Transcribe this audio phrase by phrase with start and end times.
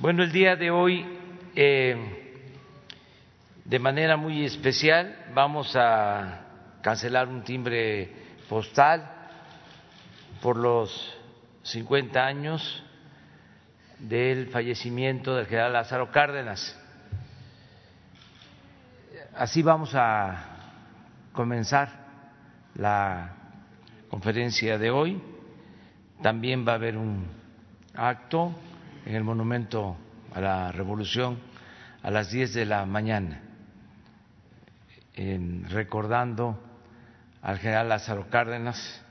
[0.00, 1.04] Bueno, el día de hoy,
[1.56, 2.46] eh,
[3.64, 6.42] de manera muy especial, vamos a
[6.82, 8.12] cancelar un timbre
[8.48, 9.10] postal
[10.40, 11.18] por los
[11.64, 12.84] 50 años
[13.98, 16.80] del fallecimiento del general Lázaro Cárdenas.
[19.34, 20.44] Así vamos a
[21.32, 21.88] comenzar
[22.76, 23.34] la
[24.08, 25.20] conferencia de hoy.
[26.22, 27.26] También va a haber un
[27.96, 28.54] acto
[29.08, 29.96] en el Monumento
[30.34, 31.38] a la Revolución
[32.02, 33.40] a las 10 de la mañana,
[35.70, 36.62] recordando
[37.40, 39.02] al general Lázaro Cárdenas,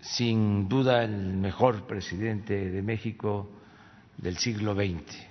[0.00, 3.50] sin duda el mejor presidente de México
[4.18, 5.26] del siglo XX.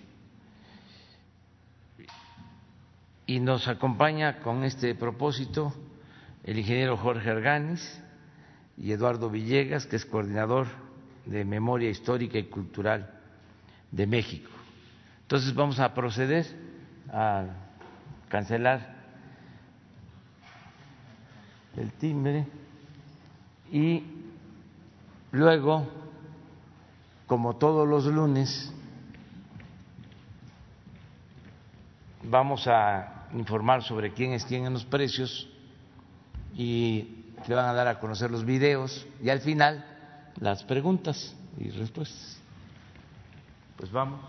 [3.26, 5.74] Y nos acompaña con este propósito
[6.44, 8.02] el ingeniero Jorge Arganis
[8.78, 10.85] y Eduardo Villegas, que es coordinador
[11.26, 13.10] de Memoria Histórica y Cultural
[13.92, 14.50] de México.
[15.22, 16.46] Entonces vamos a proceder
[17.12, 17.46] a
[18.30, 18.96] cancelar
[21.78, 22.46] el timbre
[23.72, 24.04] y
[25.32, 25.88] luego,
[27.28, 28.72] como todos los lunes,
[32.24, 35.50] vamos a informar sobre quién es quién en los precios
[36.54, 39.95] y te van a dar a conocer los videos y al final
[40.40, 42.38] las preguntas y respuestas.
[43.78, 44.20] Pues vamos.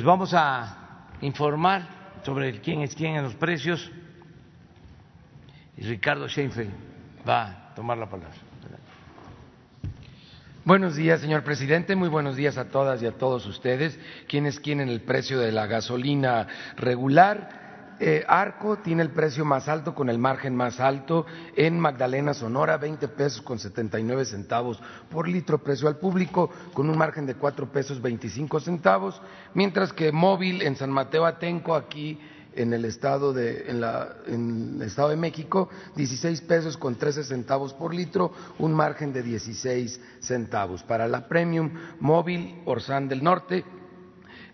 [0.00, 1.86] Pues vamos a informar
[2.24, 3.90] sobre quién es quién en los precios
[5.76, 6.72] y Ricardo Sheinfeld
[7.28, 8.34] va a tomar la palabra.
[10.64, 11.96] Buenos días, señor presidente.
[11.96, 14.00] Muy buenos días a todas y a todos ustedes.
[14.26, 16.46] ¿Quién es quién en el precio de la gasolina
[16.78, 17.59] regular?
[18.02, 21.26] Eh, Arco tiene el precio más alto con el margen más alto.
[21.54, 24.80] En Magdalena, Sonora, 20 pesos con 79 centavos
[25.10, 25.58] por litro.
[25.58, 29.20] Precio al público con un margen de 4 pesos 25 centavos,
[29.52, 32.18] mientras que Móvil en San Mateo Atenco aquí
[32.54, 37.22] en el estado de en, la, en el estado de México 16 pesos con 13
[37.24, 40.82] centavos por litro, un margen de 16 centavos.
[40.82, 43.62] Para la Premium Móvil Orsán del Norte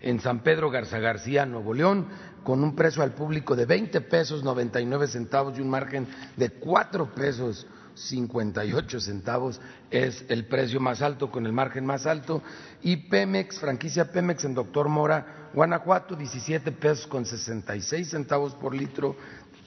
[0.01, 2.07] en San Pedro Garza García, Nuevo León,
[2.45, 7.15] con un precio al público de 20 pesos 99 centavos y un margen de 4
[7.15, 12.43] pesos 58 centavos es el precio más alto con el margen más alto
[12.83, 19.17] y Pemex, franquicia Pemex en Doctor Mora, Guanajuato, 17 pesos con 66 centavos por litro,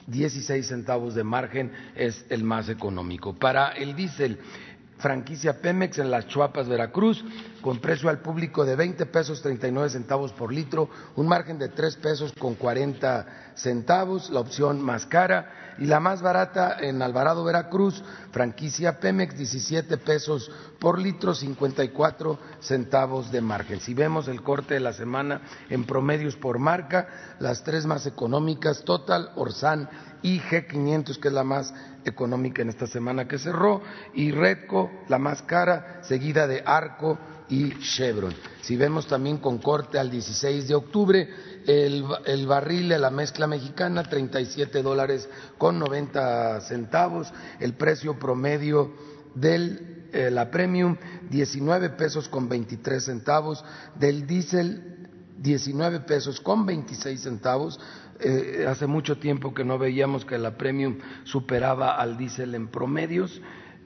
[0.06, 3.34] 16 centavos de margen es el más económico.
[3.34, 4.38] Para el diésel,
[4.98, 7.24] franquicia Pemex en Las Chuapas, Veracruz,
[7.60, 11.96] con precio al público de 20 pesos 39 centavos por litro, un margen de 3
[11.96, 18.04] pesos con 40 centavos, la opción más cara, y la más barata en Alvarado, Veracruz,
[18.32, 23.80] franquicia Pemex, 17 pesos por litro, 54 centavos de margen.
[23.80, 25.40] Si vemos el corte de la semana
[25.70, 29.88] en promedios por marca, las tres más económicas, Total, Orsan
[30.22, 31.72] y G500, que es la más
[32.04, 33.80] económica en esta semana que cerró,
[34.12, 37.18] y Redco, la más cara, seguida de Arco
[37.50, 38.32] y Chevron.
[38.62, 41.28] Si vemos también con corte al 16 de octubre,
[41.66, 48.94] el, barril de la mezcla mexicana, 37 dólares con 90 centavos, el precio promedio
[49.34, 50.96] del eh, la premium
[51.30, 53.64] 19 pesos con 23 centavos,
[53.96, 55.08] del diésel
[55.38, 57.78] 19 pesos con 26 centavos.
[58.18, 63.40] Eh, hace mucho tiempo que no veíamos que la premium superaba al diésel en promedios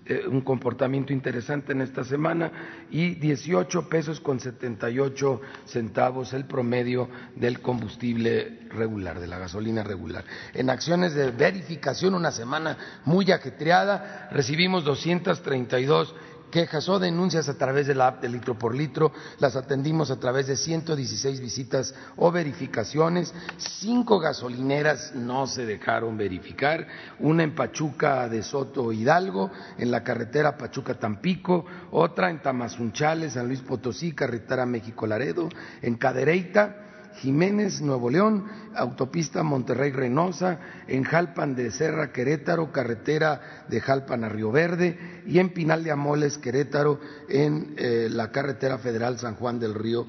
[0.07, 2.53] eh, un comportamiento interesante en esta semana
[2.91, 10.25] y 18 pesos con 78 centavos el promedio del combustible regular, de la gasolina regular.
[10.53, 16.15] En acciones de verificación, una semana muy ajetreada, recibimos 232
[16.55, 19.11] quejas o denuncias a través de la app de litro por litro,
[19.41, 26.87] las atendimos a través de 116 visitas o verificaciones, cinco gasolineras no se dejaron verificar,
[27.19, 33.49] una en Pachuca de Soto Hidalgo, en la carretera Pachuca Tampico, otra en Tamazunchales, San
[33.49, 35.49] Luis Potosí, carretera México Laredo,
[35.83, 36.84] en Cadereyta,
[37.17, 38.45] Jiménez, Nuevo León,
[38.75, 40.59] autopista Monterrey Reynosa,
[40.89, 45.91] en Jalpan de Serra, Querétaro, carretera de Jalpan a Río Verde y en Pinal de
[45.91, 50.07] Amoles, Querétaro, en eh, la carretera federal San Juan del Río,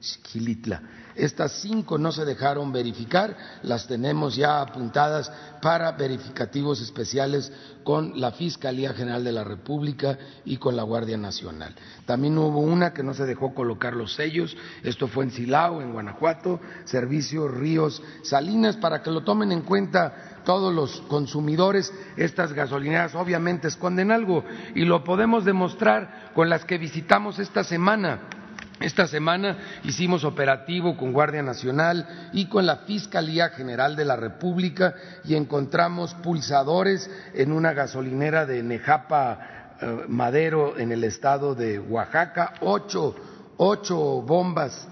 [0.00, 1.03] Gilitla.
[1.16, 5.30] Estas cinco no se dejaron verificar, las tenemos ya apuntadas
[5.62, 7.52] para verificativos especiales
[7.84, 11.74] con la Fiscalía General de la República y con la Guardia Nacional.
[12.04, 15.92] También hubo una que no se dejó colocar los sellos, esto fue en Silao, en
[15.92, 23.14] Guanajuato, Servicio Ríos Salinas, para que lo tomen en cuenta todos los consumidores, estas gasolineras
[23.14, 24.44] obviamente esconden algo
[24.74, 28.43] y lo podemos demostrar con las que visitamos esta semana
[28.80, 34.94] esta semana hicimos operativo con Guardia Nacional y con la Fiscalía General de la República
[35.24, 42.54] y encontramos pulsadores en una gasolinera de Nejapa eh, Madero en el estado de Oaxaca,
[42.60, 43.14] ocho,
[43.56, 44.88] ocho bombas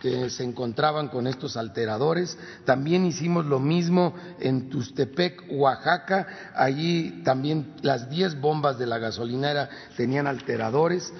[0.00, 2.36] que se encontraban con estos alteradores.
[2.64, 6.26] También hicimos lo mismo en Tustepec, Oaxaca.
[6.54, 11.12] Allí también las diez bombas de la gasolinera tenían alteradores.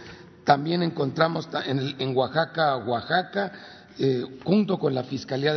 [0.45, 3.53] También encontramos en, Oaxaca, Oaxaca,
[3.99, 5.55] eh, junto con la Fiscalía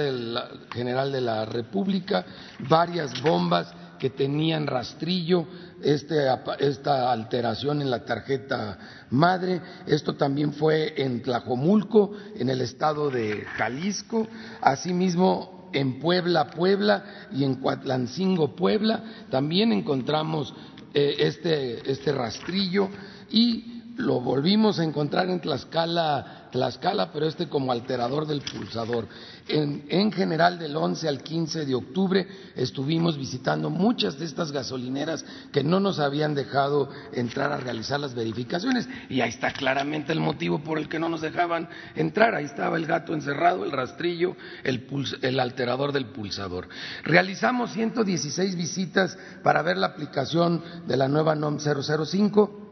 [0.72, 2.26] General de la República,
[2.68, 5.48] varias bombas que tenían rastrillo,
[5.82, 6.28] este,
[6.60, 8.78] esta alteración en la tarjeta
[9.12, 9.62] madre.
[9.88, 14.28] Esto también fue en Tlajomulco, en el estado de Jalisco.
[14.62, 20.54] Asimismo, en Puebla, Puebla y en Cuatlancingo, Puebla, también encontramos
[20.94, 22.90] eh, este, este rastrillo
[23.32, 29.08] y lo volvimos a encontrar en Tlaxcala, Tlaxcala, pero este como alterador del pulsador.
[29.48, 35.64] En, general, del 11 al 15 de octubre estuvimos visitando muchas de estas gasolineras que
[35.64, 38.88] no nos habían dejado entrar a realizar las verificaciones.
[39.10, 42.34] Y ahí está claramente el motivo por el que no nos dejaban entrar.
[42.34, 44.88] Ahí estaba el gato encerrado, el rastrillo, el,
[45.22, 46.68] el alterador del pulsador.
[47.04, 52.63] Realizamos 116 visitas para ver la aplicación de la nueva NOM 005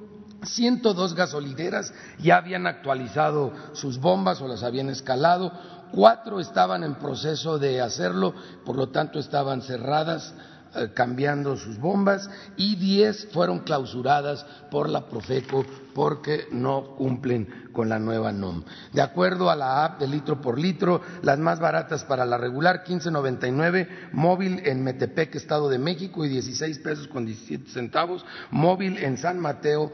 [0.43, 5.51] 102 gasolineras ya habían actualizado sus bombas o las habían escalado,
[5.91, 8.33] cuatro estaban en proceso de hacerlo,
[8.65, 10.33] por lo tanto estaban cerradas
[10.73, 17.89] eh, cambiando sus bombas y diez fueron clausuradas por la Profeco porque no cumplen con
[17.89, 18.63] la nueva NOM.
[18.93, 22.85] De acuerdo a la app de litro por litro, las más baratas para la regular
[22.85, 29.17] 15.99, móvil en Metepec, Estado de México y 16 pesos con 17 centavos, móvil en
[29.17, 29.91] San Mateo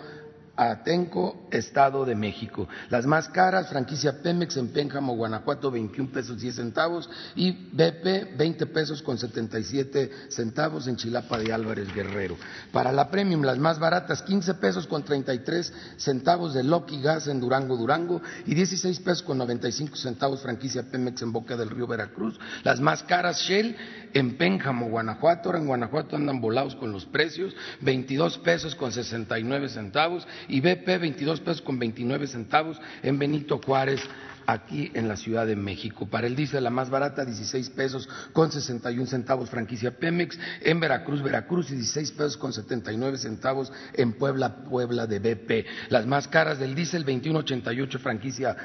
[0.57, 2.67] Atenco, Estado de México.
[2.89, 8.65] Las más caras, franquicia Pemex en Pénjamo, Guanajuato, 21 pesos 10 centavos y BP, 20
[8.65, 12.37] pesos con 77 centavos en Chilapa de Álvarez Guerrero.
[12.71, 17.39] Para la Premium, las más baratas, 15 pesos con 33 centavos de Loki Gas en
[17.39, 22.39] Durango, Durango y 16 pesos con 95 centavos franquicia Pemex en Boca del Río Veracruz.
[22.63, 23.75] Las más caras, Shell
[24.13, 25.49] en Pénjamo, Guanajuato.
[25.49, 30.85] Ahora en Guanajuato andan volados con los precios, 22 pesos con 69 centavos y BP
[30.99, 34.01] 22 pesos con 29 centavos en Benito Juárez,
[34.47, 36.07] aquí en la Ciudad de México.
[36.07, 41.21] Para el diésel la más barata, 16 pesos con 61 centavos franquicia Pemex, en Veracruz,
[41.21, 45.65] Veracruz y 16 pesos con 79 centavos en Puebla, Puebla de BP.
[45.89, 48.55] Las más caras del diésel, 21.88 franquicia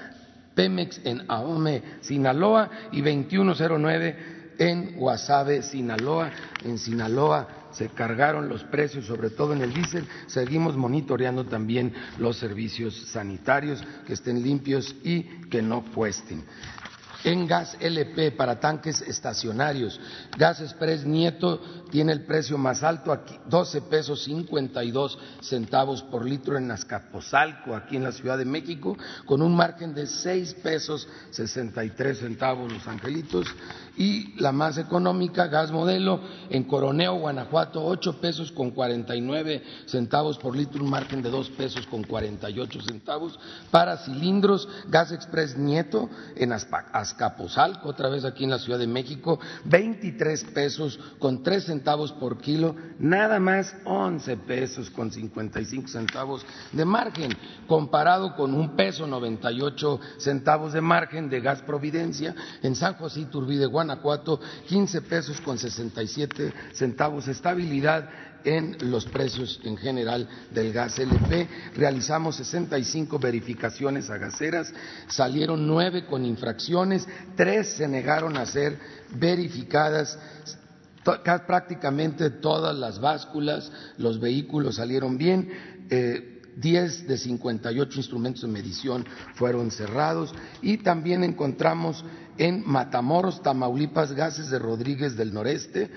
[0.55, 6.31] Pemex en Ahome, Sinaloa y 2109 en Guasave, Sinaloa.
[6.65, 10.07] En Sinaloa se cargaron los precios, sobre todo en el diésel.
[10.26, 16.45] Seguimos monitoreando también los servicios sanitarios, que estén limpios y que no cuesten.
[17.25, 20.00] en gas LP para tanques estacionarios.
[20.37, 21.61] Gas Express Nieto
[21.91, 27.97] tiene el precio más alto, aquí 12 pesos 52 centavos por litro en Azcapotzalco, aquí
[27.97, 33.47] en la Ciudad de México, con un margen de 6 pesos 63 centavos los angelitos.
[33.97, 40.57] Y la más económica, Gas Modelo, en Coroneo, Guanajuato, 8 pesos con 49 centavos por
[40.57, 43.39] litro, un margen de 2 pesos con 48 centavos.
[43.71, 49.39] Para cilindros, Gas Express Nieto, en Azcapotzalco, otra vez aquí en la Ciudad de México,
[49.65, 56.85] 23 pesos con 3 centavos por kilo, nada más 11 pesos con 55 centavos de
[56.85, 63.21] margen, comparado con un peso 98 centavos de margen de gas Providencia en San José
[63.21, 63.82] Iturbide, Guanajuato,
[64.69, 68.09] 15 pesos con 67 centavos, estabilidad
[68.45, 71.49] en los precios en general del gas LP.
[71.77, 74.73] Realizamos 65 verificaciones a gaseras,
[75.09, 78.79] salieron nueve con infracciones, tres se negaron a ser
[79.11, 80.19] verificadas.
[81.05, 85.51] Prácticamente todas las básculas, los vehículos salieron bien.
[85.91, 92.05] Eh, 10 de 58 instrumentos de medición fueron cerrados y también encontramos
[92.39, 95.91] en Matamoros, Tamaulipas, gases de Rodríguez del Noreste,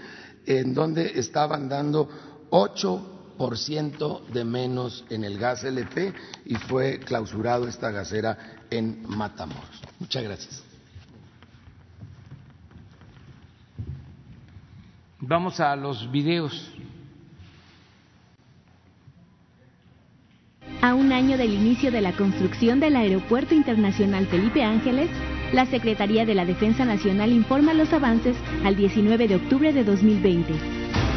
[0.45, 2.09] en donde estaban dando
[2.49, 6.13] 8% de menos en el gas LP
[6.45, 8.37] y fue clausurado esta gasera
[8.69, 9.81] en Matamoros.
[9.99, 10.63] Muchas gracias.
[15.19, 16.71] Vamos a los videos.
[20.81, 25.09] A un año del inicio de la construcción del Aeropuerto Internacional Felipe Ángeles,
[25.53, 30.53] la Secretaría de la Defensa Nacional informa los avances al 19 de octubre de 2020.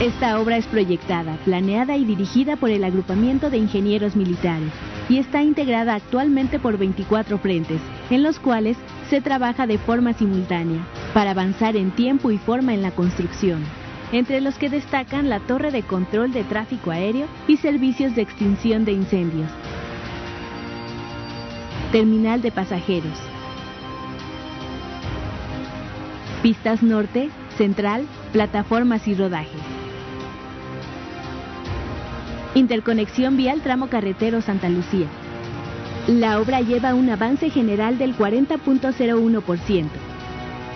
[0.01, 4.71] Esta obra es proyectada, planeada y dirigida por el Agrupamiento de Ingenieros Militares
[5.09, 7.81] y está integrada actualmente por 24 frentes,
[8.11, 8.77] en los cuales
[9.11, 13.65] se trabaja de forma simultánea para avanzar en tiempo y forma en la construcción
[14.13, 18.85] entre los que destacan la torre de control de tráfico aéreo y servicios de extinción
[18.85, 19.51] de incendios.
[21.93, 23.28] Terminal de pasajeros.
[26.43, 29.61] Pistas norte, central, plataformas y rodajes.
[32.55, 35.09] Interconexión vial tramo carretero Santa Lucía.
[36.07, 39.87] La obra lleva un avance general del 40.01%.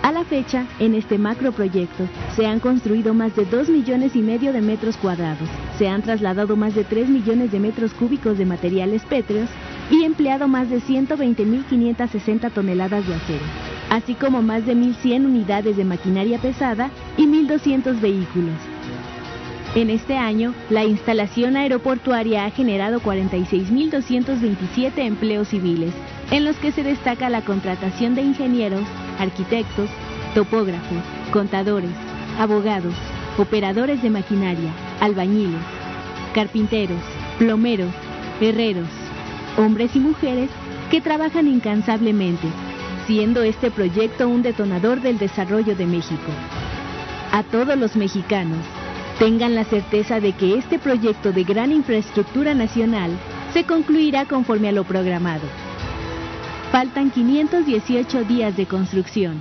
[0.01, 4.51] A la fecha, en este macroproyecto, se han construido más de 2 millones y medio
[4.51, 9.03] de metros cuadrados, se han trasladado más de 3 millones de metros cúbicos de materiales
[9.05, 9.49] pétreos
[9.89, 13.45] y empleado más de 120.560 toneladas de acero,
[13.93, 18.55] así como más de 1.100 unidades de maquinaria pesada y 1.200 vehículos.
[19.75, 25.93] En este año, la instalación aeroportuaria ha generado 46.227 empleos civiles,
[26.31, 28.81] en los que se destaca la contratación de ingenieros,
[29.19, 29.91] arquitectos,
[30.33, 31.91] topógrafos, contadores,
[32.39, 32.95] abogados,
[33.37, 34.71] operadores de maquinaria,
[35.01, 35.61] albañiles,
[36.33, 37.03] carpinteros,
[37.37, 37.93] plomeros,
[38.41, 38.89] herreros,
[39.55, 40.49] hombres y mujeres
[40.89, 42.47] que trabajan incansablemente,
[43.05, 46.31] siendo este proyecto un detonador del desarrollo de México.
[47.31, 48.59] A todos los mexicanos,
[49.19, 53.11] Tengan la certeza de que este proyecto de gran infraestructura nacional
[53.53, 55.43] se concluirá conforme a lo programado.
[56.71, 59.37] Faltan 518 días de construcción.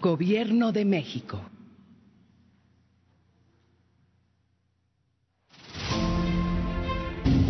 [0.00, 1.40] Gobierno de México.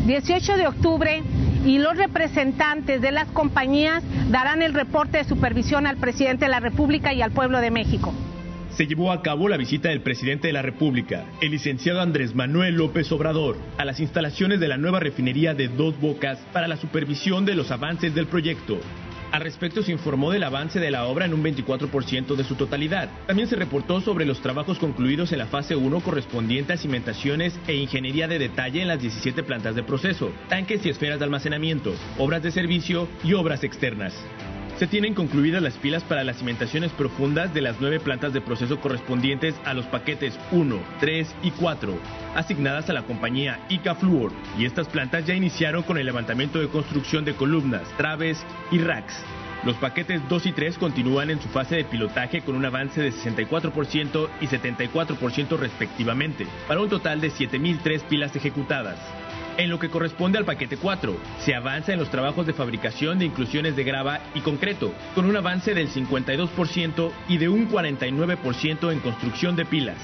[0.06, 1.22] ...18 de octubre
[1.64, 6.60] y los representantes de las compañías darán el reporte de supervisión al presidente de la
[6.60, 8.14] República y al pueblo de México
[8.74, 12.74] se llevó a cabo la visita del presidente de la República, el licenciado Andrés Manuel
[12.74, 17.44] López Obrador, a las instalaciones de la nueva refinería de Dos Bocas para la supervisión
[17.44, 18.80] de los avances del proyecto.
[19.34, 23.10] Al respecto se informó del avance de la obra en un 24% de su totalidad.
[23.26, 27.74] También se reportó sobre los trabajos concluidos en la fase 1 correspondiente a cimentaciones e
[27.74, 32.44] ingeniería de detalle en las 17 plantas de proceso, tanques y esferas de almacenamiento, obras
[32.44, 34.14] de servicio y obras externas
[34.78, 38.80] se tienen concluidas las pilas para las cimentaciones profundas de las nueve plantas de proceso
[38.80, 41.94] correspondientes a los paquetes 1, 3 y 4,
[42.34, 46.68] asignadas a la compañía ICA Fluor, y estas plantas ya iniciaron con el levantamiento de
[46.68, 49.14] construcción de columnas, traves y racks.
[49.64, 53.12] Los paquetes 2 y 3 continúan en su fase de pilotaje con un avance de
[53.12, 58.98] 64% y 74% respectivamente, para un total de 7.003 pilas ejecutadas.
[59.56, 63.26] En lo que corresponde al paquete 4, se avanza en los trabajos de fabricación de
[63.26, 68.98] inclusiones de grava y concreto, con un avance del 52% y de un 49% en
[68.98, 69.98] construcción de pilas.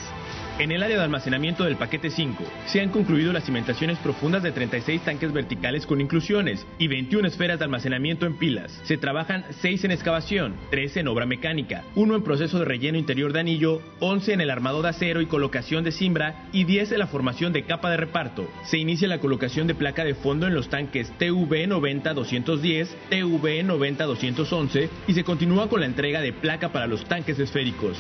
[0.61, 4.53] En el área de almacenamiento del paquete 5 se han concluido las cimentaciones profundas de
[4.53, 8.79] 36 tanques verticales con inclusiones y 21 esferas de almacenamiento en pilas.
[8.85, 13.33] Se trabajan 6 en excavación, 13 en obra mecánica, 1 en proceso de relleno interior
[13.33, 16.99] de anillo, 11 en el armado de acero y colocación de cimbra y 10 en
[16.99, 18.47] la formación de capa de reparto.
[18.65, 25.25] Se inicia la colocación de placa de fondo en los tanques TV90-210, TV90-211 y se
[25.25, 27.97] continúa con la entrega de placa para los tanques esféricos.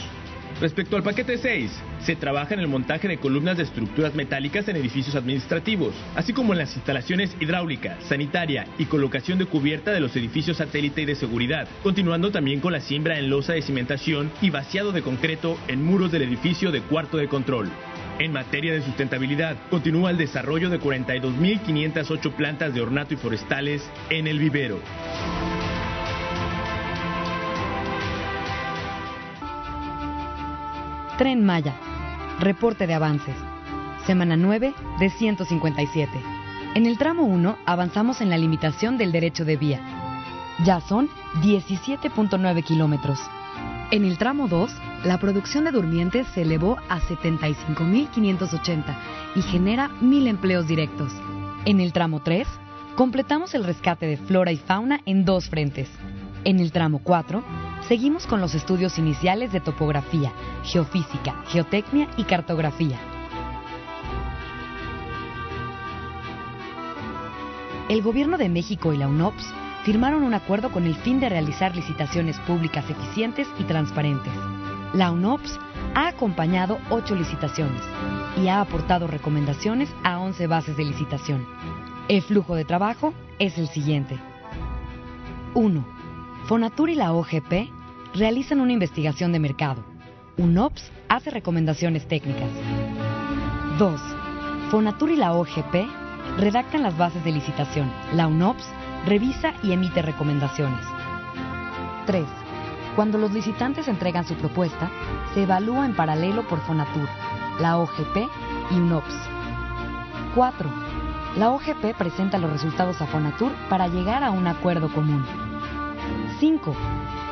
[0.61, 1.71] Respecto al paquete 6,
[2.05, 6.53] se trabaja en el montaje de columnas de estructuras metálicas en edificios administrativos, así como
[6.53, 11.15] en las instalaciones hidráulica, sanitaria y colocación de cubierta de los edificios satélite y de
[11.15, 15.83] seguridad, continuando también con la siembra en losa de cimentación y vaciado de concreto en
[15.83, 17.71] muros del edificio de cuarto de control.
[18.19, 24.27] En materia de sustentabilidad, continúa el desarrollo de 42.508 plantas de ornato y forestales en
[24.27, 24.79] el vivero.
[31.21, 31.75] Tren Maya.
[32.39, 33.37] Reporte de avances.
[34.07, 36.11] Semana 9 de 157.
[36.75, 39.83] En el tramo 1 avanzamos en la limitación del derecho de vía.
[40.65, 41.11] Ya son
[41.43, 43.19] 17.9 kilómetros.
[43.91, 44.73] En el tramo 2,
[45.05, 48.97] la producción de durmientes se elevó a 75.580
[49.35, 51.13] y genera 1.000 empleos directos.
[51.67, 52.49] En el tramo 3,
[52.97, 55.91] completamos el rescate de flora y fauna en dos frentes.
[56.45, 57.45] En el tramo 4,
[57.91, 60.33] seguimos con los estudios iniciales de topografía,
[60.63, 63.01] geofísica, geotecnia y cartografía.
[67.89, 69.45] El Gobierno de México y la UNOPS
[69.83, 74.33] firmaron un acuerdo con el fin de realizar licitaciones públicas eficientes y transparentes.
[74.93, 75.59] La UNOPS
[75.97, 77.83] ha acompañado ocho licitaciones
[78.41, 81.45] y ha aportado recomendaciones a 11 bases de licitación.
[82.07, 84.17] El flujo de trabajo es el siguiente.
[85.55, 85.85] 1.
[86.45, 87.80] Fonatur y la OGP
[88.15, 89.85] realizan una investigación de mercado.
[90.37, 92.49] UNOPS hace recomendaciones técnicas.
[93.79, 94.01] 2.
[94.71, 95.87] Fonatur y la OGP
[96.39, 97.91] redactan las bases de licitación.
[98.15, 98.67] La UNOPS
[99.07, 100.85] revisa y emite recomendaciones.
[102.07, 102.25] 3.
[102.97, 104.91] Cuando los licitantes entregan su propuesta,
[105.35, 107.09] se evalúa en paralelo por Fonatur,
[107.61, 108.17] la OGP
[108.71, 109.15] y UNOPS.
[110.35, 110.71] 4.
[111.37, 115.25] La OGP presenta los resultados a Fonatur para llegar a un acuerdo común.
[116.39, 116.77] 5.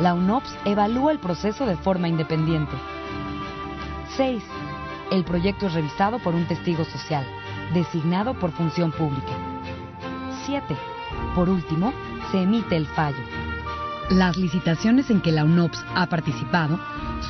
[0.00, 2.72] La UNOPS evalúa el proceso de forma independiente.
[4.16, 4.42] 6.
[5.10, 7.26] El proyecto es revisado por un testigo social,
[7.72, 9.32] designado por función pública.
[10.44, 10.76] 7.
[11.34, 11.94] Por último,
[12.30, 13.16] se emite el fallo.
[14.10, 16.78] Las licitaciones en que la UNOPS ha participado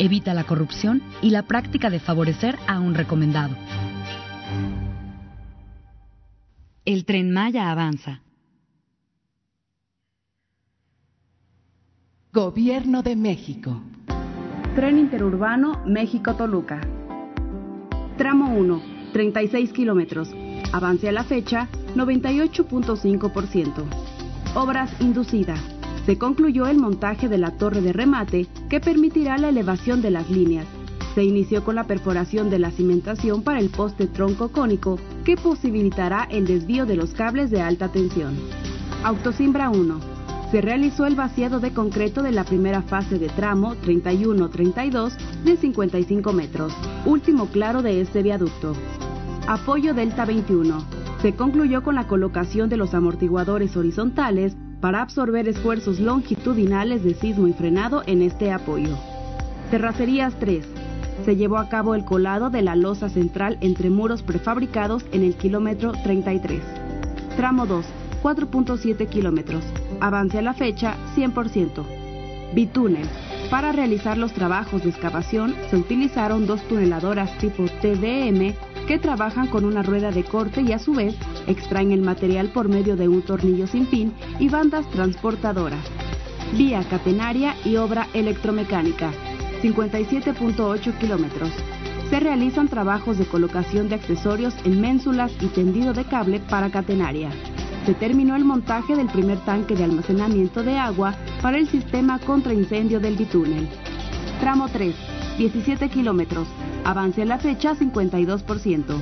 [0.00, 3.54] evita la corrupción y la práctica de favorecer a un recomendado.
[6.86, 8.22] El tren Maya avanza.
[12.32, 13.82] Gobierno de México.
[14.74, 16.80] Tren interurbano México-Toluca.
[18.16, 18.82] Tramo 1,
[19.12, 20.30] 36 kilómetros.
[20.72, 23.84] Avance a la fecha, 98.5%.
[24.54, 25.60] Obras inducidas
[26.10, 30.28] se concluyó el montaje de la torre de remate que permitirá la elevación de las
[30.28, 30.66] líneas.
[31.14, 36.26] Se inició con la perforación de la cimentación para el poste tronco cónico que posibilitará
[36.28, 38.34] el desvío de los cables de alta tensión.
[39.04, 40.00] Autosimbra 1.
[40.50, 45.12] Se realizó el vaciado de concreto de la primera fase de tramo 31-32
[45.44, 46.72] de 55 metros,
[47.06, 48.72] último claro de este viaducto.
[49.46, 50.84] Apoyo Delta 21.
[51.22, 57.46] Se concluyó con la colocación de los amortiguadores horizontales para absorber esfuerzos longitudinales de sismo
[57.46, 58.96] y frenado en este apoyo.
[59.70, 60.66] Terracerías 3.
[61.24, 65.34] Se llevó a cabo el colado de la losa central entre muros prefabricados en el
[65.34, 66.62] kilómetro 33.
[67.36, 67.84] Tramo 2,
[68.22, 69.64] 4.7 kilómetros.
[70.00, 71.84] Avance a la fecha 100%.
[72.54, 73.06] Bitúnel.
[73.50, 78.54] Para realizar los trabajos de excavación se utilizaron dos tuneladoras tipo TDM
[78.90, 81.14] que trabajan con una rueda de corte y a su vez
[81.46, 85.84] extraen el material por medio de un tornillo sin fin y bandas transportadoras.
[86.58, 89.12] Vía catenaria y obra electromecánica,
[89.62, 91.50] 57.8 kilómetros.
[92.10, 97.30] Se realizan trabajos de colocación de accesorios en ménsulas y tendido de cable para catenaria.
[97.86, 102.54] Se terminó el montaje del primer tanque de almacenamiento de agua para el sistema contra
[102.54, 103.68] incendio del bitúnel.
[104.40, 104.96] Tramo 3,
[105.38, 106.48] 17 kilómetros.
[106.84, 109.00] Avance a la fecha 52%.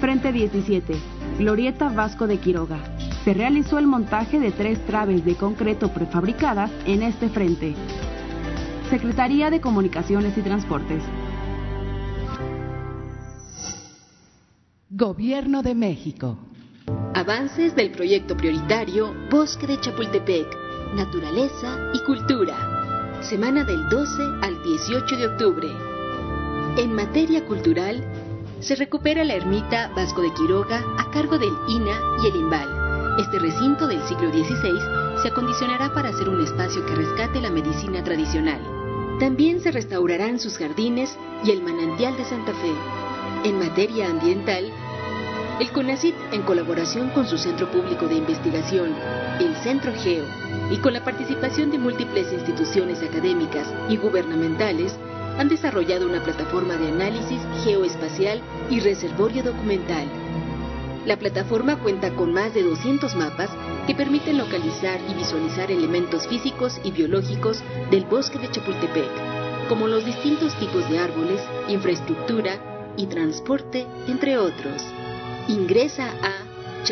[0.00, 0.94] Frente 17.
[1.38, 2.78] Glorieta Vasco de Quiroga.
[3.24, 7.74] Se realizó el montaje de tres traves de concreto prefabricadas en este frente.
[8.90, 11.02] Secretaría de Comunicaciones y Transportes.
[14.90, 16.38] Gobierno de México.
[17.14, 20.46] Avances del proyecto prioritario Bosque de Chapultepec,
[20.94, 22.75] Naturaleza y Cultura.
[23.22, 25.68] Semana del 12 al 18 de octubre.
[26.76, 28.04] En materia cultural,
[28.60, 33.18] se recupera la ermita Vasco de Quiroga a cargo del INA y el INVAL.
[33.18, 38.04] Este recinto del siglo XVI se acondicionará para ser un espacio que rescate la medicina
[38.04, 38.60] tradicional.
[39.18, 42.72] También se restaurarán sus jardines y el manantial de Santa Fe.
[43.48, 44.70] En materia ambiental,
[45.58, 48.94] el CONACIT, en colaboración con su Centro Público de Investigación,
[49.40, 50.24] el Centro Geo,
[50.70, 54.96] y con la participación de múltiples instituciones académicas y gubernamentales,
[55.38, 60.06] han desarrollado una plataforma de análisis geoespacial y reservorio documental.
[61.04, 63.50] La plataforma cuenta con más de 200 mapas
[63.86, 70.04] que permiten localizar y visualizar elementos físicos y biológicos del bosque de Chapultepec, como los
[70.04, 74.82] distintos tipos de árboles, infraestructura y transporte, entre otros.
[75.46, 76.86] Ingresa a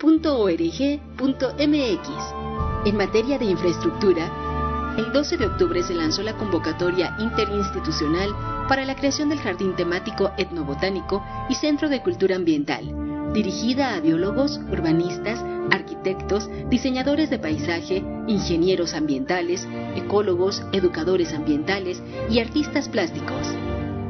[0.00, 2.86] chapultepec.centrogeo.org.mx.
[2.86, 8.30] En materia de infraestructura, el 12 de octubre se lanzó la convocatoria interinstitucional
[8.68, 14.58] para la creación del Jardín Temático Etnobotánico y Centro de Cultura Ambiental, dirigida a biólogos,
[14.70, 23.46] urbanistas, arquitectos, diseñadores de paisaje, ingenieros ambientales, ecólogos, educadores ambientales y artistas plásticos.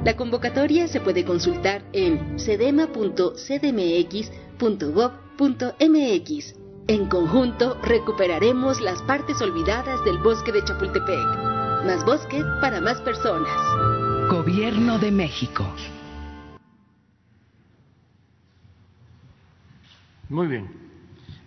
[0.04, 2.38] La convocatoria se puede consultar en
[6.86, 11.16] En conjunto recuperaremos las partes olvidadas del bosque de Chapultepec.
[11.86, 13.50] Más bosque para más personas.
[14.28, 15.64] Gobierno de México.
[20.28, 20.68] Muy bien.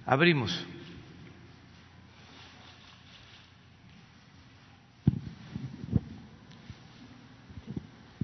[0.07, 0.65] Abrimos.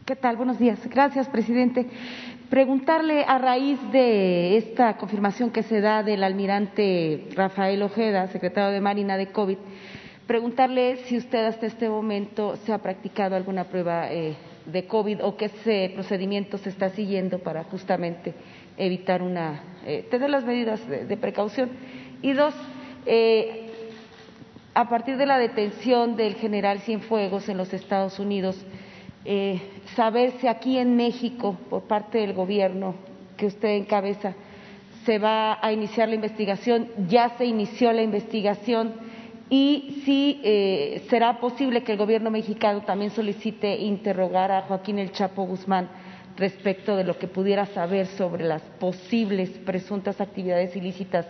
[0.03, 0.37] ¿Qué tal?
[0.37, 0.79] Buenos días.
[0.89, 1.87] Gracias, presidente.
[2.49, 8.81] Preguntarle a raíz de esta confirmación que se da del almirante Rafael Ojeda, secretario de
[8.81, 9.57] Marina de COVID,
[10.25, 14.33] preguntarle si usted hasta este momento se ha practicado alguna prueba eh,
[14.65, 18.33] de COVID o qué procedimiento se está siguiendo para justamente
[18.77, 21.69] evitar una, eh, tener las medidas de, precaución.
[22.23, 22.55] Y dos,
[23.05, 23.69] eh,
[24.73, 28.65] a partir de la detención del general Cienfuegos en los Estados Unidos,
[29.25, 29.59] eh,
[29.95, 32.95] saber si aquí en México, por parte del gobierno
[33.37, 34.33] que usted encabeza,
[35.05, 38.93] se va a iniciar la investigación, ya se inició la investigación
[39.49, 45.11] y si eh, será posible que el gobierno mexicano también solicite interrogar a Joaquín El
[45.11, 45.89] Chapo Guzmán
[46.37, 51.25] respecto de lo que pudiera saber sobre las posibles presuntas actividades ilícitas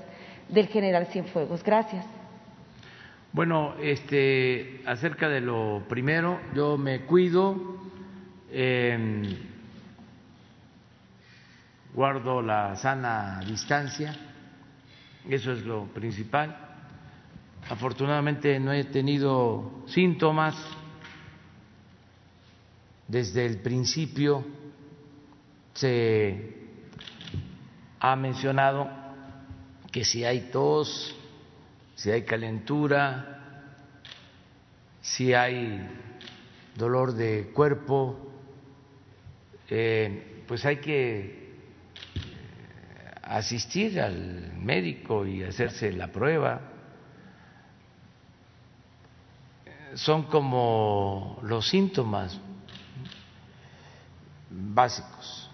[0.49, 1.63] del general Cienfuegos.
[1.63, 2.18] Gracias.
[3.31, 7.77] Bueno, este, acerca de lo primero, yo me cuido,
[8.51, 9.23] em,
[11.93, 14.15] guardo la sana distancia,
[15.29, 16.57] eso es lo principal.
[17.69, 20.55] Afortunadamente no he tenido síntomas
[23.09, 24.45] desde el principio
[25.73, 26.53] se
[27.99, 28.87] ha mencionado
[29.91, 31.15] que si hay tos,
[31.99, 33.75] si hay calentura,
[35.01, 35.85] si hay
[36.73, 38.17] dolor de cuerpo,
[39.69, 41.51] eh, pues hay que eh,
[43.23, 46.62] asistir al médico y hacerse la prueba.
[49.95, 52.39] Son como los síntomas
[54.49, 55.49] básicos.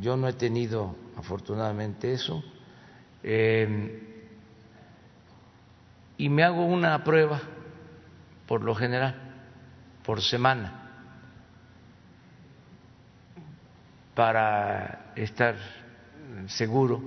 [0.00, 2.44] Yo no he tenido afortunadamente eso.
[3.24, 4.09] Eh,
[6.20, 7.40] y me hago una prueba,
[8.46, 9.14] por lo general,
[10.04, 10.90] por semana,
[14.14, 15.56] para estar
[16.46, 17.00] seguro,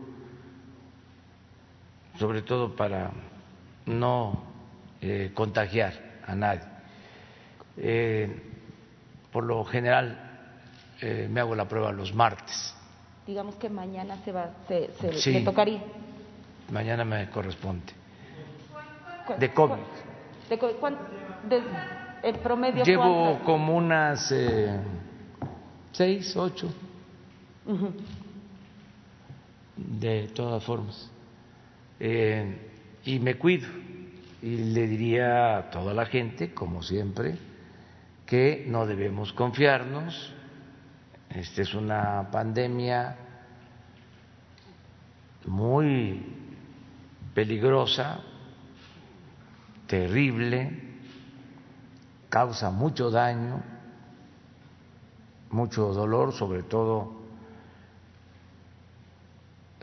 [2.18, 3.12] sobre todo para
[3.86, 4.46] no
[5.00, 5.94] eh, contagiar
[6.26, 6.64] a nadie.
[7.78, 8.52] Eh,
[9.32, 10.18] por lo general
[11.02, 12.76] eh, me hago la prueba los martes.
[13.28, 14.90] Digamos que mañana se va, se,
[15.22, 15.84] se le tocaría.
[16.72, 18.02] Mañana me corresponde
[19.38, 19.76] de COVID.
[21.50, 24.80] ¿De, promedio Llevo como unas eh,
[25.92, 26.74] seis, ocho.
[29.76, 31.10] De todas formas.
[32.00, 32.72] Eh,
[33.06, 33.68] y me cuido.
[34.42, 37.38] Y le diría a toda la gente, como siempre,
[38.26, 40.34] que no debemos confiarnos.
[41.30, 43.16] Esta es una pandemia
[45.46, 46.22] muy
[47.34, 48.22] peligrosa
[49.94, 50.72] terrible,
[52.28, 53.62] causa mucho daño,
[55.52, 57.22] mucho dolor, sobre todo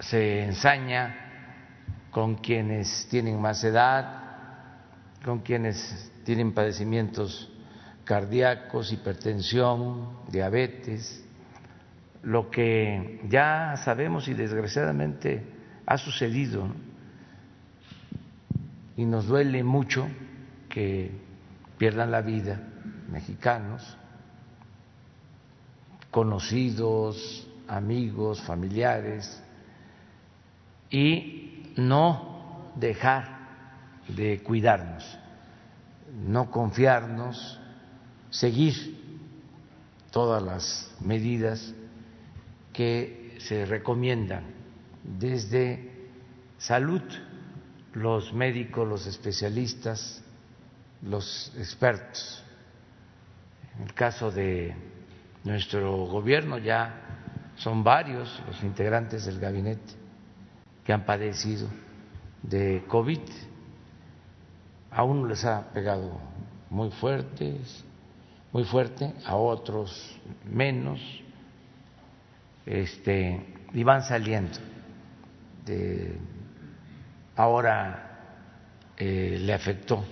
[0.01, 4.23] se ensaña con quienes tienen más edad,
[5.25, 7.49] con quienes tienen padecimientos
[8.03, 11.25] cardíacos, hipertensión, diabetes,
[12.25, 15.47] lo que ya sabemos y desgraciadamente
[15.87, 16.67] ha sucedido
[19.01, 20.07] y nos duele mucho
[20.69, 21.11] que
[21.79, 22.61] pierdan la vida
[23.11, 23.97] mexicanos,
[26.11, 29.43] conocidos, amigos, familiares,
[30.91, 33.39] y no dejar
[34.07, 35.19] de cuidarnos,
[36.27, 37.59] no confiarnos,
[38.29, 39.01] seguir
[40.11, 41.73] todas las medidas
[42.75, 44.45] que se recomiendan
[45.03, 46.11] desde
[46.59, 47.01] salud,
[47.93, 50.23] los médicos, los especialistas,
[51.03, 52.43] los expertos.
[53.77, 54.75] En el caso de
[55.45, 59.95] nuestro gobierno ya son varios los integrantes del gabinete
[60.85, 61.69] que han padecido
[62.43, 63.21] de COVID.
[64.91, 66.21] A uno les ha pegado
[66.69, 67.61] muy fuerte,
[68.53, 71.01] muy fuerte, a otros menos,
[72.67, 74.59] este, y van saliendo.
[75.65, 76.19] De,
[77.41, 78.19] ahora
[78.99, 80.05] eh, le afectó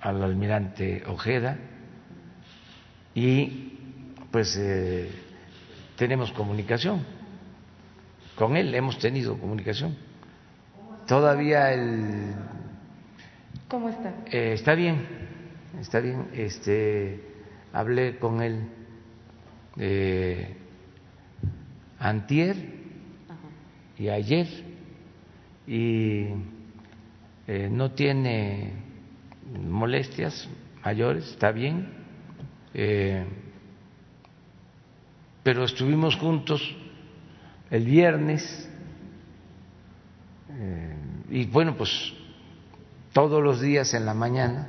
[0.00, 1.58] al almirante Ojeda
[3.14, 3.78] y
[4.30, 5.10] pues eh,
[5.96, 7.04] tenemos comunicación
[8.34, 9.96] con él, hemos tenido comunicación.
[11.06, 12.34] Todavía el...
[13.68, 14.14] ¿Cómo está?
[14.26, 15.06] Eh, está bien,
[15.80, 16.28] está bien.
[16.32, 17.20] Este,
[17.72, 18.68] hablé con él
[19.76, 20.56] eh,
[21.98, 22.56] antier
[23.98, 24.65] y ayer
[25.66, 26.28] y
[27.46, 28.72] eh, no tiene
[29.68, 30.48] molestias
[30.84, 31.92] mayores, está bien.
[32.74, 33.24] Eh,
[35.42, 36.60] pero estuvimos juntos
[37.70, 38.68] el viernes
[40.50, 40.96] eh,
[41.30, 41.90] y bueno, pues
[43.12, 44.68] todos los días en la mañana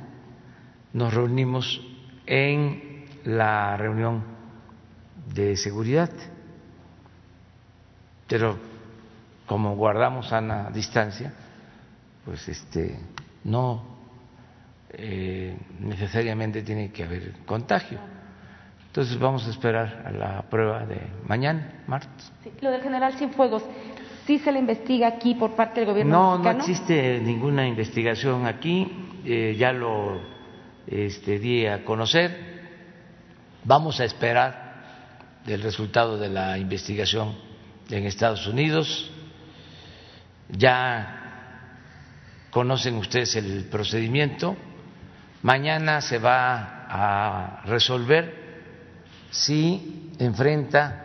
[0.92, 1.80] nos reunimos
[2.26, 4.22] en la reunión
[5.34, 6.10] de seguridad,
[8.26, 8.58] pero
[9.48, 11.32] como guardamos a la distancia,
[12.24, 12.96] pues este
[13.44, 13.82] no
[14.90, 17.98] eh, necesariamente tiene que haber contagio.
[18.86, 22.30] Entonces vamos a esperar a la prueba de mañana, martes.
[22.60, 23.64] lo del general Cienfuegos,
[24.26, 26.58] ¿sí se le investiga aquí por parte del gobierno no, mexicano?
[26.58, 28.90] No, existe ninguna investigación aquí,
[29.24, 30.20] eh, ya lo
[30.86, 32.58] este, di a conocer.
[33.64, 37.34] Vamos a esperar el resultado de la investigación
[37.90, 39.10] en Estados Unidos.
[40.50, 41.18] Ya
[42.50, 44.56] conocen ustedes el procedimiento.
[45.42, 48.48] Mañana se va a resolver
[49.30, 51.04] si enfrenta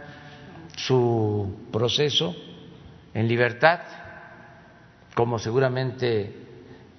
[0.75, 2.35] su proceso
[3.13, 3.81] en libertad,
[5.13, 6.35] como seguramente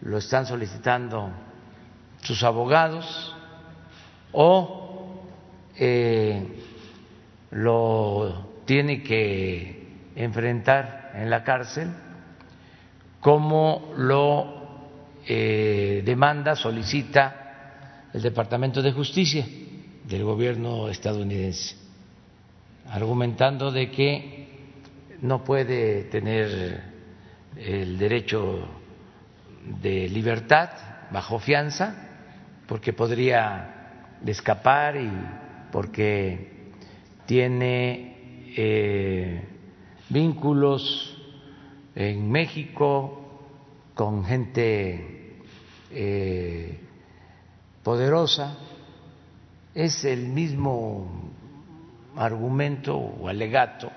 [0.03, 1.31] lo están solicitando
[2.23, 3.35] sus abogados,
[4.33, 5.21] o
[5.77, 6.63] eh,
[7.51, 11.91] lo tiene que enfrentar en la cárcel,
[13.25, 14.47] como lo
[15.27, 19.47] eh, demanda, solicita el Departamento de Justicia
[20.07, 21.75] del gobierno estadounidense,
[22.91, 24.49] argumentando de que
[25.23, 26.83] no puede tener
[27.57, 28.69] el derecho
[29.81, 30.69] de libertad
[31.11, 32.11] bajo fianza,
[32.69, 35.11] porque podría escapar y
[35.73, 36.73] porque
[37.25, 39.49] tiene eh,
[40.11, 41.14] vínculos
[41.95, 43.21] en México
[43.95, 45.39] con gente
[45.91, 46.81] eh,
[47.83, 48.57] poderosa
[49.75, 51.31] es el mismo
[52.17, 53.91] argumento o alegato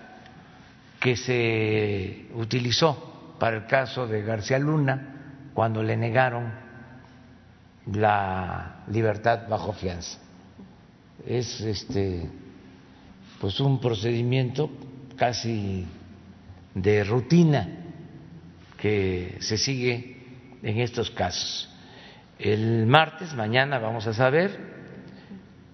[1.00, 6.52] que se utilizó para el caso de García Luna cuando le negaron
[7.94, 10.20] la libertad bajo fianza.
[11.26, 12.30] Es este
[13.40, 14.70] pues un procedimiento
[15.16, 15.86] casi
[16.74, 17.87] de rutina
[18.78, 20.18] que se sigue
[20.64, 21.70] en estos casos.
[22.40, 24.58] El martes, mañana, vamos a saber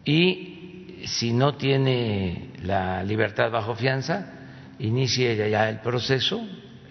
[0.06, 4.26] y si no tiene la libertad bajo fianza,
[4.80, 6.42] inicie ya el proceso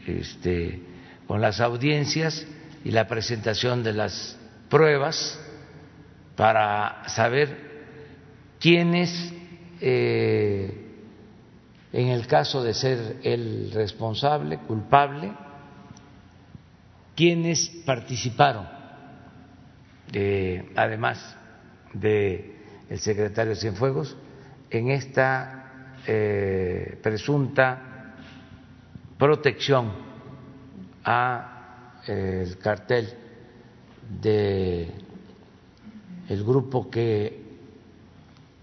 [0.06, 0.82] este,
[1.26, 2.46] con las audiencias
[2.84, 5.40] y la presentación de las pruebas
[6.36, 7.70] para saber
[8.60, 9.32] quiénes,
[9.80, 10.88] eh,
[11.92, 15.32] en el caso de ser el responsable, culpable,
[17.14, 18.66] quiénes participaron,
[20.76, 21.36] además
[21.92, 22.56] de
[22.88, 24.16] el secretario Cienfuegos,
[24.70, 28.14] en esta eh, presunta
[29.18, 29.92] protección
[31.04, 33.08] a eh, el cartel
[34.20, 34.90] de
[36.28, 37.40] el grupo que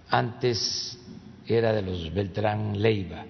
[0.09, 0.99] antes
[1.47, 3.25] era de los Beltrán Leiva,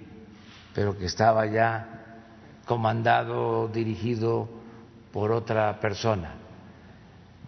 [0.74, 2.18] pero que estaba ya
[2.66, 4.50] comandado, dirigido
[5.12, 6.34] por otra persona.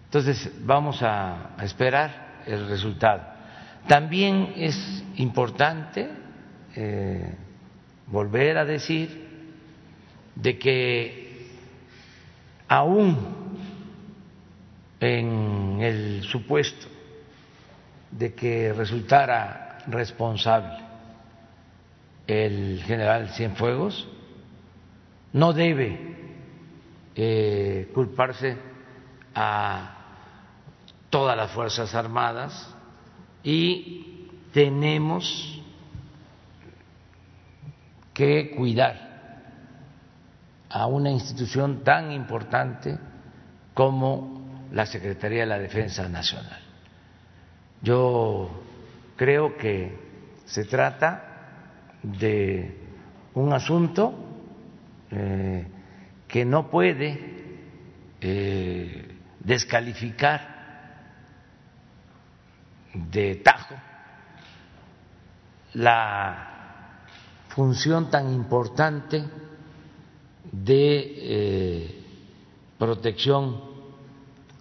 [0.06, 3.22] Entonces, vamos a, esperar el resultado.
[3.88, 6.10] También es importante
[6.76, 7.36] eh,
[8.08, 9.30] volver a decir
[10.36, 11.48] de que
[12.68, 13.18] aún
[15.00, 16.88] en el supuesto
[18.12, 20.78] de que resultara responsable
[22.28, 24.08] el general Cienfuegos,
[25.34, 26.11] no debe
[27.94, 28.58] culparse
[29.36, 29.98] a
[31.10, 32.74] todas las Fuerzas Armadas
[33.44, 35.62] y tenemos
[38.14, 39.12] que cuidar
[40.70, 42.98] a una institución tan importante
[43.74, 46.60] como la Secretaría de la Defensa Nacional.
[47.82, 48.50] Yo
[49.16, 49.98] creo que
[50.46, 51.24] se trata
[52.04, 52.78] de
[53.34, 54.14] un asunto
[55.12, 55.68] eh,
[56.32, 57.20] que no puede
[58.22, 60.48] eh, descalificar
[62.94, 63.76] de tajo
[65.74, 67.04] la
[67.50, 69.26] función tan importante
[70.54, 72.04] de eh,
[72.78, 73.70] protección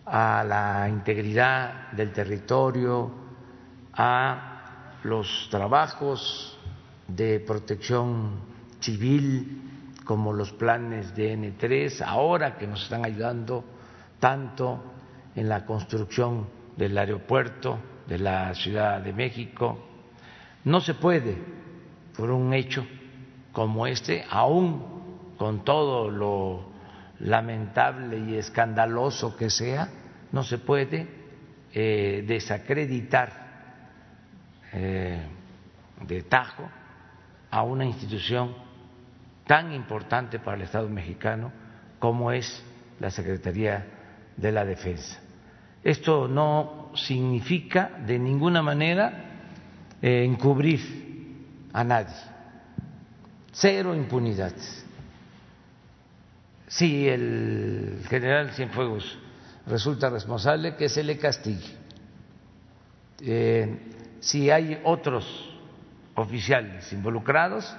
[0.06, 3.12] a la integridad del territorio,
[3.92, 6.58] a los trabajos
[7.06, 8.40] de protección
[8.80, 9.69] civil
[10.10, 13.62] como los planes de N3, ahora que nos están ayudando
[14.18, 14.82] tanto
[15.36, 19.78] en la construcción del aeropuerto de la Ciudad de México.
[20.64, 21.38] No se puede,
[22.16, 22.84] por un hecho
[23.52, 26.72] como este, aún con todo lo
[27.20, 29.90] lamentable y escandaloso que sea,
[30.32, 31.06] no se puede
[31.72, 33.30] eh, desacreditar
[34.72, 35.22] eh,
[36.04, 36.68] de tajo
[37.48, 38.69] a una institución
[39.50, 41.50] tan importante para el Estado mexicano
[41.98, 42.62] como es
[43.00, 43.84] la Secretaría
[44.36, 45.18] de la Defensa.
[45.82, 49.10] Esto no significa de ninguna manera
[50.00, 50.78] eh, encubrir
[51.72, 52.14] a nadie.
[53.50, 54.54] Cero impunidad.
[56.68, 59.18] Si el general Cienfuegos
[59.66, 61.74] resulta responsable, que se le castigue.
[63.20, 63.78] Eh,
[64.20, 65.26] si hay otros
[66.14, 67.74] oficiales involucrados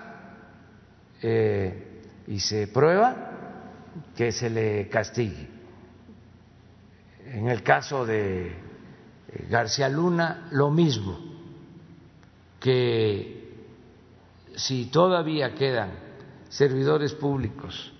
[1.21, 3.31] eh, y se prueba,
[4.15, 5.47] que se le castigue.
[7.25, 8.53] En el caso de eh,
[9.49, 11.19] García Luna, lo mismo,
[12.59, 13.41] que
[14.55, 15.91] si todavía quedan
[16.49, 17.93] servidores públicos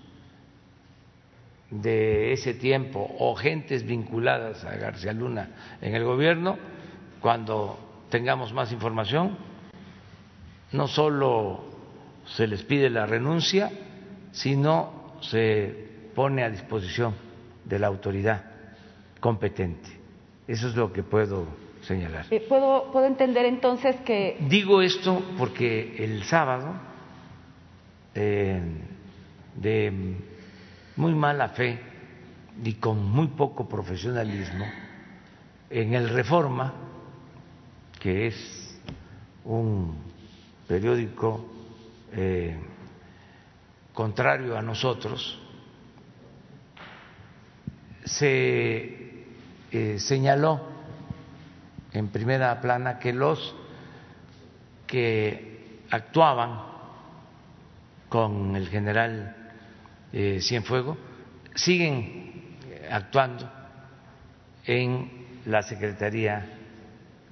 [1.70, 6.58] de ese tiempo o gentes vinculadas a García Luna en el gobierno,
[7.20, 7.78] cuando
[8.10, 9.38] tengamos más información,
[10.72, 11.71] no solo
[12.36, 13.70] se les pide la renuncia,
[14.32, 17.14] sino se pone a disposición
[17.64, 18.44] de la autoridad
[19.20, 19.88] competente.
[20.48, 21.46] Eso es lo que puedo
[21.82, 22.26] señalar.
[22.30, 24.36] Eh, ¿Puedo, ¿Puedo entender entonces que...
[24.48, 26.74] Digo esto porque el sábado,
[28.14, 28.60] eh,
[29.56, 29.92] de
[30.96, 31.78] muy mala fe
[32.64, 34.64] y con muy poco profesionalismo
[35.70, 36.74] en el Reforma,
[38.00, 38.80] que es
[39.44, 39.96] un
[40.66, 41.51] periódico
[42.12, 42.56] eh,
[43.92, 45.38] contrario a nosotros,
[48.04, 49.24] se
[49.70, 50.60] eh, señaló
[51.92, 53.54] en primera plana que los
[54.86, 56.72] que actuaban
[58.08, 59.36] con el general
[60.12, 60.98] eh, Cienfuego,
[61.54, 62.58] siguen
[62.90, 63.50] actuando
[64.66, 66.46] en la Secretaría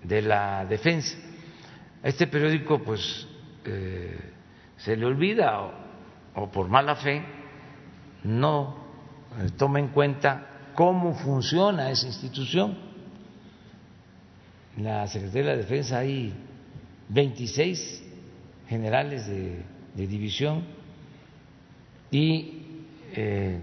[0.03, 1.17] de la Defensa.
[2.03, 3.27] Este periódico, pues,
[3.65, 4.30] eh,
[4.85, 5.61] se le olvida
[6.35, 7.23] o, por mala fe
[8.25, 8.77] no
[9.57, 12.77] toma en cuenta cómo funciona esa institución.
[14.77, 16.33] En la Secretaría de la Defensa hay
[17.09, 18.05] 26
[18.69, 19.63] generales de,
[19.95, 20.65] de división
[22.11, 22.61] y
[23.13, 23.61] eh,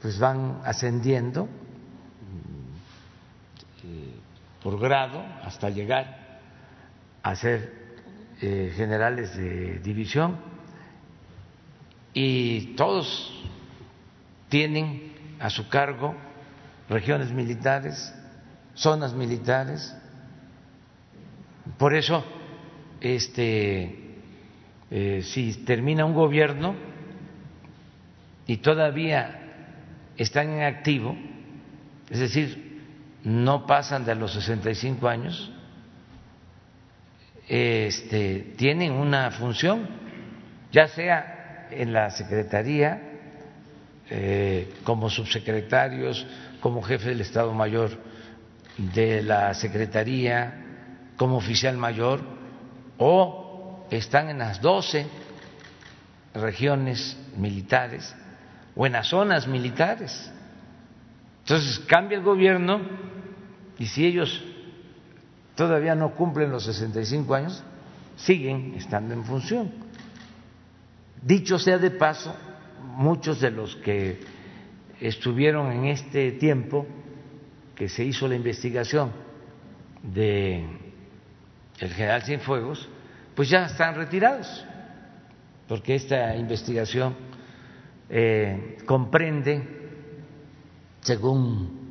[0.00, 1.48] pues van ascendiendo
[3.84, 4.14] eh,
[4.62, 6.40] por grado hasta llegar
[7.22, 7.72] a ser
[8.40, 10.36] eh, generales de división
[12.18, 13.30] y todos
[14.48, 16.14] tienen a su cargo
[16.88, 18.14] regiones militares,
[18.72, 19.94] zonas militares.
[21.76, 22.24] Por eso,
[23.02, 24.14] este,
[25.24, 26.74] si termina un gobierno,
[28.46, 29.38] y todavía
[30.16, 31.14] están en activo,
[32.08, 32.80] es decir,
[33.24, 35.52] no pasan de los 65 años,
[37.46, 39.86] este, tienen una función,
[40.72, 41.35] ya sea
[41.70, 43.02] en la Secretaría,
[44.10, 46.26] eh, como subsecretarios,
[46.60, 47.90] como jefe del Estado Mayor
[48.78, 50.64] de la Secretaría,
[51.16, 52.20] como oficial mayor,
[52.98, 55.06] o están en las 12
[56.34, 58.14] regiones militares
[58.74, 60.30] o en las zonas militares.
[61.40, 62.80] Entonces cambia el gobierno
[63.78, 64.44] y si ellos
[65.54, 67.62] todavía no cumplen los 65 años,
[68.16, 69.85] siguen estando en función.
[71.26, 72.32] Dicho sea de paso,
[72.94, 74.20] muchos de los que
[75.00, 76.86] estuvieron en este tiempo
[77.74, 79.10] que se hizo la investigación
[80.04, 80.64] de
[81.80, 82.88] el general Cienfuegos,
[83.34, 84.64] pues ya están retirados,
[85.66, 87.16] porque esta investigación
[88.08, 89.62] eh, comprende,
[91.00, 91.90] según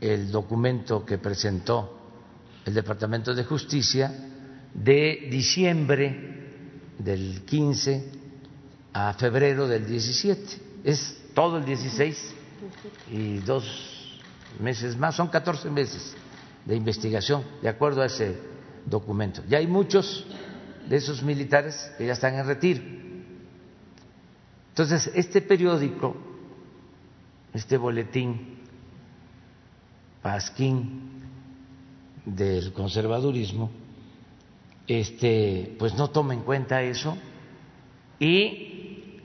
[0.00, 2.00] el documento que presentó
[2.64, 4.12] el Departamento de Justicia,
[4.74, 6.37] de diciembre
[6.98, 8.04] del 15
[8.92, 10.42] a febrero del 17.
[10.84, 12.34] Es todo el 16
[13.10, 13.64] y dos
[14.60, 16.14] meses más, son 14 meses
[16.64, 18.36] de investigación, de acuerdo a ese
[18.86, 19.42] documento.
[19.48, 20.26] Ya hay muchos
[20.88, 22.82] de esos militares que ya están en retiro.
[24.70, 26.16] Entonces, este periódico,
[27.52, 28.58] este boletín
[30.22, 31.22] Pasquín
[32.24, 33.70] del conservadurismo,
[34.88, 37.16] este, pues no toma en cuenta eso
[38.18, 39.18] y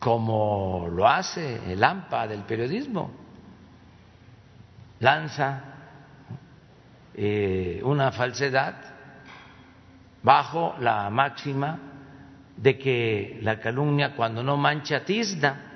[0.00, 3.12] como lo hace el AMPA del periodismo,
[4.98, 5.62] lanza
[7.14, 8.74] eh, una falsedad
[10.22, 11.78] bajo la máxima
[12.56, 15.66] de que la calumnia cuando no mancha tizna.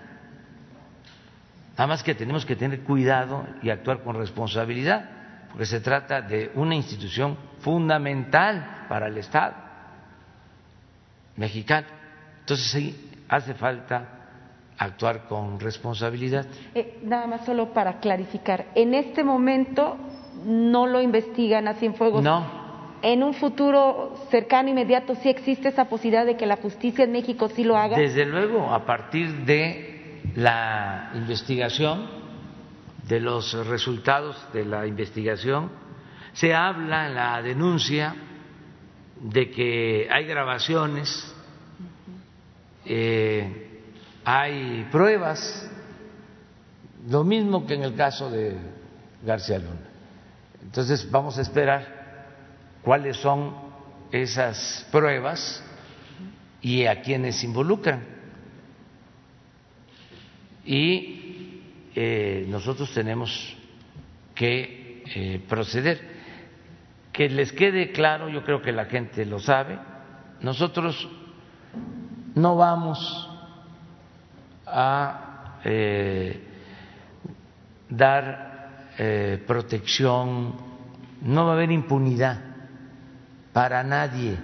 [1.73, 5.11] Nada más que tenemos que tener cuidado y actuar con responsabilidad,
[5.51, 9.55] porque se trata de una institución fundamental para el Estado
[11.37, 11.87] mexicano.
[12.41, 14.07] Entonces sí, hace falta
[14.79, 16.47] actuar con responsabilidad.
[16.75, 19.97] Eh, nada más solo para clarificar, en este momento
[20.45, 22.23] no lo investigan a Cienfuegos.
[22.23, 22.63] No.
[23.01, 27.49] En un futuro cercano, inmediato, sí existe esa posibilidad de que la justicia en México
[27.49, 27.99] sí lo haga.
[27.99, 32.09] Desde luego, a partir de la investigación,
[33.07, 35.71] de los resultados de la investigación,
[36.35, 38.15] se habla en la denuncia
[39.21, 41.35] de que hay grabaciones,
[42.85, 43.81] eh,
[44.25, 45.71] hay pruebas,
[47.09, 48.57] lo mismo que en el caso de
[49.25, 49.89] García Luna.
[50.63, 52.27] Entonces vamos a esperar
[52.83, 53.55] cuáles son
[54.11, 55.63] esas pruebas
[56.61, 58.05] y a quienes involucran.
[60.65, 61.61] Y
[61.95, 63.57] eh, nosotros tenemos
[64.35, 66.14] que eh, proceder.
[67.15, 69.79] Que les quede claro, yo creo que la gente lo sabe,
[70.41, 71.09] nosotros
[72.35, 73.31] no vamos
[74.67, 76.45] a eh,
[77.89, 80.57] dar eh, protección,
[81.23, 82.41] no va a haber impunidad
[83.53, 84.37] para nadie.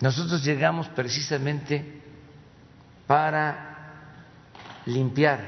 [0.00, 2.00] Nosotros llegamos precisamente
[3.06, 3.76] para
[4.86, 5.40] limpiar,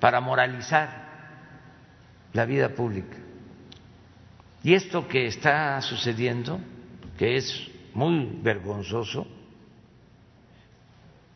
[0.00, 0.90] para moralizar
[2.32, 3.21] la vida pública.
[4.62, 6.60] Y esto que está sucediendo,
[7.18, 9.26] que es muy vergonzoso,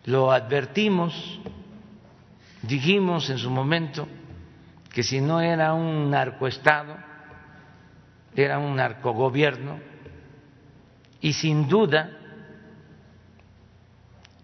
[0.05, 1.41] lo advertimos
[2.66, 4.09] Dijimos en su momento
[4.93, 6.97] que si no era un narcoestado,
[8.35, 9.79] era un narcogobierno
[11.20, 12.11] y sin duda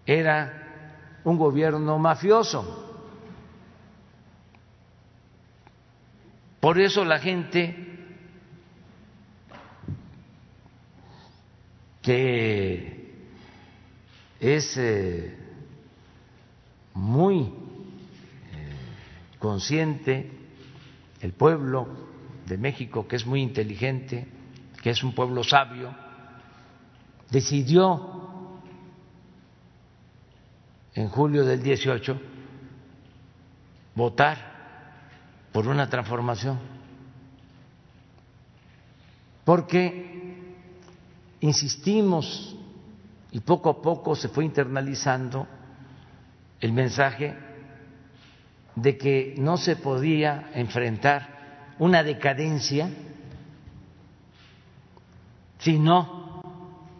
[0.05, 2.79] era un gobierno mafioso.
[6.59, 7.92] Por eso la gente
[12.03, 13.13] que
[14.39, 15.37] es eh,
[16.93, 17.51] muy
[19.39, 20.29] consciente,
[21.21, 21.87] el pueblo
[22.45, 24.27] de México, que es muy inteligente,
[24.81, 25.95] que es un pueblo sabio,
[27.31, 28.59] decidió
[30.93, 32.21] en julio del 18
[33.95, 34.37] votar
[35.53, 36.59] por una transformación,
[39.45, 40.12] porque
[41.43, 42.55] insistimos
[43.31, 45.45] y poco a poco se fue internalizando
[46.61, 47.35] el mensaje
[48.75, 52.89] de que no se podía enfrentar una decadencia
[55.59, 56.41] si no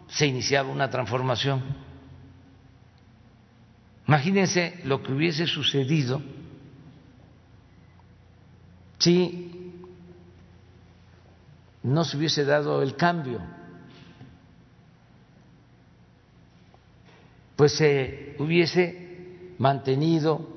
[0.08, 1.62] se iniciaba una transformación.
[4.06, 6.20] Imagínense lo que hubiese sucedido
[8.98, 9.72] si
[11.82, 13.63] no se hubiese dado el cambio.
[17.56, 20.48] Pues se hubiese mantenido,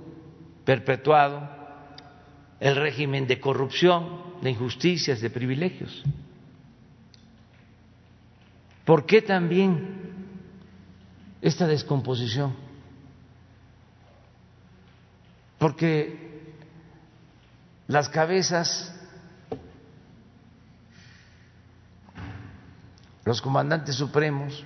[0.66, 1.50] perpetuado
[2.60, 6.04] el régimen de corrupción, de injusticias, de privilegios.
[8.86, 9.98] ¿Por qué también
[11.42, 12.56] esta descomposición?
[15.60, 16.28] Porque
[17.88, 18.94] las cabezas,
[23.26, 24.66] los comandantes supremos,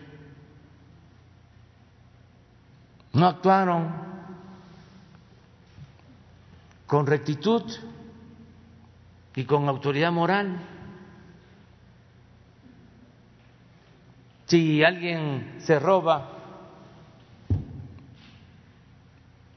[3.13, 3.91] no actuaron
[6.87, 7.63] con rectitud
[9.35, 10.59] y con autoridad moral.
[14.47, 16.29] Si alguien se roba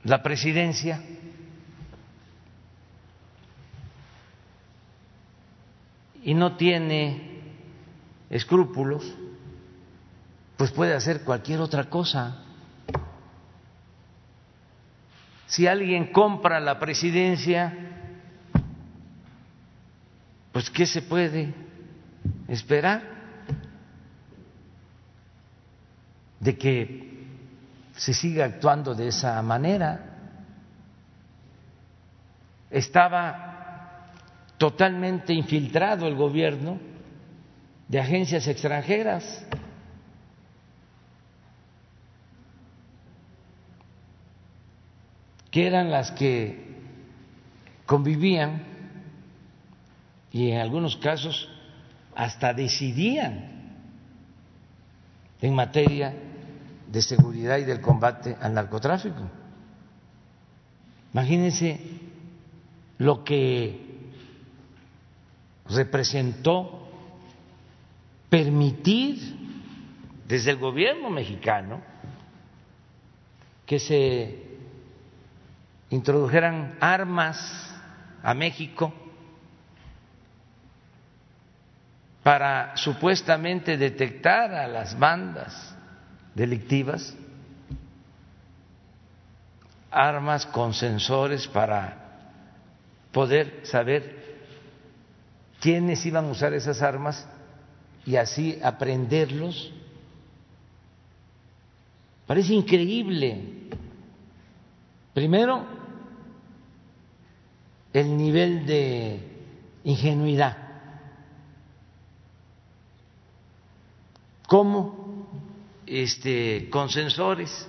[0.04, 1.02] la presidencia,
[6.24, 7.42] y no tiene
[8.30, 9.04] escrúpulos,
[10.56, 12.43] pues puede hacer cualquier otra cosa.
[15.54, 17.72] Si alguien compra la presidencia,
[20.50, 21.54] pues ¿qué se puede
[22.48, 23.04] esperar?
[26.40, 27.28] De que
[27.94, 30.16] se siga actuando de esa manera.
[32.68, 34.10] Estaba
[34.58, 36.80] totalmente infiltrado el gobierno
[37.86, 39.46] de agencias extranjeras.
[45.54, 46.66] Que eran las que
[47.86, 48.60] convivían
[50.32, 51.48] y en algunos casos
[52.16, 53.52] hasta decidían
[55.40, 56.12] en materia
[56.88, 59.30] de seguridad y del combate al narcotráfico.
[61.12, 61.78] Imagínense
[62.98, 64.10] lo que
[65.68, 66.88] representó
[68.28, 69.20] permitir
[70.26, 71.80] desde el gobierno mexicano
[73.64, 74.43] que se
[75.90, 77.38] introdujeran armas
[78.22, 78.92] a México
[82.22, 85.76] para supuestamente detectar a las bandas
[86.34, 87.14] delictivas,
[89.90, 91.98] armas con sensores para
[93.12, 94.24] poder saber
[95.60, 97.28] quiénes iban a usar esas armas
[98.06, 99.72] y así aprenderlos.
[102.26, 103.68] Parece increíble.
[105.14, 105.64] Primero,
[107.92, 109.20] el nivel de
[109.84, 110.58] ingenuidad.
[114.48, 115.28] Cómo
[115.86, 117.68] este, con sensores.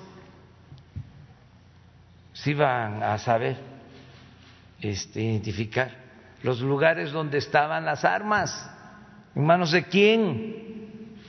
[2.33, 3.57] Se iban a saber
[4.81, 6.03] este, identificar
[6.43, 8.69] los lugares donde estaban las armas,
[9.35, 11.25] en manos de quién.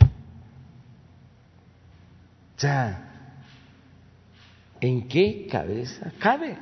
[2.57, 3.06] O sea,
[4.81, 6.57] ¿en qué cabeza cabe?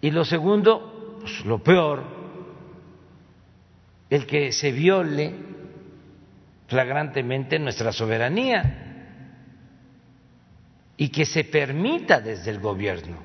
[0.00, 2.04] Y lo segundo, pues, lo peor,
[4.10, 5.34] el que se viole
[6.68, 8.84] flagrantemente nuestra soberanía
[10.96, 13.16] y que se permita desde el gobierno.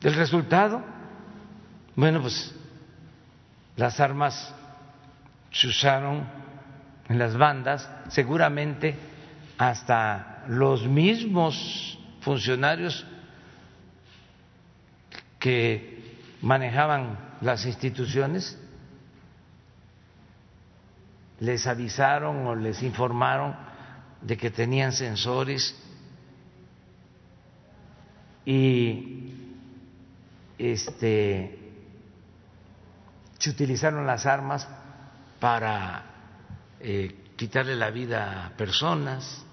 [0.00, 0.82] El resultado,
[1.94, 2.54] bueno, pues
[3.76, 4.54] las armas
[5.52, 6.26] se usaron
[7.08, 8.96] en las bandas, seguramente
[9.70, 13.06] hasta los mismos funcionarios
[15.38, 18.58] que manejaban las instituciones
[21.38, 23.54] les avisaron o les informaron
[24.20, 25.76] de que tenían sensores
[28.44, 29.32] y
[30.58, 31.58] este
[33.38, 34.66] se utilizaron las armas
[35.38, 36.02] para
[36.80, 39.44] eh, quitarle la vida a personas.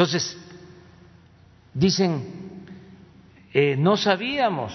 [0.00, 0.34] Entonces,
[1.74, 2.24] dicen,
[3.52, 4.72] eh, no sabíamos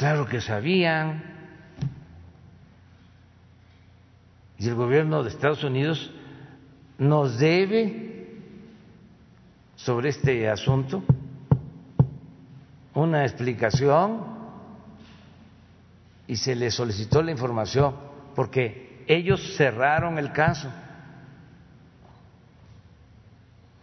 [0.00, 1.22] Claro que sabían.
[4.58, 6.10] Y el gobierno de Estados Unidos
[6.96, 8.38] nos debe
[9.76, 11.02] sobre este asunto
[12.94, 14.24] una explicación
[16.26, 17.94] y se le solicitó la información
[18.34, 20.72] porque ellos cerraron el caso,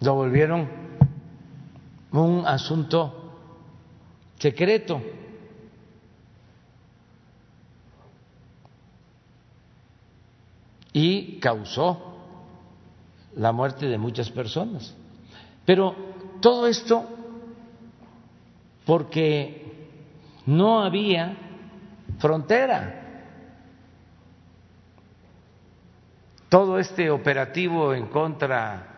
[0.01, 0.67] lo volvieron
[2.11, 3.33] un asunto
[4.37, 5.01] secreto.
[10.97, 12.15] y causó
[13.35, 14.95] la muerte de muchas personas.
[15.63, 15.95] Pero
[16.41, 17.05] todo esto
[18.83, 19.89] porque
[20.47, 21.37] no había
[22.17, 23.03] frontera.
[26.49, 28.96] Todo este operativo en contra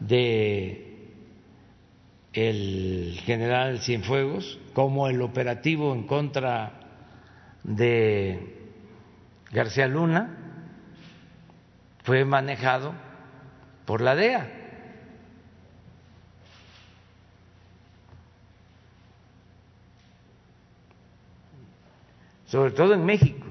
[0.00, 0.88] de
[2.32, 6.72] el general Cienfuegos, como el operativo en contra
[7.64, 8.68] de
[9.50, 10.36] García Luna,
[12.04, 12.94] fue manejado
[13.86, 14.54] por la DEA.
[22.46, 23.46] Sobre todo en México.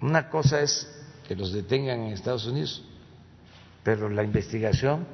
[0.00, 0.88] Una cosa es
[1.26, 2.84] que los detengan en Estados Unidos,
[3.84, 5.06] pero la investigación,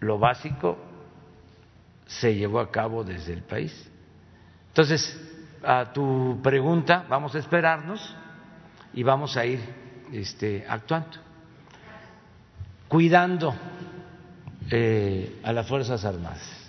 [0.00, 0.76] lo básico,
[2.06, 3.90] se llevó a cabo desde el país.
[4.68, 5.18] Entonces,
[5.62, 8.14] a tu pregunta, vamos a esperarnos
[8.92, 9.60] y vamos a ir
[10.12, 11.18] este, actuando,
[12.88, 13.54] cuidando
[14.68, 16.61] eh, a las Fuerzas Armadas.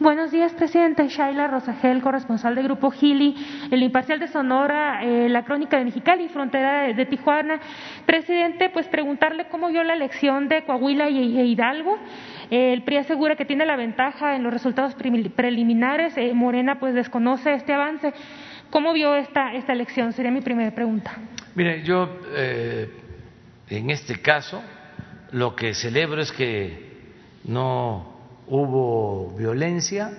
[0.00, 1.06] Buenos días, presidente.
[1.06, 3.36] Shaila Rosagel, corresponsal de Grupo Gili,
[3.70, 7.60] el Imparcial de Sonora, eh, la Crónica de Mexicali, Frontera de, Tijuana.
[8.04, 11.96] Presidente, pues preguntarle cómo vio la elección de Coahuila y, e Hidalgo.
[12.50, 16.16] el PRI asegura que tiene la ventaja en los resultados preliminares.
[16.16, 18.12] Eh, Morena, pues desconoce este avance.
[18.70, 20.12] ¿Cómo vio esta, esta elección?
[20.12, 21.12] Sería mi primera pregunta.
[21.54, 22.90] Mire, yo eh,
[23.68, 24.60] en este caso
[25.30, 26.94] lo que celebro es que
[27.44, 28.13] no
[28.46, 30.12] hubo violencia,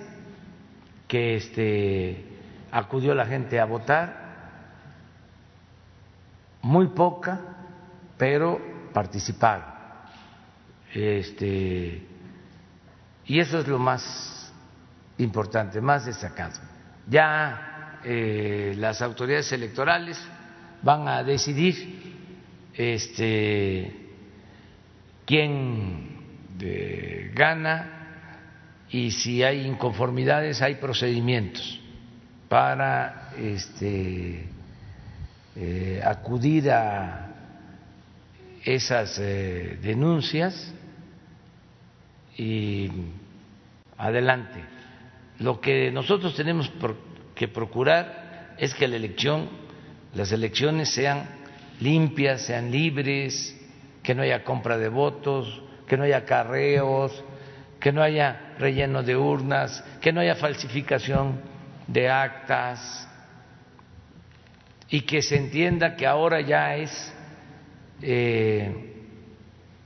[1.06, 2.24] que este,
[2.70, 4.26] acudió la gente a votar,
[6.62, 7.40] muy poca,
[8.18, 8.60] pero
[8.92, 9.76] participaron.
[10.92, 12.06] Este,
[13.26, 14.52] y eso es lo más
[15.18, 16.58] importante, más destacado.
[17.08, 20.18] Ya eh, las autoridades electorales
[20.82, 22.16] van a decidir
[22.74, 24.12] este,
[25.24, 26.16] quién
[26.58, 27.95] de, gana
[28.90, 31.80] y si hay inconformidades hay procedimientos
[32.48, 34.46] para este,
[35.56, 37.34] eh, acudir a
[38.64, 40.72] esas eh, denuncias
[42.36, 42.90] y
[43.96, 44.60] adelante.
[45.38, 46.70] Lo que nosotros tenemos
[47.34, 49.48] que procurar es que la elección,
[50.14, 51.28] las elecciones sean
[51.80, 53.56] limpias, sean libres,
[54.02, 57.24] que no haya compra de votos, que no haya carreos,
[57.86, 61.40] que no haya relleno de urnas, que no haya falsificación
[61.86, 63.08] de actas
[64.90, 67.14] y que se entienda que ahora ya es
[68.02, 68.92] eh,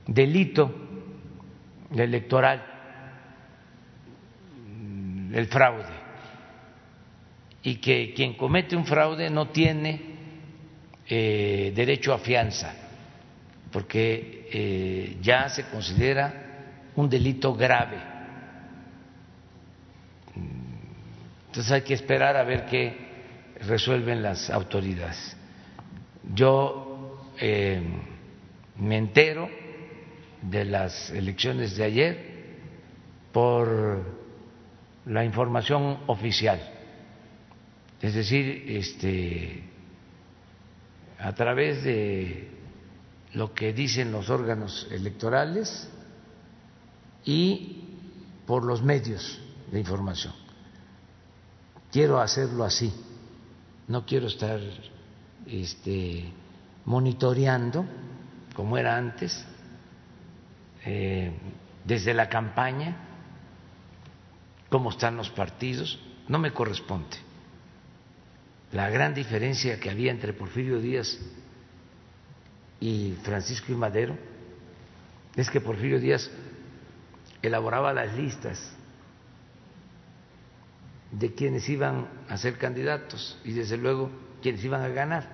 [0.07, 0.73] delito
[1.95, 2.65] electoral
[5.31, 5.93] el fraude.
[7.61, 10.01] Y que quien comete un fraude no tiene
[11.07, 12.73] eh, derecho a fianza
[13.71, 16.40] porque eh, ya se considera
[16.95, 17.97] un delito grave.
[21.47, 22.95] Entonces hay que esperar a ver qué
[23.67, 25.35] resuelven las autoridades.
[26.33, 27.81] Yo eh,
[28.77, 29.49] me entero
[30.41, 32.31] de las elecciones de ayer
[33.31, 34.21] por
[35.05, 36.59] la información oficial,
[38.01, 39.63] es decir, este,
[41.19, 42.49] a través de
[43.33, 45.89] lo que dicen los órganos electorales
[47.25, 47.83] y
[48.45, 49.39] por los medios
[49.71, 50.33] de información.
[51.91, 52.93] Quiero hacerlo así,
[53.87, 54.59] no quiero estar
[55.45, 56.31] este,
[56.85, 57.85] monitoreando
[58.55, 59.45] como era antes,
[60.85, 61.31] eh,
[61.85, 62.95] desde la campaña,
[64.69, 67.17] cómo están los partidos, no me corresponde.
[68.71, 71.17] La gran diferencia que había entre Porfirio Díaz
[72.79, 74.17] y Francisco y Madero
[75.35, 76.29] es que Porfirio Díaz
[77.41, 78.59] elaboraba las listas
[81.11, 84.09] de quienes iban a ser candidatos y desde luego
[84.41, 85.27] quienes iban a ganar.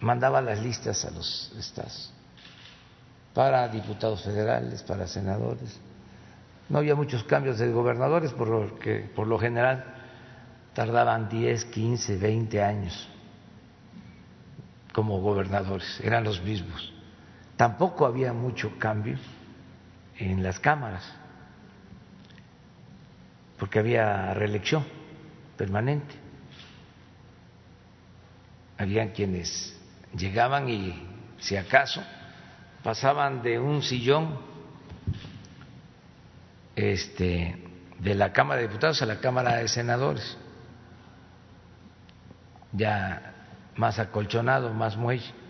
[0.00, 2.12] Mandaba las listas a los estados
[3.34, 5.78] para diputados federales, para senadores.
[6.68, 9.84] No había muchos cambios de gobernadores porque por lo general
[10.74, 13.08] tardaban 10, 15, 20 años
[14.92, 16.92] como gobernadores, eran los mismos
[17.62, 19.16] tampoco había mucho cambio
[20.18, 21.08] en las cámaras,
[23.56, 24.84] porque había reelección
[25.56, 26.12] permanente.
[28.76, 29.80] Habían quienes
[30.12, 31.06] llegaban y,
[31.38, 32.02] si acaso,
[32.82, 34.40] pasaban de un sillón
[36.74, 37.64] este,
[38.00, 40.36] de la Cámara de Diputados a la Cámara de Senadores,
[42.72, 43.34] ya
[43.76, 45.41] más acolchonado, más muelle,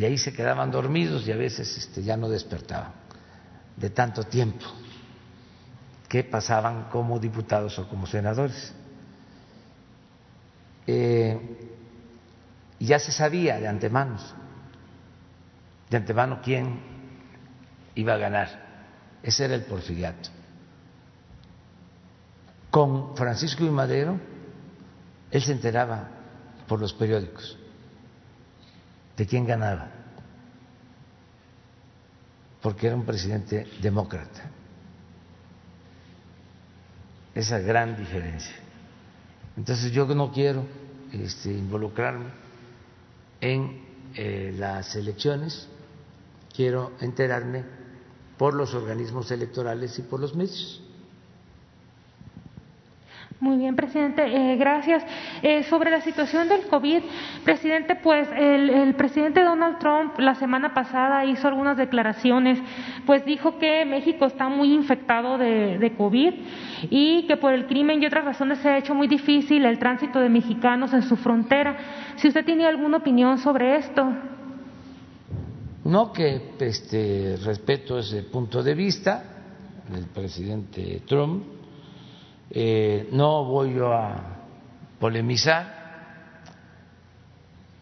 [0.00, 2.92] y ahí se quedaban dormidos y a veces este, ya no despertaban
[3.76, 4.64] de tanto tiempo
[6.08, 8.72] que pasaban como diputados o como senadores.
[10.86, 11.38] Eh,
[12.78, 14.16] y ya se sabía de antemano,
[15.90, 16.80] de antemano quién
[17.94, 18.48] iba a ganar.
[19.22, 20.30] Ese era el porfiriato.
[22.70, 24.18] Con Francisco y Madero,
[25.30, 26.08] él se enteraba
[26.66, 27.59] por los periódicos
[29.20, 29.86] de quién ganaba,
[32.62, 34.48] porque era un presidente demócrata.
[37.34, 38.54] Esa gran diferencia.
[39.58, 40.64] Entonces yo no quiero
[41.12, 42.30] este, involucrarme
[43.42, 45.68] en eh, las elecciones,
[46.56, 47.62] quiero enterarme
[48.38, 50.82] por los organismos electorales y por los medios.
[53.40, 55.02] Muy bien, presidente, eh, gracias.
[55.40, 57.02] Eh, sobre la situación del COVID,
[57.42, 62.58] presidente, pues el, presidente Donald Trump la semana pasada hizo algunas declaraciones,
[63.06, 66.34] pues dijo que México está muy infectado de, de COVID
[66.90, 70.20] y que por el crimen y otras razones se ha hecho muy difícil el tránsito
[70.20, 71.78] de mexicanos en su frontera.
[72.16, 74.06] Si usted tiene alguna opinión sobre esto.
[75.84, 79.24] No, que este, respeto ese punto de vista
[79.90, 81.59] del presidente Trump
[82.50, 84.16] eh, no voy yo a
[84.98, 85.80] polemizar.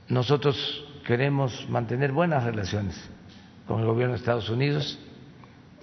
[0.08, 2.98] Nosotros queremos mantener buenas relaciones
[3.66, 4.98] con el gobierno de Estados Unidos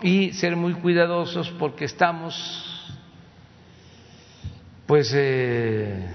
[0.01, 2.95] y ser muy cuidadosos porque estamos
[4.85, 6.07] pues eh,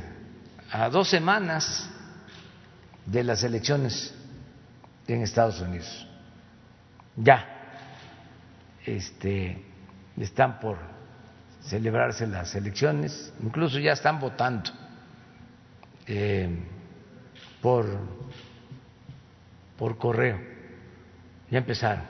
[0.70, 1.90] a dos semanas
[3.06, 4.14] de las elecciones
[5.08, 6.06] en Estados Unidos.
[7.16, 7.46] Ya
[8.86, 9.64] este,
[10.16, 10.99] están por
[11.62, 14.70] celebrarse las elecciones, incluso ya están votando
[16.06, 16.48] eh,
[17.61, 17.86] por,
[19.76, 20.40] por correo,
[21.50, 22.04] ya empezaron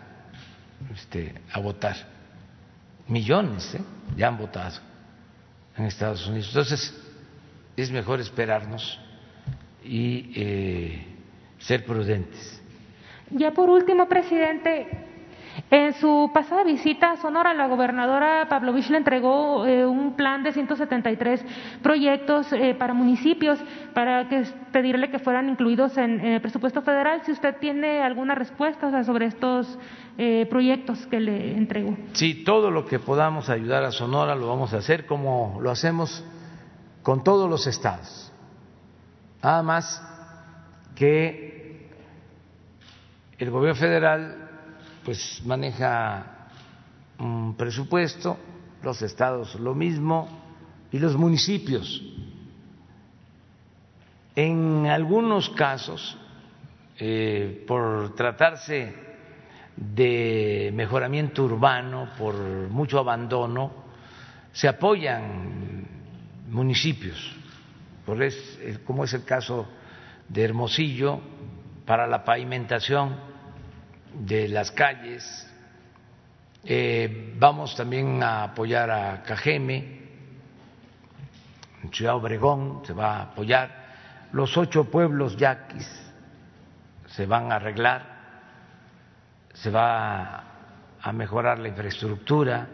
[0.94, 1.96] este, a votar,
[3.08, 3.80] millones ¿eh?
[4.16, 4.78] ya han votado
[5.76, 6.48] en Estados Unidos.
[6.48, 6.94] Entonces,
[7.76, 8.98] es mejor esperarnos
[9.84, 11.06] y eh,
[11.58, 12.60] ser prudentes.
[13.30, 15.09] Ya por último, presidente,
[15.70, 20.52] en su pasada visita a Sonora, la gobernadora Pavlovich le entregó eh, un plan de
[20.52, 21.44] 173
[21.82, 23.58] proyectos eh, para municipios
[23.94, 27.22] para que, pedirle que fueran incluidos en, el presupuesto federal.
[27.24, 29.78] Si usted tiene alguna respuesta sobre estos
[30.18, 31.96] eh, proyectos que le entregó.
[32.12, 36.24] Sí, todo lo que podamos ayudar a Sonora lo vamos a hacer como lo hacemos
[37.02, 38.32] con todos los estados.
[39.42, 40.06] Nada más
[40.94, 41.88] que
[43.38, 44.49] el gobierno federal
[45.04, 46.48] pues maneja
[47.18, 48.36] un presupuesto,
[48.82, 50.28] los estados lo mismo
[50.90, 52.02] y los municipios.
[54.34, 56.16] En algunos casos,
[56.98, 58.94] eh, por tratarse
[59.76, 62.34] de mejoramiento urbano, por
[62.68, 63.72] mucho abandono,
[64.52, 65.86] se apoyan
[66.48, 67.34] municipios,
[68.04, 69.68] por es, como es el caso
[70.28, 71.20] de Hermosillo,
[71.86, 73.29] para la pavimentación
[74.14, 75.46] de las calles.
[76.64, 80.00] Eh, vamos también a apoyar a Cajeme,
[81.82, 83.80] en Ciudad Obregón se va a apoyar.
[84.32, 85.88] Los ocho pueblos yaquis
[87.06, 88.02] se van a arreglar,
[89.54, 90.44] se va
[91.00, 92.68] a mejorar la infraestructura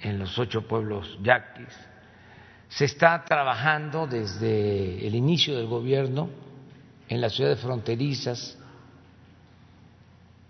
[0.00, 1.88] en los ocho pueblos yaquis.
[2.68, 6.28] Se está trabajando desde el inicio del gobierno
[7.08, 8.58] en las ciudades fronterizas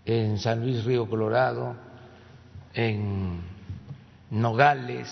[0.09, 1.77] en San Luis Río Colorado,
[2.73, 3.43] en
[4.31, 5.07] Nogales.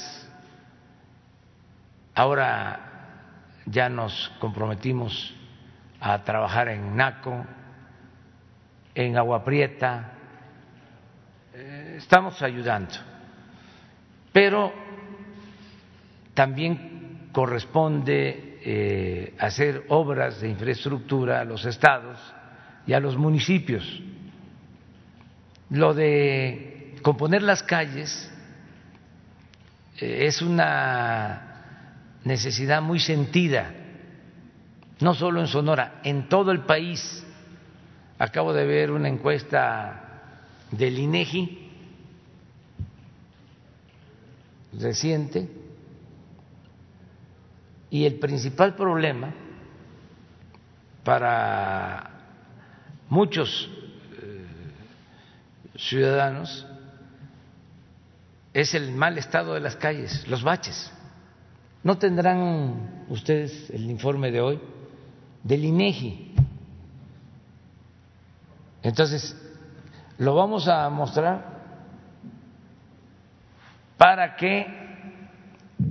[2.15, 2.81] Ahora
[3.67, 5.35] ya nos comprometimos
[6.01, 7.45] a trabajar en Naco,
[8.95, 10.13] en Agua Prieta.
[11.53, 12.95] Eh, estamos ayudando,
[14.33, 14.73] pero
[16.33, 22.19] también corresponde eh, hacer obras de infraestructura a los estados
[22.87, 23.85] y a los municipios
[25.71, 28.31] lo de componer las calles
[30.01, 33.73] eh, es una necesidad muy sentida,
[35.01, 37.25] no solo en Sonora, en todo el país.
[38.19, 40.03] Acabo de ver una encuesta
[40.71, 41.71] del INEGI
[44.79, 45.49] reciente
[47.91, 49.33] y el principal problema
[51.05, 52.11] para
[53.09, 53.71] muchos
[55.77, 56.67] ciudadanos
[58.53, 60.93] es el mal estado de las calles, los baches.
[61.83, 64.61] ¿No tendrán ustedes el informe de hoy
[65.43, 66.35] del INEGI?
[68.83, 69.37] Entonces,
[70.19, 71.57] lo vamos a mostrar
[73.97, 74.67] para que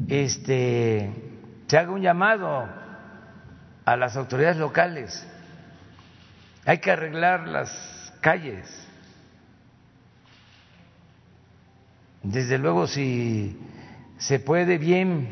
[0.08, 1.26] este
[1.68, 2.68] se haga un llamado
[3.86, 5.28] a las autoridades locales.
[6.66, 8.85] Hay que arreglar las calles.
[12.26, 13.56] Desde luego, si
[14.18, 15.28] se puede bien,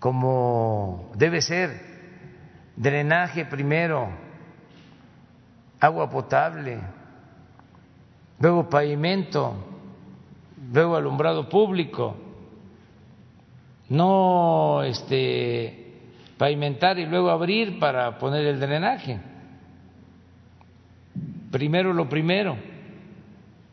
[0.00, 1.80] como debe ser,
[2.74, 4.08] drenaje primero,
[5.78, 6.80] agua potable,
[8.40, 9.54] luego pavimento,
[10.72, 12.16] luego alumbrado público,
[13.88, 16.00] no este
[16.38, 19.20] pavimentar y luego abrir para poner el drenaje.
[21.52, 22.71] Primero lo primero.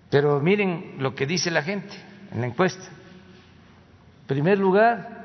[0.09, 1.93] Pero miren lo que dice la gente
[2.31, 2.85] en la encuesta.
[4.21, 5.19] En primer lugar,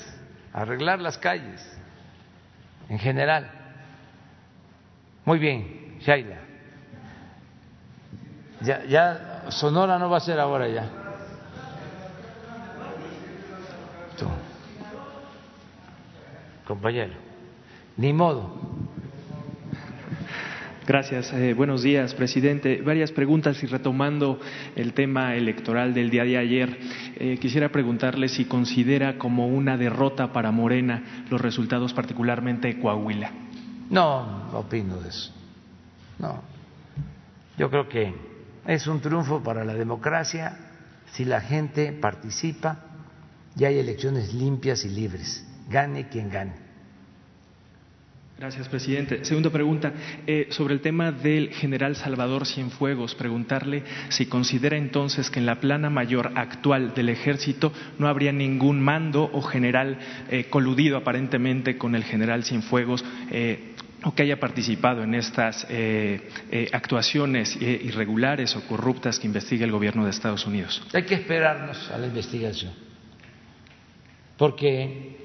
[0.55, 1.61] a arreglar las calles
[2.88, 3.59] en general
[5.25, 6.37] muy bien, Shaila.
[8.62, 10.89] Ya, ya Sonora no va a ser ahora ya.
[14.18, 14.27] Tú.
[16.66, 17.14] Compañero,
[17.97, 18.59] ni modo.
[20.91, 21.33] Gracias.
[21.33, 22.83] Eh, buenos días, presidente.
[22.83, 24.41] Varias preguntas y retomando
[24.75, 26.79] el tema electoral del día de ayer,
[27.16, 33.31] eh, quisiera preguntarle si considera como una derrota para Morena los resultados particularmente de Coahuila.
[33.91, 35.32] No, no opino de eso.
[36.18, 36.43] No.
[37.59, 38.14] Yo creo que
[38.66, 40.57] es un triunfo para la democracia
[41.12, 42.78] si la gente participa
[43.57, 46.70] y hay elecciones limpias y libres, gane quien gane.
[48.41, 49.22] Gracias, presidente.
[49.26, 49.93] Segunda pregunta,
[50.26, 55.61] eh, sobre el tema del general Salvador Cienfuegos, preguntarle si considera entonces que en la
[55.61, 59.99] plana mayor actual del ejército no habría ningún mando o general
[60.30, 63.70] eh, coludido aparentemente con el general Cienfuegos eh,
[64.05, 65.66] o que haya participado en estas
[66.72, 70.82] actuaciones irregulares o corruptas que investiga el gobierno de Estados Unidos.
[70.94, 72.72] Hay que esperarnos a la investigación,
[74.38, 75.16] porque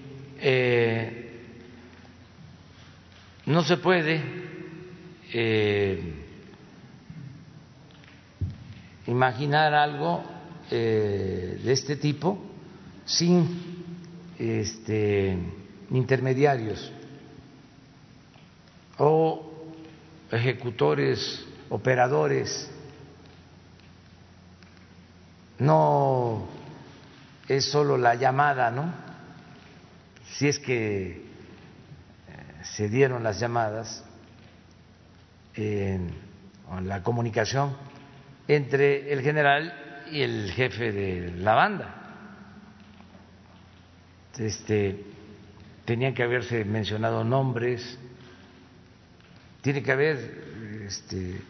[3.46, 4.22] no se puede
[5.32, 6.00] eh,
[9.08, 10.24] imaginar algo
[10.72, 12.40] eh, de este tipo
[13.06, 13.48] sin
[14.40, 15.38] este,
[15.92, 16.92] intermediarios
[18.98, 19.52] o
[20.32, 22.70] ejecutores, operadores.
[25.60, 26.48] No
[27.48, 28.94] es solo la llamada, ¿no?
[30.34, 31.26] Si es que
[32.64, 34.04] se dieron las llamadas,
[35.56, 36.14] en
[36.84, 37.76] la comunicación
[38.48, 41.96] entre el general y el jefe de la banda.
[44.38, 45.04] Este,
[45.86, 47.98] tenían que haberse mencionado nombres,
[49.66, 51.42] tiene que haber este,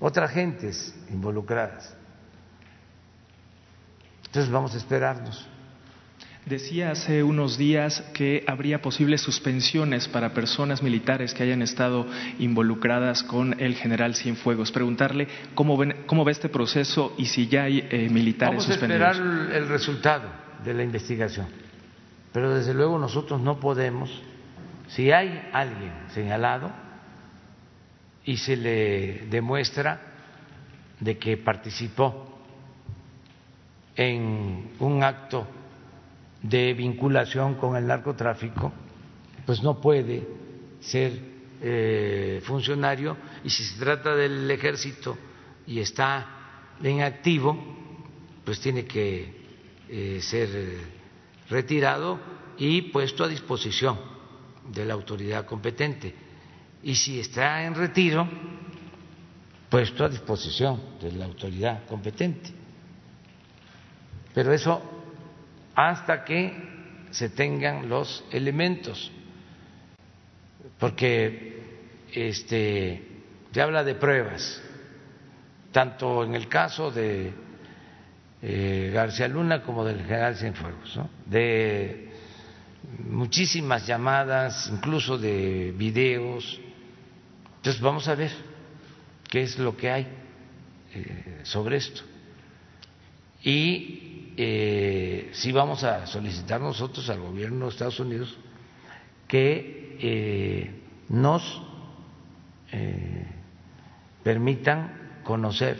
[0.00, 1.94] otras gentes involucradas.
[4.26, 5.46] Entonces vamos a esperarnos.
[6.46, 12.08] Decía hace unos días que habría posibles suspensiones para personas militares que hayan estado
[12.40, 14.72] involucradas con el general Cienfuegos.
[14.72, 19.00] Preguntarle cómo, ven, cómo ve este proceso y si ya hay eh, militares suspendidos.
[19.00, 20.28] Vamos a esperar el resultado
[20.64, 21.46] de la investigación,
[22.32, 24.10] pero desde luego nosotros no podemos,
[24.88, 26.89] si hay alguien señalado
[28.30, 30.00] y se le demuestra
[31.00, 32.38] de que participó
[33.96, 35.48] en un acto
[36.40, 38.72] de vinculación con el narcotráfico,
[39.44, 40.28] pues no puede
[40.78, 41.12] ser
[41.60, 45.18] eh, funcionario y si se trata del ejército
[45.66, 47.58] y está en activo,
[48.44, 49.34] pues tiene que
[49.88, 50.78] eh, ser
[51.48, 52.20] retirado
[52.58, 53.98] y puesto a disposición
[54.72, 56.29] de la autoridad competente.
[56.82, 58.26] Y si está en retiro,
[59.68, 62.50] puesto a disposición de la autoridad competente.
[64.34, 64.82] Pero eso
[65.74, 66.52] hasta que
[67.10, 69.10] se tengan los elementos,
[70.78, 71.62] porque
[72.12, 73.02] este,
[73.52, 74.62] se habla de pruebas,
[75.72, 77.32] tanto en el caso de
[78.42, 81.10] eh, García Luna como del general Cienfuegos, ¿no?
[81.26, 82.10] de
[82.98, 86.60] muchísimas llamadas, incluso de videos.
[87.60, 88.32] Entonces vamos a ver
[89.28, 90.06] qué es lo que hay
[90.94, 92.02] eh, sobre esto.
[93.42, 98.38] Y eh, sí vamos a solicitar nosotros al gobierno de Estados Unidos
[99.28, 101.62] que eh, nos
[102.72, 103.26] eh,
[104.22, 105.78] permitan conocer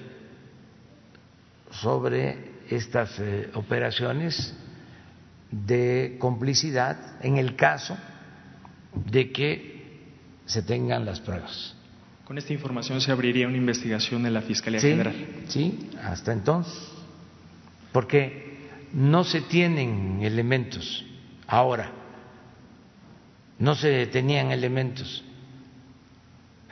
[1.70, 3.20] sobre estas
[3.54, 4.54] operaciones
[5.50, 7.96] de complicidad en el caso
[8.92, 9.69] de que
[10.50, 11.76] se tengan las pruebas.
[12.24, 15.14] Con esta información se abriría una investigación en la Fiscalía Sí, General.
[15.46, 16.74] Sí, hasta entonces,
[17.92, 21.06] porque no se tienen elementos
[21.46, 21.92] ahora,
[23.60, 25.22] no se tenían elementos.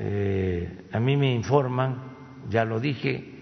[0.00, 2.02] Eh, a mí me informan,
[2.50, 3.32] ya lo dije,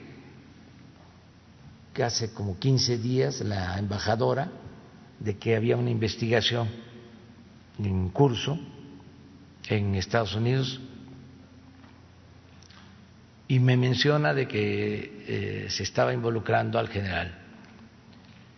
[1.94, 4.50] que hace como 15 días la embajadora
[5.18, 6.68] de que había una investigación
[7.78, 8.58] en curso
[9.68, 10.80] en Estados Unidos
[13.48, 17.38] y me menciona de que eh, se estaba involucrando al general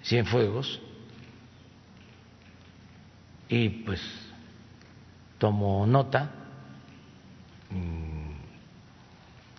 [0.02, 0.80] Cienfuegos
[3.48, 4.00] y pues
[5.38, 6.30] tomo nota.
[7.70, 8.32] Mm,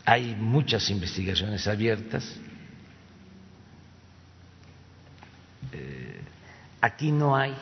[0.06, 2.39] hay muchas investigaciones abiertas.
[5.72, 6.22] Eh,
[6.82, 7.56] aquí no hay,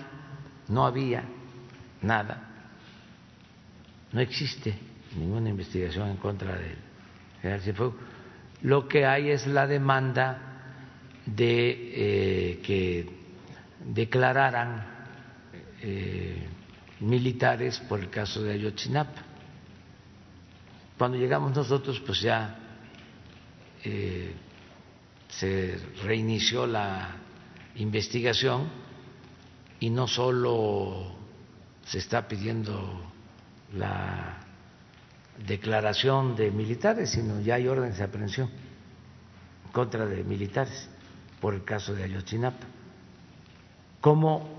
[0.69, 1.23] no había
[2.01, 2.56] nada,
[4.11, 4.73] no existe
[5.15, 6.77] ninguna investigación en contra del
[7.41, 7.95] general Cienfuegos.
[8.61, 10.47] Lo que hay es la demanda
[11.25, 13.09] de eh, que
[13.85, 14.85] declararan
[15.81, 16.47] eh,
[17.01, 19.23] militares por el caso de Ayotzinapa.
[20.97, 22.57] Cuando llegamos nosotros, pues ya
[23.83, 24.33] eh,
[25.29, 27.15] se reinició la
[27.75, 28.67] investigación
[29.79, 31.15] y no solo
[31.85, 33.13] se está pidiendo
[33.73, 34.37] la
[35.45, 38.49] declaración de militares, sino ya hay órdenes de aprehensión
[39.65, 40.89] en contra de militares
[41.39, 42.65] por el caso de Ayotzinapa.
[44.01, 44.49] Como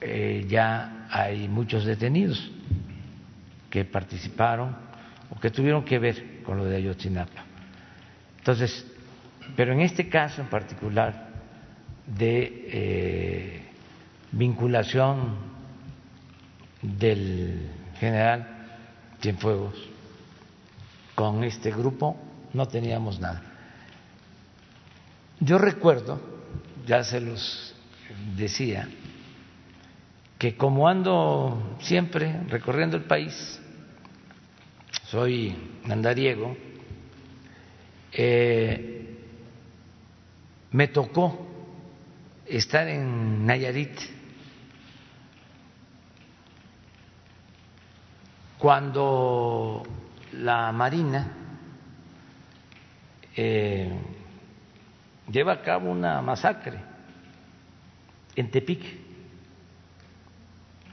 [0.00, 2.50] eh, ya hay muchos detenidos
[3.68, 4.76] que participaron
[5.30, 7.44] o que tuvieron que ver con lo de Ayotzinapa.
[8.38, 8.86] Entonces,
[9.56, 11.28] pero en este caso en particular
[12.06, 13.62] de eh,
[14.32, 15.36] vinculación
[16.82, 18.46] del general
[19.20, 19.74] Cienfuegos
[21.14, 22.16] con este grupo
[22.54, 23.42] no teníamos nada.
[25.38, 26.18] Yo recuerdo,
[26.86, 27.74] ya se los
[28.34, 28.88] decía,
[30.38, 33.60] que como ando siempre recorriendo el país,
[35.04, 35.54] soy
[35.88, 36.56] andariego,
[38.12, 39.18] eh,
[40.72, 41.46] me tocó
[42.46, 44.19] estar en Nayarit
[48.60, 49.82] cuando
[50.34, 51.32] la Marina
[53.34, 53.90] eh,
[55.32, 56.78] lleva a cabo una masacre
[58.36, 58.84] en Tepic.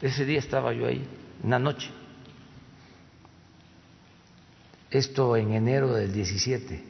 [0.01, 1.05] Ese día estaba yo ahí,
[1.43, 1.89] una noche.
[4.89, 6.83] Esto en enero del 17.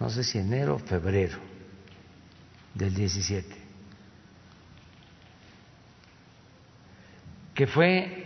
[0.00, 1.38] No sé si enero o febrero
[2.74, 3.56] del 17.
[7.54, 8.17] Que fue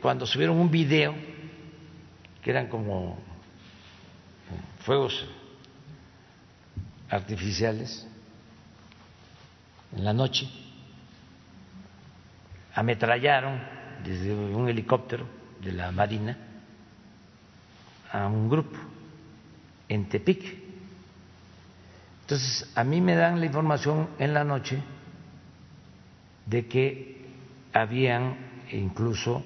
[0.00, 1.14] cuando subieron un video
[2.42, 3.18] que eran como
[4.80, 5.26] fuegos
[7.10, 8.06] artificiales
[9.96, 10.48] en la noche,
[12.74, 13.60] ametrallaron
[14.04, 15.26] desde un helicóptero
[15.60, 16.38] de la Marina
[18.12, 18.78] a un grupo
[19.88, 20.56] en Tepic.
[22.22, 24.82] Entonces, a mí me dan la información en la noche
[26.46, 27.26] de que
[27.72, 28.36] habían
[28.70, 29.42] incluso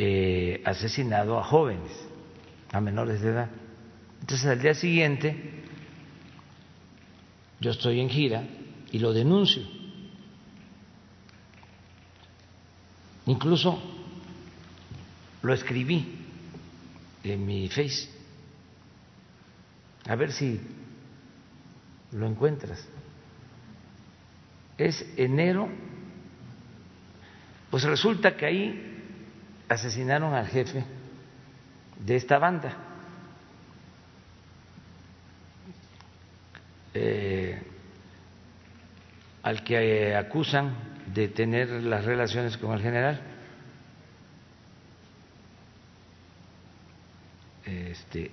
[0.00, 1.90] eh, asesinado a jóvenes,
[2.70, 3.50] a menores de edad.
[4.20, 5.64] Entonces, al día siguiente,
[7.58, 8.44] yo estoy en gira
[8.92, 9.64] y lo denuncio.
[13.26, 13.82] Incluso
[15.42, 16.06] lo escribí
[17.24, 18.08] en mi face.
[20.06, 20.60] A ver si
[22.12, 22.86] lo encuentras.
[24.78, 25.68] Es enero,
[27.68, 28.97] pues resulta que ahí
[29.68, 30.84] asesinaron al jefe
[31.98, 32.76] de esta banda.
[36.94, 37.62] Eh,
[39.42, 40.74] al que acusan
[41.14, 43.20] de tener las relaciones con el general.
[47.64, 48.30] Este,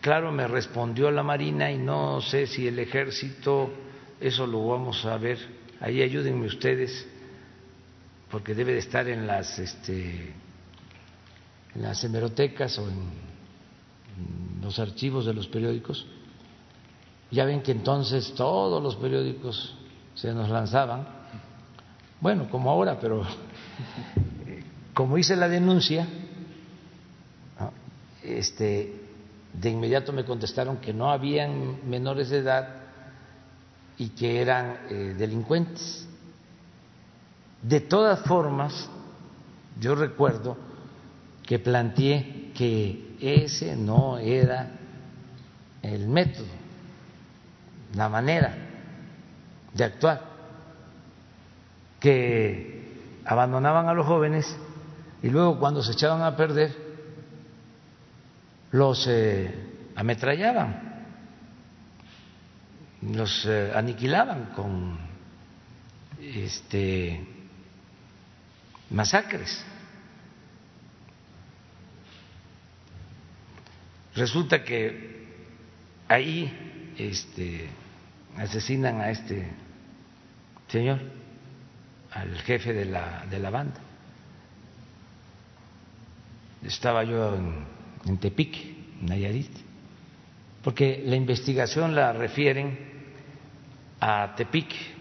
[0.00, 3.72] claro, me respondió la Marina y no sé si el ejército,
[4.20, 5.38] eso lo vamos a ver.
[5.80, 7.06] Ahí ayúdenme ustedes,
[8.30, 10.34] porque debe de estar en las, este,
[11.74, 13.26] en las hemerotecas o en
[14.62, 16.06] los archivos de los periódicos.
[17.30, 19.76] Ya ven que entonces todos los periódicos
[20.14, 21.06] se nos lanzaban,
[22.20, 23.24] bueno, como ahora, pero
[24.94, 26.06] como hice la denuncia,
[28.22, 28.92] este,
[29.52, 32.68] de inmediato me contestaron que no habían menores de edad
[33.98, 36.05] y que eran eh, delincuentes.
[37.62, 38.88] De todas formas,
[39.80, 40.56] yo recuerdo
[41.42, 44.70] que planteé que ese no era
[45.82, 46.66] el método
[47.94, 48.54] la manera
[49.72, 50.22] de actuar,
[52.00, 54.56] que abandonaban a los jóvenes
[55.22, 56.76] y luego cuando se echaban a perder
[58.72, 59.54] los eh,
[59.94, 61.04] ametrallaban,
[63.02, 64.98] los eh, aniquilaban con
[66.20, 67.35] este
[68.90, 69.64] masacres.
[74.14, 75.26] Resulta que
[76.08, 77.68] ahí este
[78.36, 79.46] asesinan a este
[80.68, 81.00] señor,
[82.12, 83.80] al jefe de la, de la banda.
[86.62, 87.64] Estaba yo en,
[88.06, 88.56] en Tepic,
[89.02, 89.50] Nayarit,
[90.62, 92.78] porque la investigación la refieren
[94.00, 94.95] a Tepic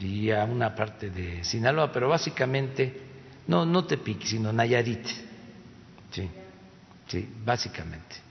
[0.00, 3.00] y a una parte de Sinaloa, pero básicamente,
[3.46, 5.06] no, no Tepic, sino Nayarit,
[6.10, 6.28] sí,
[7.06, 8.30] sí, básicamente.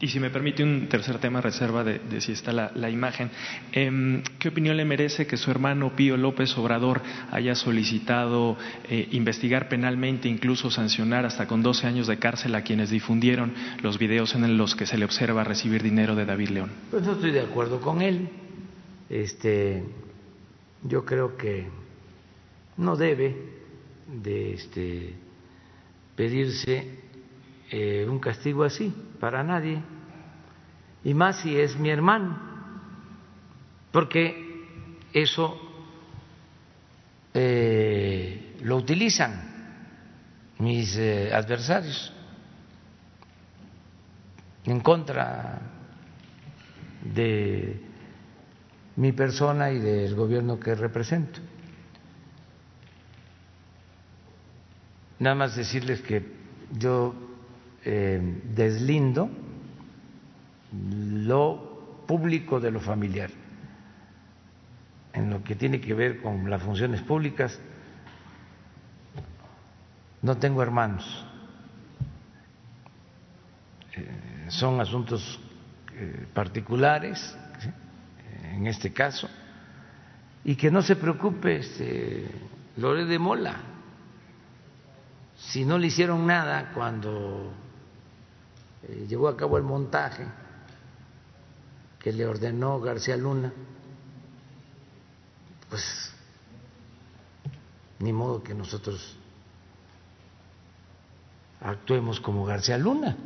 [0.00, 3.30] Y si me permite un tercer tema, reserva de, si está la, imagen.
[3.70, 8.56] Em, ¿Qué opinión le merece que su hermano Pío López Obrador haya solicitado
[8.88, 13.98] eh, investigar penalmente, incluso sancionar hasta con 12 años de cárcel a quienes difundieron los
[13.98, 16.72] videos en los que se le observa recibir dinero de David León?
[16.90, 18.28] Pues no estoy de acuerdo con él.
[19.12, 19.84] Este,
[20.84, 21.68] yo creo que
[22.78, 23.36] no debe
[24.06, 25.14] de este,
[26.16, 26.98] pedirse
[27.70, 28.90] eh, un castigo así
[29.20, 29.82] para nadie,
[31.04, 32.40] y más si es mi hermano,
[33.90, 35.60] porque eso
[37.34, 39.84] eh, lo utilizan
[40.58, 42.14] mis eh, adversarios
[44.64, 45.60] en contra
[47.14, 47.91] de
[48.96, 51.40] mi persona y del gobierno que represento.
[55.18, 56.26] Nada más decirles que
[56.78, 57.14] yo
[57.84, 59.30] eh, deslindo
[60.72, 63.30] lo público de lo familiar.
[65.12, 67.58] En lo que tiene que ver con las funciones públicas,
[70.22, 71.26] no tengo hermanos.
[73.96, 75.38] Eh, son asuntos
[75.94, 77.36] eh, particulares,
[78.52, 79.28] en este caso,
[80.44, 82.30] y que no se preocupe este,
[82.76, 83.56] Lore de Mola,
[85.36, 87.52] si no le hicieron nada cuando
[88.82, 90.26] eh, llevó a cabo el montaje
[91.98, 93.52] que le ordenó García Luna,
[95.68, 96.12] pues
[98.00, 99.16] ni modo que nosotros
[101.60, 103.16] actuemos como García Luna,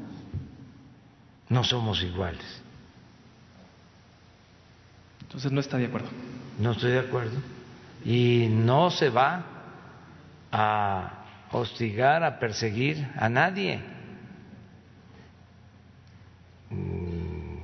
[1.48, 2.65] no somos iguales.
[5.26, 6.08] Entonces no está de acuerdo.
[6.58, 7.36] No estoy de acuerdo.
[8.04, 9.44] Y no se va
[10.52, 13.80] a hostigar, a perseguir a nadie.
[16.70, 17.56] Mm,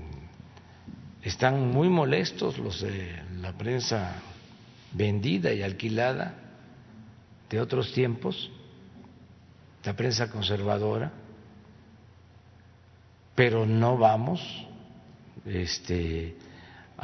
[1.22, 4.14] están muy molestos los de la prensa
[4.92, 6.34] vendida y alquilada
[7.48, 8.50] de otros tiempos,
[9.84, 11.12] la prensa conservadora,
[13.34, 14.40] pero no vamos
[15.44, 16.36] este,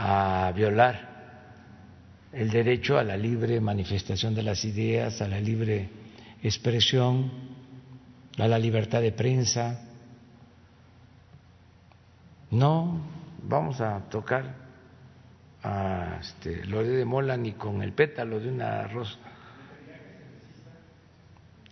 [0.00, 1.08] a violar
[2.32, 5.90] el derecho a la libre manifestación de las ideas, a la libre
[6.40, 7.32] expresión,
[8.38, 9.80] a la libertad de prensa.
[12.52, 13.00] No
[13.42, 14.54] vamos a tocar
[15.64, 19.18] a este, Lore de Mola ni con el pétalo de una rosa.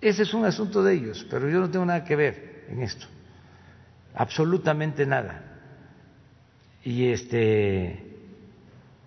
[0.01, 3.07] Ese es un asunto de ellos, pero yo no tengo nada que ver en esto,
[4.17, 5.45] absolutamente nada.
[6.83, 8.06] Y este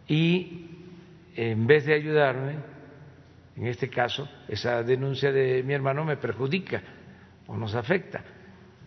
[0.10, 0.66] y
[1.36, 2.56] en vez de ayudarme,
[3.56, 6.82] en este caso, esa denuncia de mi hermano me perjudica
[7.48, 8.24] o nos afecta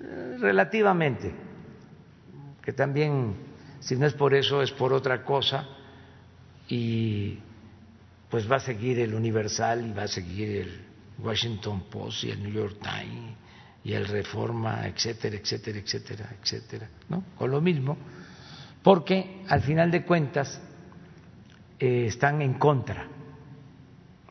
[0.01, 1.33] eh, relativamente,
[2.61, 3.35] que también,
[3.81, 5.69] si no es por eso, es por otra cosa,
[6.69, 7.39] y
[8.29, 10.85] pues va a seguir el Universal y va a seguir el
[11.19, 13.37] Washington Post y el New York Times
[13.85, 17.25] y el Reforma, etcétera, etcétera, etcétera, etcétera, ¿no?
[17.37, 17.97] Con lo mismo,
[18.83, 20.61] porque al final de cuentas
[21.85, 23.09] eh, están en contra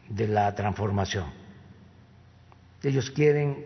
[0.07, 1.26] de la transformación.
[2.82, 3.57] Ellos quieren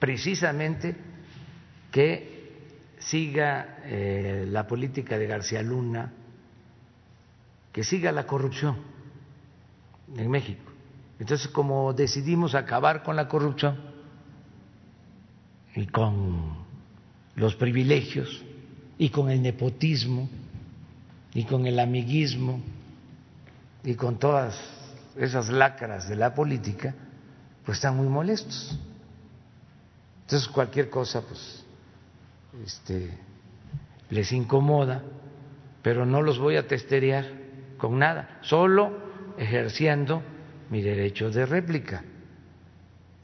[0.00, 0.96] precisamente
[1.92, 2.64] que
[2.98, 6.12] siga eh, la política de García Luna,
[7.70, 8.78] que siga la corrupción
[10.16, 10.72] en México.
[11.20, 13.78] Entonces, como decidimos acabar con la corrupción
[15.76, 16.56] y con
[17.36, 18.42] los privilegios
[18.98, 20.28] y con el nepotismo
[21.34, 22.60] y con el amiguismo
[23.84, 24.58] y con todas
[25.16, 26.94] esas lacras de la política,
[27.64, 28.78] pues están muy molestos.
[30.22, 31.64] Entonces cualquier cosa, pues,
[32.64, 33.18] este,
[34.10, 35.02] les incomoda,
[35.82, 37.24] pero no los voy a testerear
[37.78, 38.92] con nada, solo
[39.38, 40.22] ejerciendo
[40.68, 42.04] mi derecho de réplica,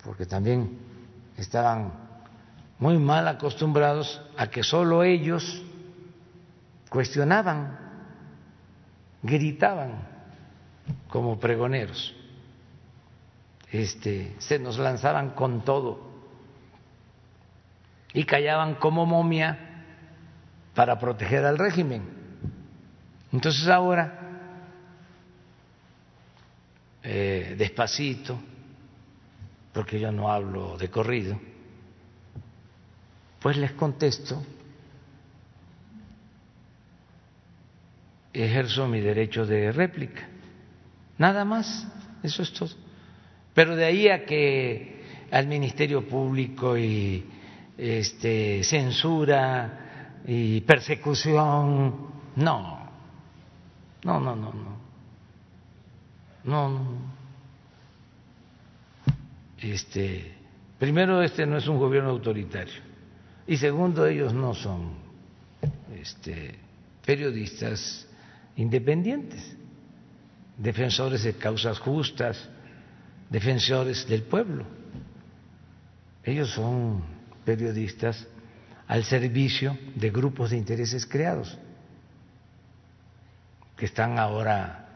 [0.03, 0.79] porque también
[1.37, 1.93] estaban
[2.79, 5.63] muy mal acostumbrados a que solo ellos
[6.89, 7.79] cuestionaban,
[9.23, 10.16] gritaban
[11.09, 12.15] como pregoneros.
[13.71, 16.07] Este, se nos lanzaban con todo
[18.13, 19.59] y callaban como momia
[20.75, 22.03] para proteger al régimen.
[23.33, 24.21] Entonces ahora,
[27.03, 28.39] eh, despacito,
[29.73, 31.39] porque yo no hablo de corrido,
[33.41, 34.43] pues les contesto,
[38.33, 40.36] ejerzo mi derecho de réplica.
[41.19, 41.87] Nada más,
[42.23, 42.71] eso es todo.
[43.55, 47.25] Pero de ahí a que al Ministerio Público y
[47.77, 52.07] este, censura y persecución,
[52.37, 52.91] no,
[54.05, 54.53] no, no, no, no,
[56.45, 57.17] no, no.
[59.59, 60.35] Este,
[60.79, 62.83] primero, este no es un gobierno autoritario
[63.47, 64.91] y segundo, ellos no son
[65.95, 66.59] este,
[67.05, 68.07] periodistas
[68.57, 69.57] independientes
[70.57, 72.49] defensores de causas justas,
[73.31, 74.65] defensores del pueblo.
[76.25, 77.03] Ellos son
[77.45, 78.27] periodistas
[78.89, 81.59] al servicio de grupos de intereses creados,
[83.77, 84.87] que están ahora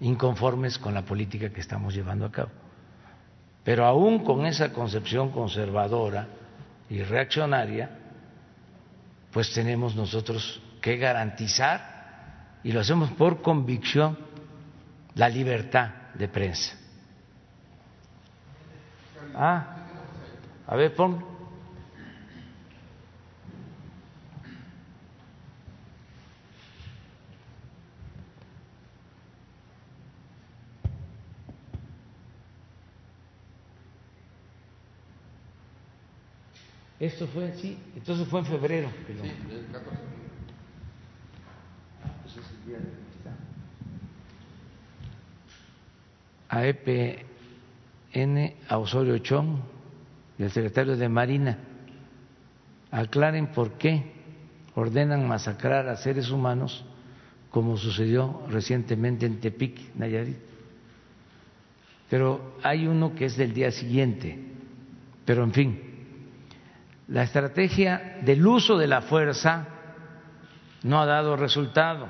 [0.00, 2.50] inconformes con la política que estamos llevando a cabo.
[3.64, 6.28] Pero aún con esa concepción conservadora
[6.88, 7.98] y reaccionaria,
[9.30, 14.18] pues tenemos nosotros que garantizar, y lo hacemos por convicción,
[15.14, 16.76] la libertad de prensa.
[19.34, 19.76] Ah,
[20.66, 21.24] a ver, pon.
[36.98, 38.90] Esto fue así, entonces fue en febrero.
[39.06, 39.12] Sí,
[39.50, 39.88] el 14.
[42.04, 43.10] Ah, pues es el día de...
[46.50, 47.24] a EPN,
[48.68, 49.58] a Osorio Chong
[50.36, 51.58] y al secretario de Marina.
[52.90, 54.12] Aclaren por qué
[54.74, 56.84] ordenan masacrar a seres humanos
[57.50, 60.38] como sucedió recientemente en Tepic, Nayarit.
[62.08, 64.36] Pero hay uno que es del día siguiente.
[65.24, 65.80] Pero en fin,
[67.06, 69.68] la estrategia del uso de la fuerza
[70.82, 72.08] no ha dado resultado.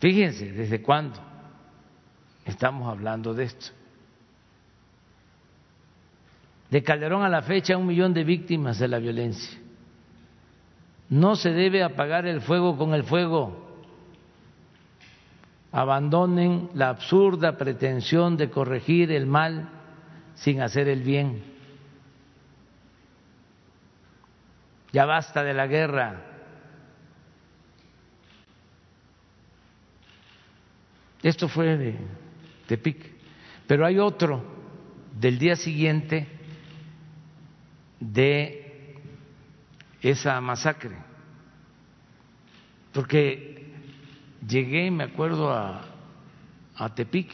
[0.00, 1.31] Fíjense desde cuándo
[2.44, 3.66] estamos hablando de esto.
[6.70, 9.58] De Calderón a la fecha, un millón de víctimas de la violencia.
[11.10, 13.70] No se debe apagar el fuego con el fuego.
[15.70, 19.68] Abandonen la absurda pretensión de corregir el mal
[20.34, 21.44] sin hacer el bien.
[24.92, 26.22] Ya basta de la guerra.
[31.22, 32.21] Esto fue de
[32.72, 33.04] Tepic.
[33.66, 34.42] Pero hay otro
[35.20, 36.26] del día siguiente
[38.00, 38.96] de
[40.00, 40.96] esa masacre.
[42.94, 43.74] Porque
[44.48, 45.84] llegué, me acuerdo, a,
[46.74, 47.30] a Tepic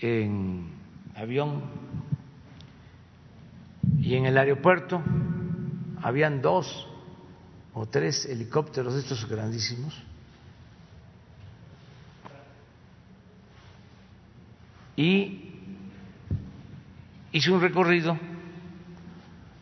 [0.00, 0.72] en
[1.14, 1.62] avión
[4.00, 5.00] y en el aeropuerto
[6.02, 6.88] habían dos
[7.74, 10.09] o tres helicópteros estos grandísimos
[15.00, 15.52] y
[17.32, 18.18] hice un recorrido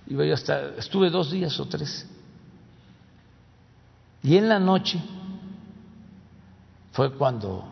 [0.07, 2.09] iba yo hasta estuve dos días o tres
[4.23, 5.01] y en la noche
[6.93, 7.65] fue cuando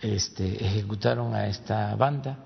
[0.00, 2.36] este, ejecutaron a esta banda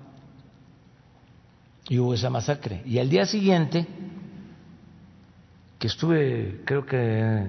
[1.89, 2.81] y hubo esa masacre.
[2.85, 3.87] Y al día siguiente,
[5.79, 7.47] que estuve, creo que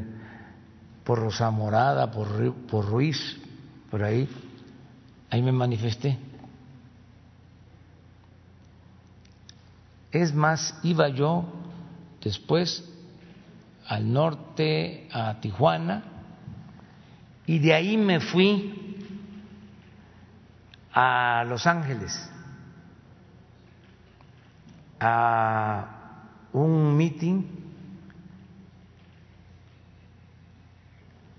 [1.04, 3.38] por Rosa Morada, por, por Ruiz,
[3.90, 4.28] por ahí,
[5.30, 6.18] ahí me manifesté.
[10.10, 11.44] Es más, iba yo
[12.22, 12.84] después
[13.86, 16.04] al norte, a Tijuana,
[17.46, 18.96] y de ahí me fui
[20.92, 22.30] a Los Ángeles
[25.00, 25.86] a
[26.52, 27.44] un meeting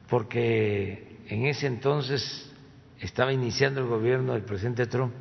[0.09, 2.48] porque en ese entonces
[2.99, 5.13] estaba iniciando el gobierno del presidente Trump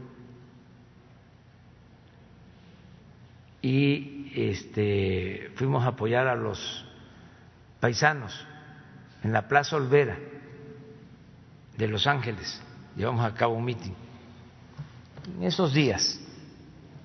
[3.62, 6.84] y este fuimos a apoyar a los
[7.80, 8.46] paisanos
[9.22, 10.18] en la Plaza Olvera
[11.76, 12.62] de Los Ángeles.
[12.96, 13.92] Llevamos a cabo un meeting.
[15.36, 16.20] En esos días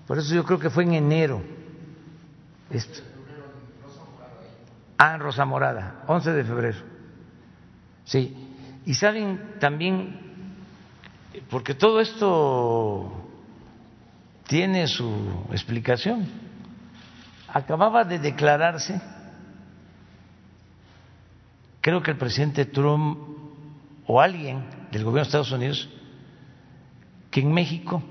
[0.08, 1.42] por eso yo creo que fue en enero.
[2.70, 3.02] Esto.
[4.98, 6.78] Ah, en Rosa Morada, 11 de febrero.
[8.06, 8.36] Sí.
[8.86, 10.23] Y saben también,
[11.50, 13.12] porque todo esto
[14.48, 16.28] tiene su explicación.
[17.48, 19.00] Acababa de declararse,
[21.82, 23.20] creo que el presidente Trump
[24.06, 25.90] o alguien del gobierno de Estados Unidos,
[27.32, 28.04] que en México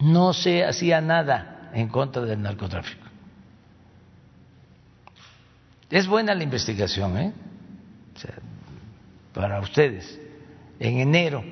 [0.00, 3.04] no se hacía nada en contra del narcotráfico.
[5.90, 7.32] Es buena la investigación, ¿eh?
[9.32, 10.20] para ustedes.
[10.80, 11.44] En enero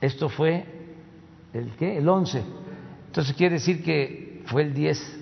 [0.00, 0.64] Esto fue
[1.52, 1.98] el qué?
[1.98, 2.42] El 11.
[3.06, 5.20] Entonces quiere decir que fue el 10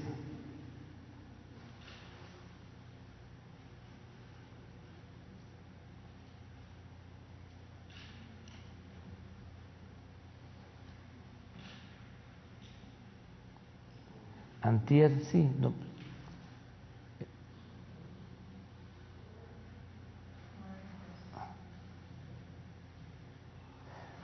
[14.69, 15.49] Antier, sí.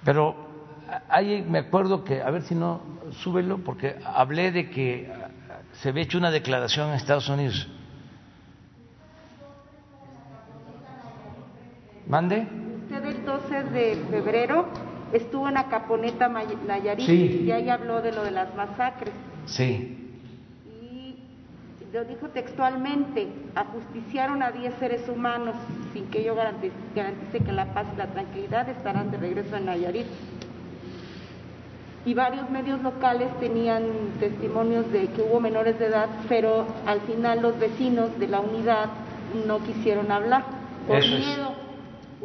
[0.04, 0.36] Pero
[1.08, 2.80] ahí me acuerdo que, a ver si no,
[3.22, 5.10] súbelo, porque hablé de que
[5.72, 7.68] se había hecho una declaración en Estados Unidos.
[12.06, 12.46] ¿Mande?
[12.82, 14.66] Usted el 12 de febrero
[15.12, 19.14] estuvo en Acaponeta, Nayarit, y ahí habló de lo de las masacres.
[19.46, 20.03] Sí
[21.94, 25.54] lo dijo textualmente, ajusticiaron a 10 seres humanos
[25.92, 26.74] sin que yo garantice,
[27.38, 30.06] que la paz y la tranquilidad estarán de regreso en Nayarit.
[32.04, 33.84] Y varios medios locales tenían
[34.18, 38.86] testimonios de que hubo menores de edad, pero al final los vecinos de la unidad
[39.46, 40.42] no quisieron hablar
[40.88, 41.53] por miedo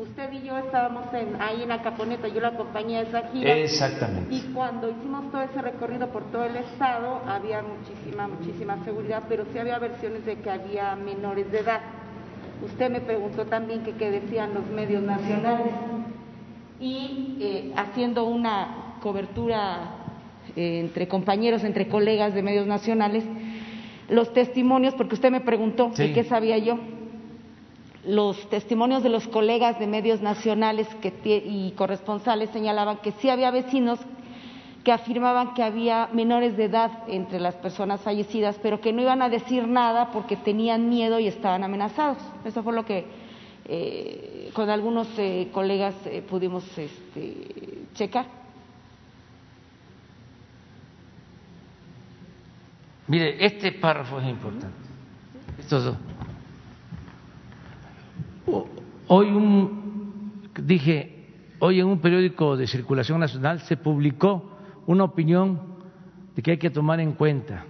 [0.02, 1.06] usted y yo estábamos
[1.40, 3.56] ahí en la Caponeta, yo la acompañé a esa gira.
[3.56, 4.34] Exactamente.
[4.34, 9.46] Y cuando hicimos todo ese recorrido por todo el estado, había muchísima, muchísima seguridad, pero
[9.52, 11.82] sí había versiones de que había menores de edad.
[12.64, 15.74] Usted me preguntó también que qué decían los medios nacionales.
[16.80, 19.96] Y eh, haciendo una cobertura
[20.56, 23.26] eh, entre compañeros, entre colegas de medios nacionales,
[24.08, 26.80] los testimonios, porque usted me preguntó de qué sabía yo
[28.06, 30.88] los testimonios de los colegas de medios nacionales
[31.26, 34.00] y corresponsales señalaban que sí había vecinos
[34.84, 39.22] que afirmaban que había menores de edad entre las personas fallecidas, pero que no iban
[39.22, 42.18] a decir nada porque tenían miedo y estaban amenazados.
[42.46, 43.06] Eso fue lo que
[43.66, 48.26] eh, con algunos eh, colegas eh, pudimos este, checar.
[53.08, 54.78] Mire, este párrafo es importante.
[55.60, 55.96] Estos dos.
[59.08, 61.26] Hoy un, dije,
[61.60, 65.80] hoy en un periódico de circulación nacional se publicó una opinión
[66.36, 67.66] de que hay que tomar en cuenta,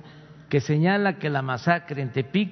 [0.50, 2.52] que señala que la masacre en Tepic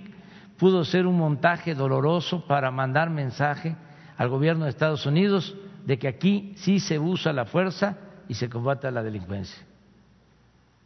[0.58, 3.76] pudo ser un montaje doloroso para mandar mensaje
[4.18, 5.56] al gobierno de Estados Unidos
[5.86, 7.98] de que aquí sí se usa la fuerza
[8.28, 9.64] y se combate la delincuencia.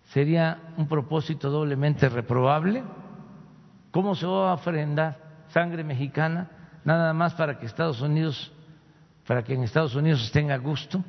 [0.05, 2.83] Sería un propósito doblemente reprobable.
[3.91, 6.49] ¿Cómo se va a ofrendar sangre mexicana
[6.83, 8.51] nada más para que Estados Unidos,
[9.27, 11.03] para que en Estados Unidos estén a gusto?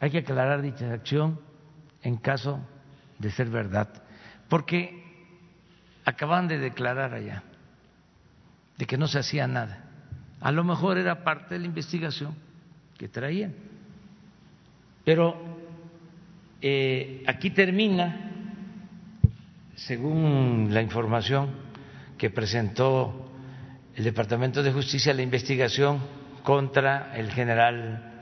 [0.00, 1.40] Hay que aclarar dicha acción
[2.02, 2.60] en caso
[3.18, 3.88] de ser verdad,
[4.48, 5.02] porque
[6.04, 7.42] acaban de declarar allá
[8.76, 9.84] de que no se hacía nada.
[10.40, 12.34] A lo mejor era parte de la investigación
[12.98, 13.54] que traían.
[15.04, 15.36] Pero
[16.60, 18.32] eh, aquí termina,
[19.76, 21.65] según la información
[22.18, 23.30] que presentó
[23.94, 26.00] el Departamento de Justicia, la investigación
[26.42, 28.12] contra el general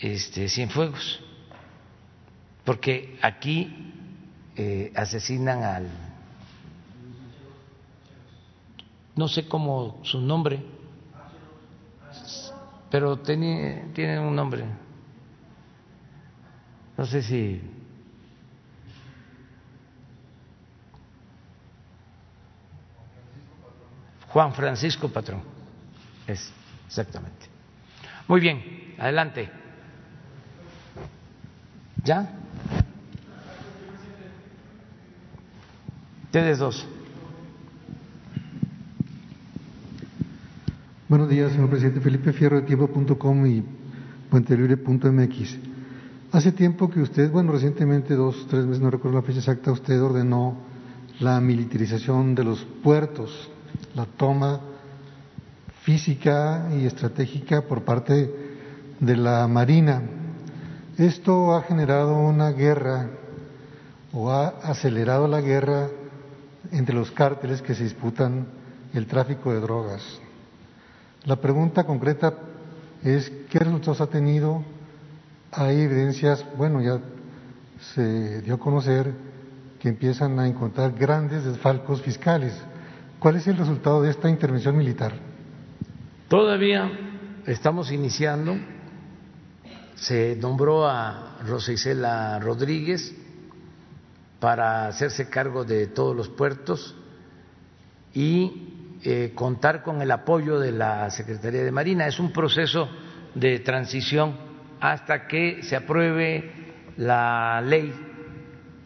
[0.00, 1.22] este, Cienfuegos,
[2.64, 3.92] porque aquí
[4.56, 5.88] eh, asesinan al
[9.16, 10.62] no sé cómo su nombre,
[12.90, 14.64] pero tiene, tiene un nombre.
[16.96, 17.60] No sé si
[24.30, 25.42] Juan Francisco Patrón.
[26.26, 27.46] Exactamente.
[28.28, 29.50] Muy bien, adelante.
[32.04, 32.30] ¿Ya?
[36.24, 36.86] Ustedes dos.
[41.08, 42.00] Buenos días, señor presidente.
[42.00, 43.64] Felipe Fierro de tiempo.com y
[44.30, 45.58] puentelibre.mx.
[46.30, 50.00] Hace tiempo que usted, bueno, recientemente, dos, tres meses, no recuerdo la fecha exacta, usted
[50.00, 50.56] ordenó
[51.18, 53.50] la militarización de los puertos,
[53.94, 54.60] la toma
[55.82, 58.30] física y estratégica por parte
[58.98, 60.02] de la Marina.
[60.98, 63.08] Esto ha generado una guerra
[64.12, 65.88] o ha acelerado la guerra
[66.72, 68.46] entre los cárteles que se disputan
[68.92, 70.02] el tráfico de drogas.
[71.24, 72.34] La pregunta concreta
[73.02, 74.62] es qué resultados ha tenido.
[75.52, 77.00] Hay evidencias, bueno, ya
[77.94, 79.12] se dio a conocer
[79.78, 82.52] que empiezan a encontrar grandes desfalcos fiscales.
[83.20, 85.12] ¿Cuál es el resultado de esta intervención militar?
[86.26, 86.90] Todavía
[87.46, 88.56] estamos iniciando.
[89.94, 93.14] Se nombró a Rosa Isela Rodríguez
[94.40, 96.96] para hacerse cargo de todos los puertos
[98.14, 102.06] y eh, contar con el apoyo de la Secretaría de Marina.
[102.06, 102.88] Es un proceso
[103.34, 104.34] de transición
[104.80, 106.52] hasta que se apruebe
[106.96, 107.92] la ley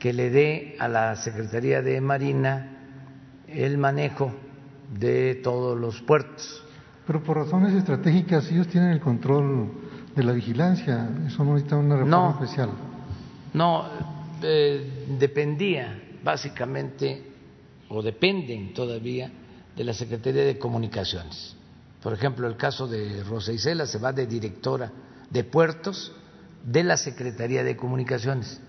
[0.00, 2.73] que le dé a la Secretaría de Marina
[3.54, 4.32] el manejo
[4.98, 6.64] de todos los puertos.
[7.06, 9.70] Pero por razones estratégicas ellos tienen el control
[10.14, 12.70] de la vigilancia, eso no necesita una reforma especial.
[13.52, 13.84] No,
[14.42, 17.22] eh, dependía básicamente,
[17.88, 19.30] o dependen todavía,
[19.76, 21.56] de la Secretaría de Comunicaciones.
[22.02, 24.90] Por ejemplo, el caso de Rosa Isela se va de directora
[25.30, 26.12] de puertos
[26.64, 28.60] de la Secretaría de Comunicaciones.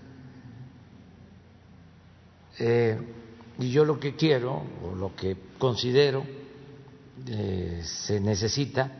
[2.58, 2.98] Eh,
[3.58, 6.24] y yo lo que quiero, o lo que considero
[7.26, 8.92] eh, se necesita,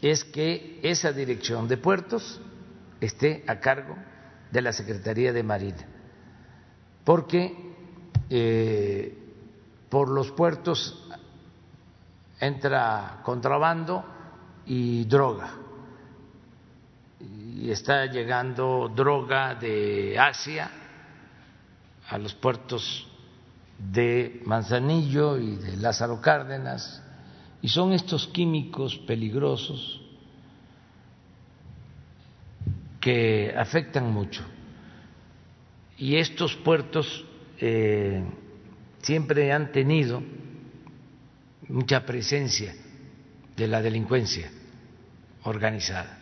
[0.00, 2.40] es que esa dirección de puertos
[3.00, 3.96] esté a cargo
[4.50, 5.86] de la Secretaría de Marina,
[7.04, 7.54] porque
[8.30, 9.18] eh,
[9.88, 11.06] por los puertos
[12.40, 14.04] entra contrabando
[14.66, 15.54] y droga.
[17.20, 20.70] Y está llegando droga de Asia
[22.08, 23.08] a los puertos
[23.78, 27.02] de Manzanillo y de Lázaro Cárdenas.
[27.62, 30.00] Y son estos químicos peligrosos
[33.00, 34.42] que afectan mucho.
[35.96, 37.24] Y estos puertos
[37.58, 38.24] eh,
[39.02, 40.22] siempre han tenido
[41.68, 42.74] mucha presencia
[43.56, 44.50] de la delincuencia
[45.44, 46.18] organizada.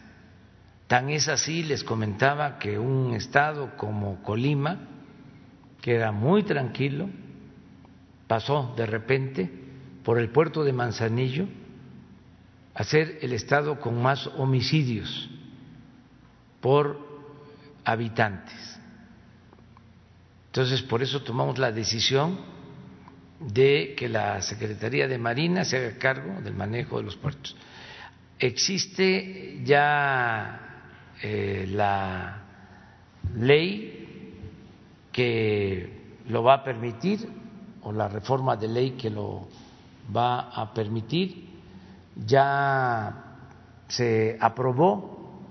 [0.87, 4.89] Tan es así, les comentaba, que un estado como Colima,
[5.81, 7.09] que era muy tranquilo,
[8.33, 9.51] pasó de repente
[10.03, 11.47] por el puerto de Manzanillo
[12.73, 15.29] a ser el estado con más homicidios
[16.63, 16.99] por
[17.85, 18.81] habitantes.
[20.47, 22.41] Entonces, por eso tomamos la decisión
[23.39, 27.55] de que la Secretaría de Marina se haga cargo del manejo de los puertos.
[28.39, 30.87] Existe ya
[31.21, 32.45] eh, la
[33.37, 34.39] ley
[35.13, 37.42] que lo va a permitir
[37.85, 39.49] o la reforma de ley que lo
[40.15, 41.51] va a permitir.
[42.27, 43.25] Ya
[43.89, 45.43] se aprobó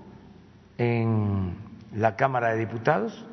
[0.78, 1.56] en
[1.94, 3.24] la Cámara de Diputados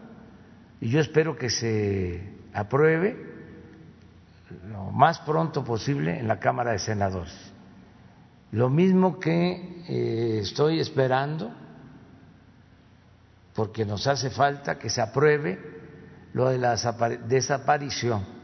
[0.81, 3.27] y yo espero que se apruebe
[4.67, 7.33] lo más pronto posible en la Cámara de Senadores.
[8.51, 11.51] Lo mismo que eh, estoy esperando,
[13.53, 15.59] porque nos hace falta que se apruebe
[16.33, 16.75] lo de la
[17.27, 18.38] desaparición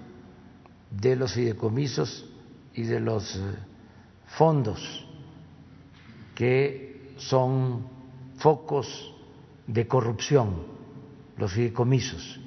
[0.91, 2.25] de los fideicomisos
[2.73, 3.39] y de los eh,
[4.27, 5.05] fondos
[6.35, 7.87] que son
[8.37, 9.13] focos
[9.67, 10.63] de corrupción,
[11.37, 12.39] los fideicomisos.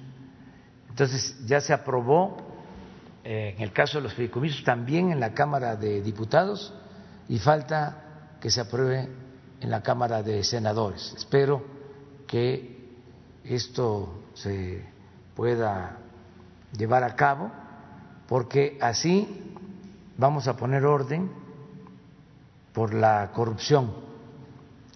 [0.90, 2.36] Entonces ya se aprobó
[3.24, 6.74] eh, en el caso de los fideicomisos, también en la Cámara de Diputados
[7.28, 9.08] y falta que se apruebe
[9.60, 11.14] en la Cámara de Senadores.
[11.16, 11.64] Espero
[12.26, 12.78] que
[13.44, 14.84] esto se
[15.34, 15.98] pueda
[16.76, 17.50] llevar a cabo
[18.28, 19.26] porque así
[20.18, 21.30] vamos a poner orden
[22.74, 23.90] por la corrupción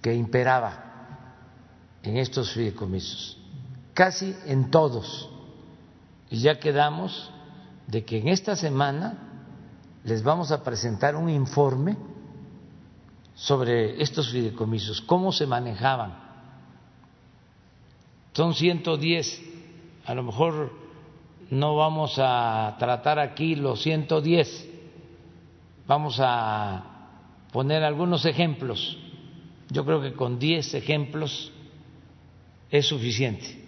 [0.02, 0.84] que imperaba
[2.02, 3.38] en estos fideicomisos,
[3.94, 5.30] casi en todos.
[6.28, 7.32] Y ya quedamos
[7.86, 9.18] de que en esta semana
[10.04, 11.96] les vamos a presentar un informe
[13.34, 16.20] sobre estos fideicomisos, cómo se manejaban.
[18.34, 19.42] Son 110,
[20.04, 20.81] a lo mejor
[21.52, 24.70] no vamos a tratar aquí los 110,
[25.86, 26.82] vamos a
[27.52, 28.96] poner algunos ejemplos.
[29.68, 31.52] Yo creo que con 10 ejemplos
[32.70, 33.62] es suficiente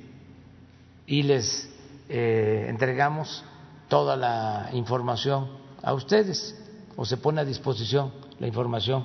[1.06, 1.70] y les
[2.08, 3.44] eh, entregamos
[3.88, 5.50] toda la información
[5.82, 6.58] a ustedes
[6.96, 9.04] o se pone a disposición la información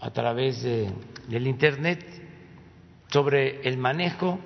[0.00, 0.90] a través de,
[1.28, 2.02] del Internet
[3.08, 4.38] sobre el manejo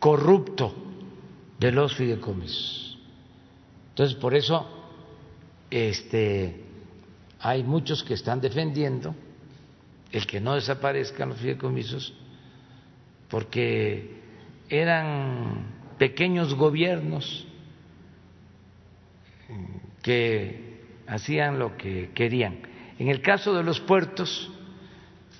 [0.00, 0.89] corrupto
[1.60, 2.98] de los fideicomisos.
[3.90, 4.66] Entonces, por eso
[5.70, 6.64] este,
[7.38, 9.14] hay muchos que están defendiendo
[10.10, 12.14] el que no desaparezcan los fideicomisos
[13.28, 14.22] porque
[14.70, 15.66] eran
[15.98, 17.46] pequeños gobiernos
[20.02, 22.62] que hacían lo que querían.
[22.98, 24.50] En el caso de los puertos,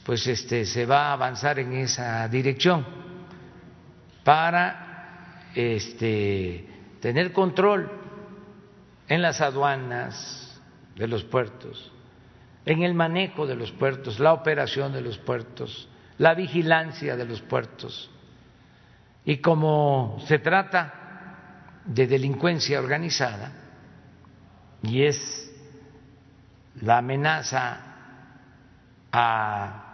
[0.05, 2.87] pues este se va a avanzar en esa dirección
[4.23, 4.90] para
[5.55, 6.67] este
[7.01, 7.91] tener control
[9.09, 10.61] en las aduanas
[10.97, 11.93] de los puertos,
[12.65, 17.41] en el manejo de los puertos, la operación de los puertos, la vigilancia de los
[17.41, 18.11] puertos.
[19.25, 23.53] Y como se trata de delincuencia organizada,
[24.83, 25.53] y es
[26.81, 27.81] la amenaza
[29.13, 29.87] a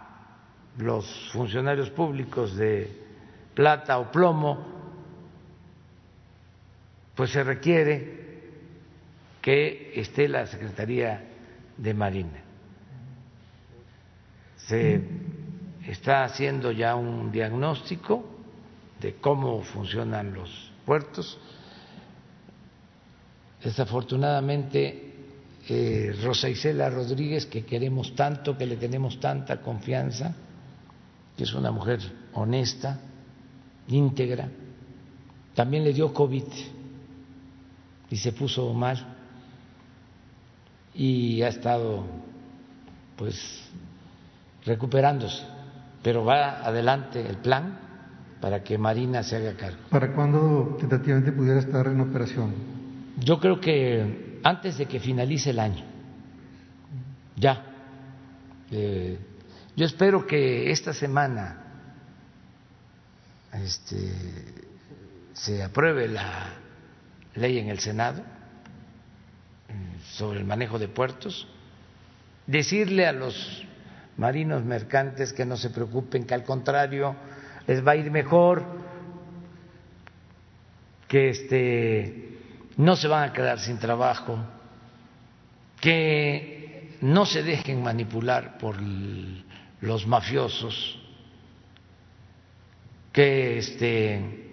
[0.77, 3.05] los funcionarios públicos de
[3.53, 4.76] plata o plomo,
[7.17, 8.27] pues se requiere
[9.41, 11.21] que esté la Secretaría
[11.75, 12.43] de Marina.
[14.55, 15.01] Se
[15.85, 18.23] está haciendo ya un diagnóstico
[19.01, 21.37] de cómo funcionan los puertos
[23.63, 25.13] Desafortunadamente,
[25.67, 30.35] eh, Rosa Isela Rodríguez, que queremos tanto, que le tenemos tanta confianza,
[31.35, 31.99] que es una mujer
[32.33, 32.99] honesta,
[33.87, 34.49] íntegra,
[35.55, 36.43] también le dio COVID
[38.09, 39.15] y se puso mal
[40.93, 42.05] y ha estado
[43.15, 43.69] pues
[44.65, 45.43] recuperándose,
[46.03, 47.79] pero va adelante el plan
[48.41, 49.79] para que Marina se haga cargo.
[49.89, 52.53] ¿Para cuándo tentativamente pudiera estar en operación?
[53.17, 55.83] Yo creo que antes de que finalice el año,
[57.35, 57.63] ya.
[58.71, 59.17] Eh,
[59.75, 61.63] yo espero que esta semana
[63.53, 64.11] este,
[65.33, 66.49] se apruebe la
[67.37, 68.21] ley en el Senado
[69.69, 71.47] mm, sobre el manejo de puertos,
[72.45, 73.65] decirle a los
[74.17, 77.15] marinos mercantes que no se preocupen, que al contrario
[77.67, 78.65] les va a ir mejor,
[81.07, 82.37] que este
[82.77, 84.37] no se van a quedar sin trabajo,
[85.79, 88.75] que no se dejen manipular por
[89.81, 90.99] los mafiosos,
[93.11, 94.46] que este,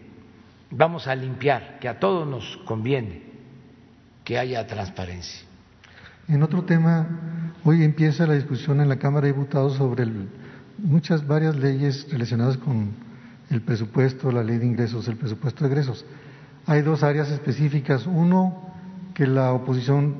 [0.76, 3.22] vamos a limpiar, que a todos nos conviene
[4.24, 5.46] que haya transparencia.
[6.28, 7.06] En otro tema,
[7.64, 10.06] hoy empieza la discusión en la Cámara de Diputados sobre
[10.78, 12.92] muchas, varias leyes relacionadas con
[13.50, 16.04] el presupuesto, la ley de ingresos, el presupuesto de egresos
[16.66, 18.06] hay dos áreas específicas.
[18.06, 18.70] Uno,
[19.14, 20.14] que la oposición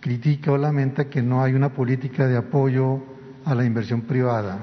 [0.00, 3.02] critica o lamenta que no hay una política de apoyo
[3.44, 4.58] a la inversión privada.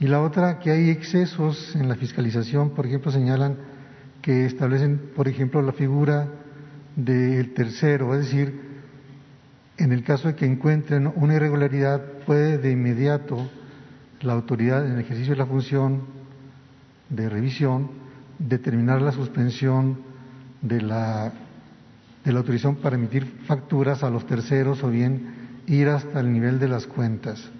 [0.00, 3.58] Y la otra, que hay excesos en la fiscalización, por ejemplo, señalan
[4.22, 6.26] que establecen, por ejemplo, la figura
[6.96, 8.80] del tercero, es decir,
[9.76, 13.50] en el caso de que encuentren una irregularidad, puede de inmediato
[14.22, 16.02] la autoridad en el ejercicio de la función
[17.10, 17.90] de revisión
[18.38, 19.98] determinar la suspensión
[20.62, 21.30] de la,
[22.24, 26.58] de la autorización para emitir facturas a los terceros o bien ir hasta el nivel
[26.58, 27.50] de las cuentas,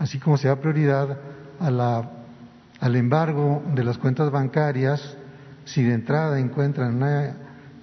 [0.00, 1.16] así como se da prioridad
[1.60, 5.16] al embargo de las cuentas bancarias
[5.64, 7.36] si de entrada encuentran una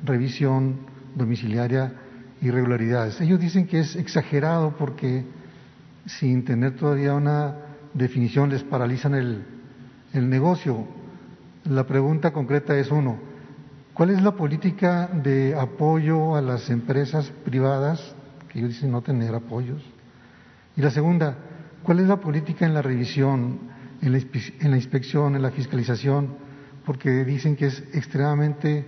[0.04, 0.80] revisión
[1.16, 1.94] domiciliaria
[2.42, 3.20] irregularidades.
[3.22, 5.26] Ellos dicen que es exagerado porque
[6.06, 7.56] sin tener todavía una
[7.94, 9.46] definición les paralizan el,
[10.14, 10.86] el negocio.
[11.66, 13.18] La pregunta concreta es uno,
[13.94, 18.16] ¿cuál es la política de apoyo a las empresas privadas,
[18.50, 19.82] que ellos dicen no tener apoyos?
[20.76, 21.38] Y la segunda,
[21.84, 23.60] ¿cuál es la política en la revisión,
[24.02, 26.36] en la, en la inspección, en la fiscalización?
[26.86, 28.86] Porque dicen que es extremadamente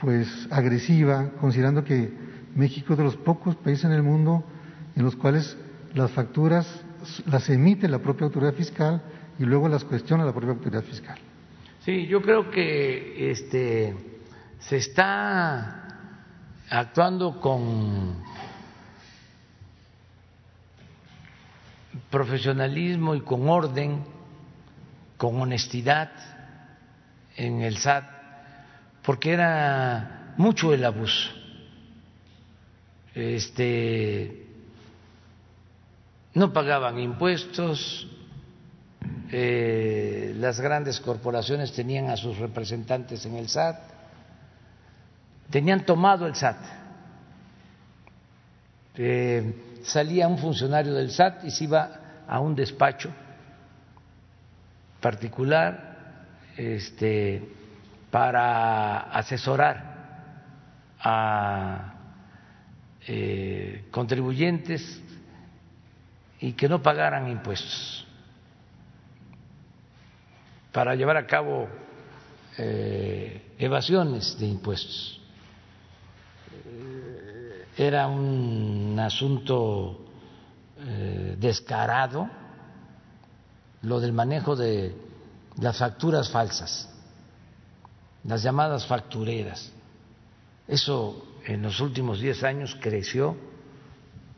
[0.00, 2.12] pues agresiva, considerando que
[2.54, 4.44] México es de los pocos países en el mundo
[4.96, 5.56] en los cuales
[5.94, 6.84] las facturas
[7.26, 9.02] las emite la propia autoridad fiscal
[9.38, 11.18] y luego las cuestiona la propia autoridad fiscal.
[11.84, 13.94] Sí, yo creo que este,
[14.58, 15.84] se está
[16.70, 18.16] actuando con
[22.14, 24.04] profesionalismo y con orden,
[25.16, 26.12] con honestidad
[27.36, 28.04] en el SAT,
[29.02, 31.28] porque era mucho el abuso.
[33.16, 34.46] Este,
[36.34, 38.06] no pagaban impuestos,
[39.32, 43.76] eh, las grandes corporaciones tenían a sus representantes en el SAT,
[45.50, 46.58] tenían tomado el SAT.
[48.98, 53.10] Eh, salía un funcionario del SAT y se iba a un despacho
[55.00, 55.94] particular
[56.56, 57.42] este,
[58.10, 59.94] para asesorar
[61.00, 61.94] a
[63.06, 65.02] eh, contribuyentes
[66.40, 68.06] y que no pagaran impuestos
[70.72, 71.68] para llevar a cabo
[72.58, 75.20] eh, evasiones de impuestos.
[76.66, 80.03] Eh, era un asunto
[80.86, 82.28] eh, descarado
[83.82, 84.94] lo del manejo de
[85.56, 86.88] las facturas falsas,
[88.24, 89.72] las llamadas factureras.
[90.68, 93.36] Eso en los últimos diez años creció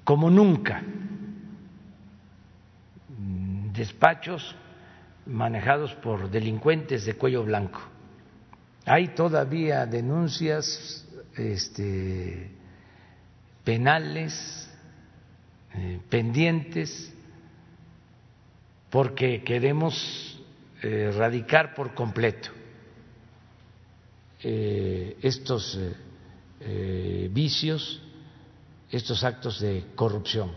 [0.05, 0.83] como nunca.
[3.73, 4.55] Despachos
[5.27, 7.81] manejados por delincuentes de cuello blanco.
[8.85, 11.05] Hay todavía denuncias
[11.37, 12.53] este,
[13.65, 14.66] penales
[15.79, 17.13] eh, pendientes
[18.91, 20.41] porque queremos
[20.83, 22.51] eh, erradicar por completo
[24.43, 25.79] eh, estos
[27.31, 28.03] vicios,
[28.91, 30.51] estos actos de corrupción.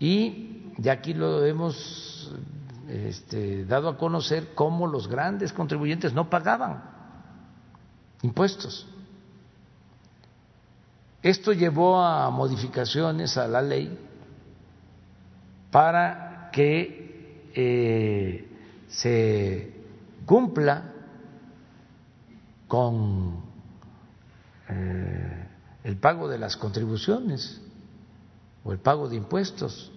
[0.00, 2.32] Y de aquí lo hemos
[2.88, 6.82] este, dado a conocer cómo los grandes contribuyentes no pagaban
[8.22, 8.86] impuestos.
[11.22, 13.98] Esto llevó a modificaciones a la ley
[15.70, 18.48] para que eh,
[18.88, 19.72] se
[20.24, 20.92] cumpla
[22.68, 23.42] con
[24.68, 25.48] eh,
[25.84, 27.60] el pago de las contribuciones
[28.62, 29.90] o el pago de impuestos.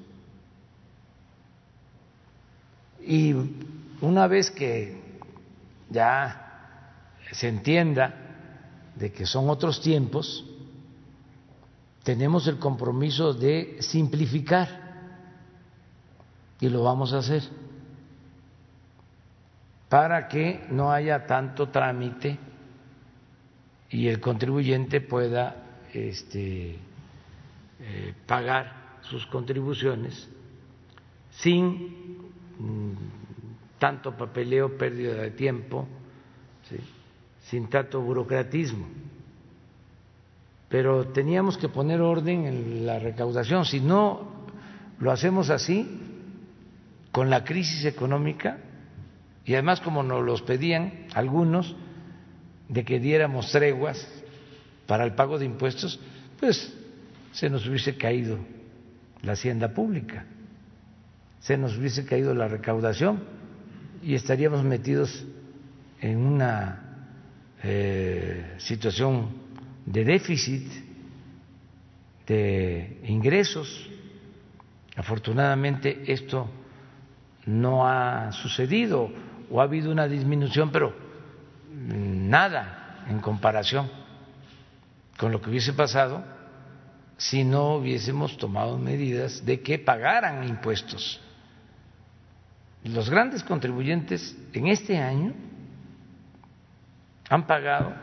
[3.02, 3.34] Y
[4.02, 5.02] una vez que
[5.90, 6.48] ya
[7.32, 8.16] se entienda
[8.96, 10.46] de que son otros tiempos,
[12.04, 14.68] tenemos el compromiso de simplificar
[16.60, 17.44] y lo vamos a hacer
[19.90, 22.40] para que no haya tanto trámite
[23.90, 26.78] y el contribuyente pueda este,
[27.80, 30.30] eh, pagar sus contribuciones
[31.32, 32.12] sin
[32.62, 32.94] Mm,
[33.80, 35.88] tanto papeleo, pérdida de tiempo,
[37.42, 38.86] sin tanto burocratismo.
[40.72, 43.66] Pero teníamos que poner orden en la recaudación.
[43.66, 44.48] Si no
[45.00, 46.00] lo hacemos así,
[47.12, 48.58] con la crisis económica,
[49.46, 51.76] y además como nos los pedían algunos,
[52.70, 54.08] de que diéramos treguas
[54.88, 56.00] para el pago de impuestos,
[56.40, 56.74] pues
[57.34, 58.40] se nos hubiese caído
[59.22, 60.26] la hacienda pública
[61.42, 63.24] se nos hubiese caído la recaudación
[64.04, 65.26] y estaríamos metidos
[66.00, 67.08] en una
[67.64, 69.41] eh, situación
[69.86, 70.68] de déficit
[72.28, 73.90] de ingresos.
[74.96, 76.50] Afortunadamente esto
[77.46, 79.10] no ha sucedido
[79.50, 80.94] o ha habido una disminución, pero
[81.74, 83.90] nada en comparación
[85.18, 86.24] con lo que hubiese pasado
[87.18, 91.20] si no hubiésemos tomado medidas de que pagaran impuestos.
[92.84, 95.34] Los grandes contribuyentes en este año
[97.30, 97.94] han pagado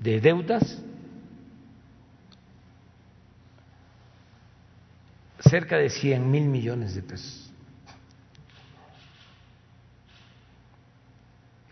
[0.00, 0.82] de deudas
[5.40, 7.52] cerca de 100 mil millones de pesos.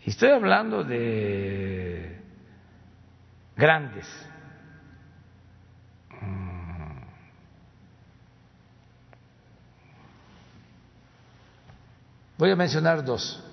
[0.05, 2.19] Estoy hablando de
[3.55, 4.07] grandes.
[6.21, 7.01] Mm.
[12.37, 13.43] Voy a mencionar dos.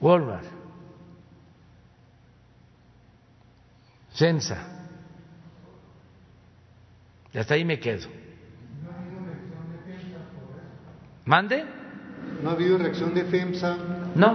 [0.00, 0.61] Walmart,
[7.32, 8.08] Y hasta ahí me quedo.
[11.24, 11.64] ¿Mande?
[12.40, 13.76] ¿No ha habido reacción de FEMSA?
[14.14, 14.32] No,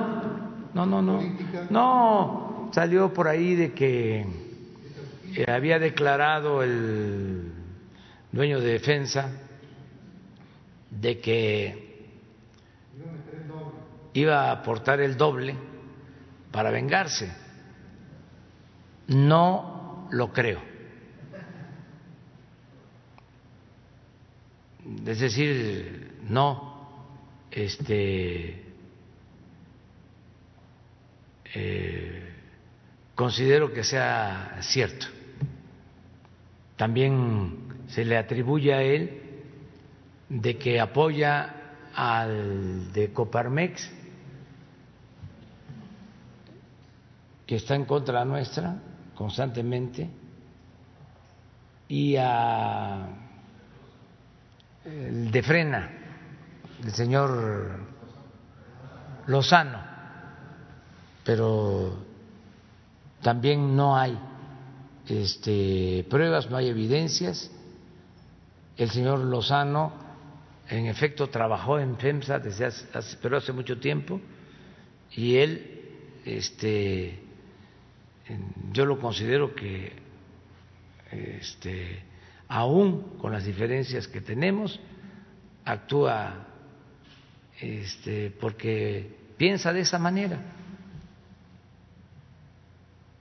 [0.73, 1.21] no, no, no.
[1.69, 4.25] No, salió por ahí de que
[5.35, 7.53] eh, había declarado el
[8.31, 9.31] dueño de defensa
[10.91, 11.87] de que
[14.13, 15.55] iba a aportar el doble
[16.51, 17.31] para vengarse.
[19.07, 19.76] No
[20.11, 20.61] lo creo.
[25.05, 26.77] Es decir, no
[27.51, 28.63] este
[31.53, 32.33] eh,
[33.15, 35.07] considero que sea cierto.
[36.75, 39.21] También se le atribuye a él
[40.29, 41.53] de que apoya
[41.95, 43.91] al de Coparmex,
[47.45, 48.77] que está en contra nuestra
[49.17, 50.07] constantemente,
[51.89, 53.07] y a
[54.85, 55.91] el de Frena,
[56.83, 57.79] el señor
[59.25, 59.79] Lozano,
[61.23, 61.97] pero
[63.21, 64.17] también no hay
[65.07, 67.51] este, pruebas, no hay evidencias.
[68.77, 69.91] El señor Lozano,
[70.69, 74.21] en efecto, trabajó en FEMSA desde hace, pero hace mucho tiempo.
[75.11, 75.81] Y él,
[76.23, 77.26] este,
[78.71, 79.93] yo lo considero que,
[81.11, 82.03] este,
[82.47, 84.79] aún con las diferencias que tenemos,
[85.65, 86.47] actúa
[87.59, 90.39] este, porque piensa de esa manera,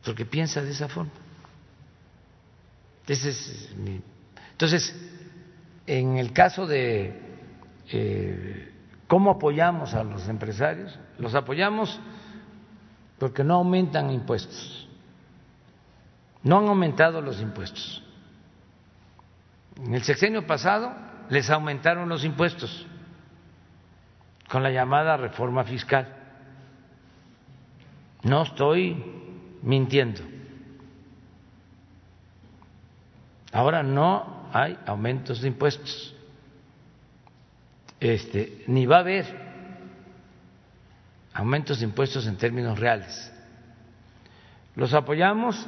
[0.05, 1.13] porque piensa de esa forma.
[4.53, 4.95] Entonces,
[5.87, 7.21] en el caso de
[7.93, 8.73] eh,
[9.07, 12.01] cómo apoyamos a los empresarios, los apoyamos
[13.19, 14.86] porque no aumentan impuestos,
[16.47, 18.03] no han aumentado los impuestos
[19.83, 20.93] en el sexenio pasado
[21.29, 22.87] les aumentaron los impuestos
[24.49, 26.15] con la llamada reforma fiscal.
[28.23, 29.05] No estoy
[29.63, 30.23] mintiendo.
[33.53, 36.15] Ahora no hay aumentos de impuestos.
[38.01, 39.47] Este, ni va a haber
[41.35, 43.33] aumentos de impuestos en términos reales.
[44.75, 45.67] Los apoyamos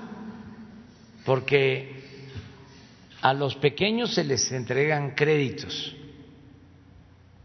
[1.28, 1.92] porque
[3.20, 5.94] a los pequeños se les entregan créditos,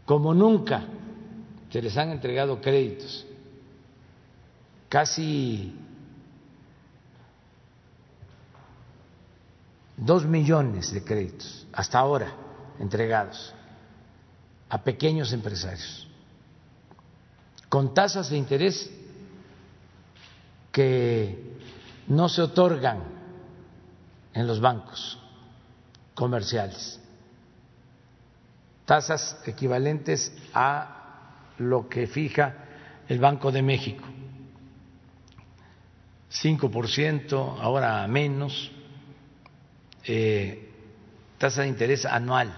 [0.06, 0.86] como nunca
[1.68, 3.26] se les han entregado créditos,
[4.88, 5.74] casi
[9.98, 12.34] dos millones de créditos hasta ahora
[12.80, 13.52] entregados
[14.70, 16.08] a pequeños empresarios,
[17.68, 18.90] con tasas de interés
[20.72, 21.58] que
[22.08, 23.13] no se otorgan
[24.34, 25.18] en los bancos
[26.14, 27.00] comerciales,
[28.84, 30.94] tasas equivalentes a
[31.58, 32.54] lo que fija
[33.08, 34.04] el Banco de México,
[36.30, 38.72] 5%, ahora menos,
[40.04, 40.68] eh,
[41.38, 42.52] tasa de interés anual,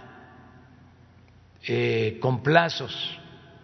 [1.67, 3.19] eh, con plazos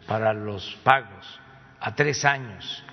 [0.06, 1.40] para los pagos
[1.80, 2.84] a tres años.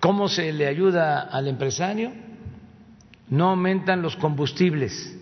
[0.00, 2.12] ¿Cómo se le ayuda al empresario?
[3.28, 5.14] No aumentan los combustibles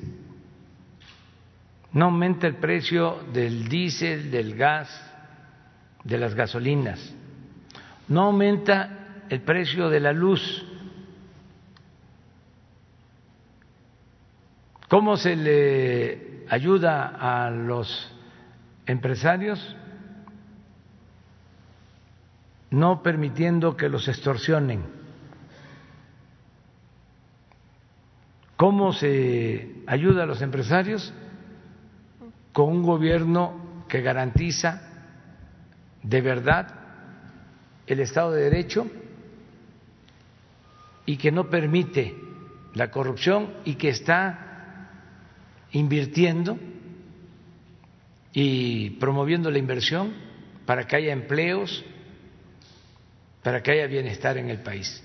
[1.93, 4.89] no aumenta el precio del diésel, del gas,
[6.05, 7.15] de las gasolinas,
[8.09, 10.67] no aumenta el precio de la luz.
[14.89, 18.11] ¿Cómo se le ayuda a los
[18.87, 19.77] empresarios?
[22.71, 25.02] no permitiendo que los extorsionen.
[28.63, 31.13] ¿Cómo se ayuda a los empresarios?
[32.53, 34.83] Con un gobierno que garantiza
[36.01, 36.73] de verdad
[37.89, 38.87] el Estado de Derecho
[41.07, 42.15] y que no permite
[42.75, 44.91] la corrupción y que está
[45.73, 46.57] invirtiendo
[48.33, 50.15] y promoviendo la inversión
[50.67, 51.85] para que haya empleos,
[53.43, 55.03] para que haya bienestar en el país.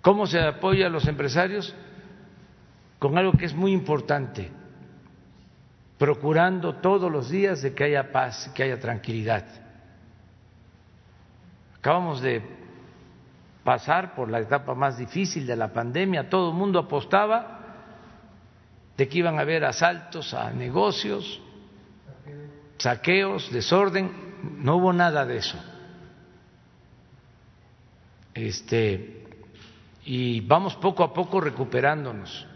[0.00, 1.72] ¿Cómo se apoya a los empresarios?
[3.04, 4.50] Con algo que es muy importante,
[5.98, 9.44] procurando todos los días de que haya paz, que haya tranquilidad.
[11.76, 12.40] Acabamos de
[13.62, 17.60] pasar por la etapa más difícil de la pandemia, todo el mundo apostaba
[18.96, 21.42] de que iban a haber asaltos a negocios,
[22.78, 24.10] saqueos, desorden,
[24.62, 25.62] no hubo nada de eso.
[28.32, 29.26] Este,
[30.06, 32.53] y vamos poco a poco recuperándonos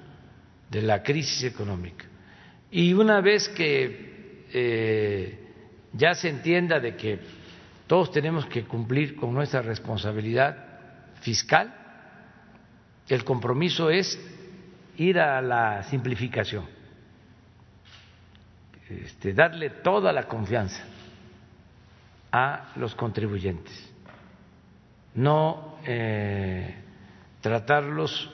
[0.70, 2.04] de la crisis económica.
[2.70, 5.38] Y una vez que eh,
[5.92, 7.18] ya se entienda de que
[7.86, 10.56] todos tenemos que cumplir con nuestra responsabilidad
[11.20, 11.74] fiscal,
[13.08, 14.18] el compromiso es
[14.98, 16.66] ir a la simplificación,
[18.90, 20.82] este, darle toda la confianza
[22.30, 23.90] a los contribuyentes,
[25.14, 26.74] no eh,
[27.40, 28.30] tratarlos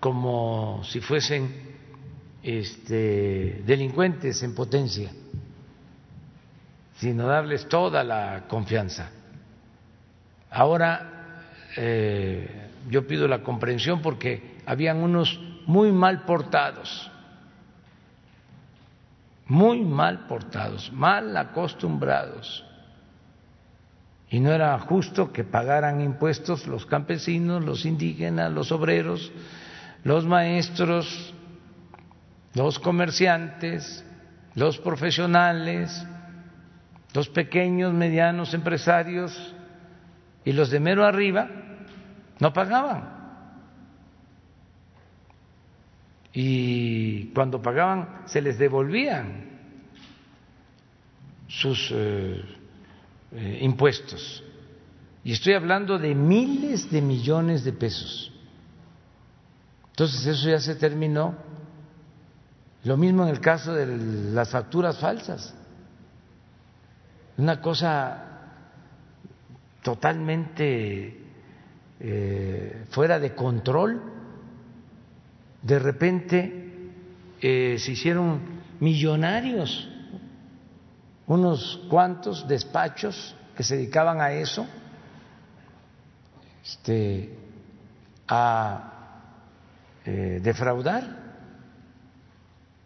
[0.00, 1.52] como si fuesen
[2.42, 5.10] este, delincuentes en potencia,
[6.98, 9.10] sino darles toda la confianza.
[10.50, 11.42] Ahora
[11.76, 17.10] eh, yo pido la comprensión porque habían unos muy mal portados,
[19.46, 22.64] muy mal portados, mal acostumbrados.
[24.28, 29.30] Y no era justo que pagaran impuestos los campesinos, los indígenas, los obreros,
[30.04, 31.34] los maestros,
[32.54, 34.04] los comerciantes,
[34.54, 36.06] los profesionales,
[37.12, 39.54] los pequeños, medianos empresarios
[40.44, 41.48] y los de mero arriba
[42.38, 43.16] no pagaban.
[46.32, 49.46] Y cuando pagaban se les devolvían
[51.48, 52.44] sus eh,
[53.32, 54.44] eh, impuestos.
[55.24, 58.32] Y estoy hablando de miles de millones de pesos.
[59.96, 61.34] Entonces eso ya se terminó.
[62.84, 65.54] Lo mismo en el caso de las facturas falsas.
[67.38, 68.24] Una cosa
[69.82, 71.18] totalmente
[71.98, 74.02] eh, fuera de control,
[75.62, 76.92] de repente
[77.40, 78.42] eh, se hicieron
[78.80, 79.88] millonarios
[81.26, 84.66] unos cuantos despachos que se dedicaban a eso,
[86.62, 87.34] este,
[88.28, 88.92] a
[90.06, 91.04] eh, defraudar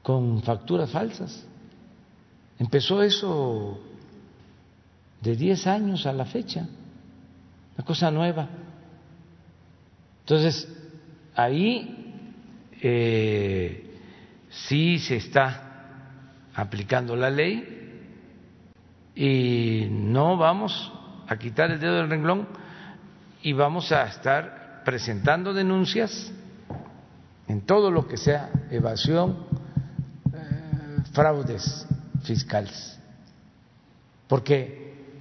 [0.03, 1.47] con facturas falsas.
[2.59, 3.79] Empezó eso
[5.21, 6.67] de 10 años a la fecha,
[7.77, 8.49] una cosa nueva.
[10.21, 10.67] Entonces,
[11.35, 12.15] ahí
[12.81, 13.99] eh,
[14.49, 15.67] sí se está
[16.55, 17.77] aplicando la ley
[19.15, 20.91] y no vamos
[21.29, 22.49] a quitar el dedo del renglón
[23.43, 26.33] y vamos a estar presentando denuncias
[27.51, 29.37] en todo lo que sea evasión,
[30.33, 31.85] eh, fraudes
[32.23, 32.97] fiscales.
[34.29, 35.19] Porque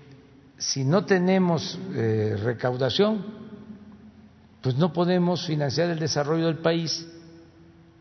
[0.58, 3.26] si no tenemos eh, recaudación,
[4.62, 7.08] pues no podemos financiar el desarrollo del país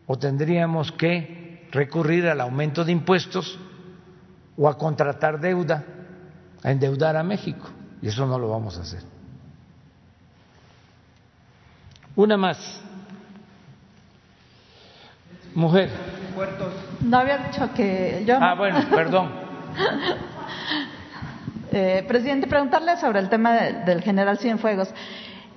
[0.05, 3.57] o tendríamos que recurrir al aumento de impuestos
[4.57, 5.83] o a contratar deuda,
[6.61, 7.67] a endeudar a México.
[8.01, 9.01] Y eso no lo vamos a hacer.
[12.15, 12.88] Una más.
[15.59, 15.89] Mujer.
[17.01, 18.37] No había dicho que yo.
[18.39, 19.29] Ah, bueno, perdón.
[21.71, 23.53] eh, presidente, preguntarle sobre el tema
[23.85, 24.89] del general Cienfuegos.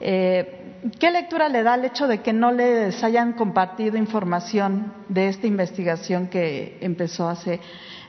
[0.00, 5.28] Eh, ¿Qué lectura le da el hecho de que no les hayan compartido información de
[5.28, 7.60] esta investigación que empezó hace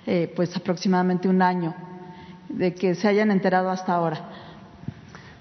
[0.07, 1.75] eh, pues aproximadamente un año,
[2.49, 4.29] de que se hayan enterado hasta ahora?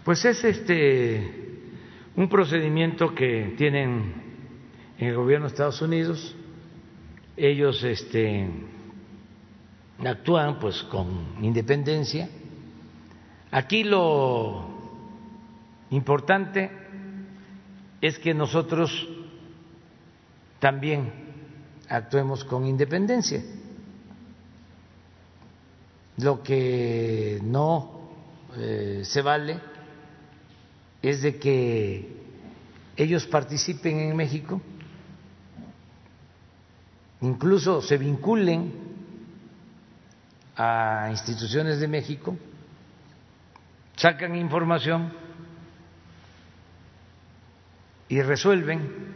[0.05, 1.41] Pues es este
[2.15, 4.13] un procedimiento que tienen
[4.99, 6.37] en el gobierno de Estados Unidos.
[7.37, 8.49] Ellos este,
[10.05, 12.29] actúan pues con independencia.
[13.51, 14.67] Aquí lo
[15.91, 16.71] importante
[18.01, 19.09] es que nosotros
[20.59, 21.13] también
[21.89, 23.43] actuemos con independencia.
[26.19, 28.11] Lo que no
[28.57, 29.59] eh, se vale
[31.01, 32.23] es de que
[32.97, 34.61] ellos participen en México,
[37.23, 38.73] incluso se vinculen
[40.57, 42.37] a instituciones de México,
[43.97, 45.13] sacan información
[48.09, 49.13] y resuelven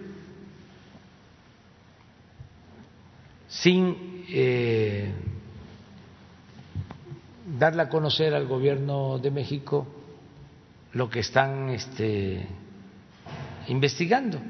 [3.48, 5.12] sin eh,
[7.58, 9.86] darle a conocer al gobierno de México
[10.92, 12.46] lo que están este,
[13.68, 14.40] investigando.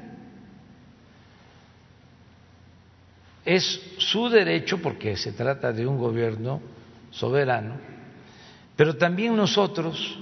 [3.47, 6.61] Es su derecho, porque se trata de un gobierno
[7.11, 7.77] soberano,
[8.77, 10.19] pero también nosotros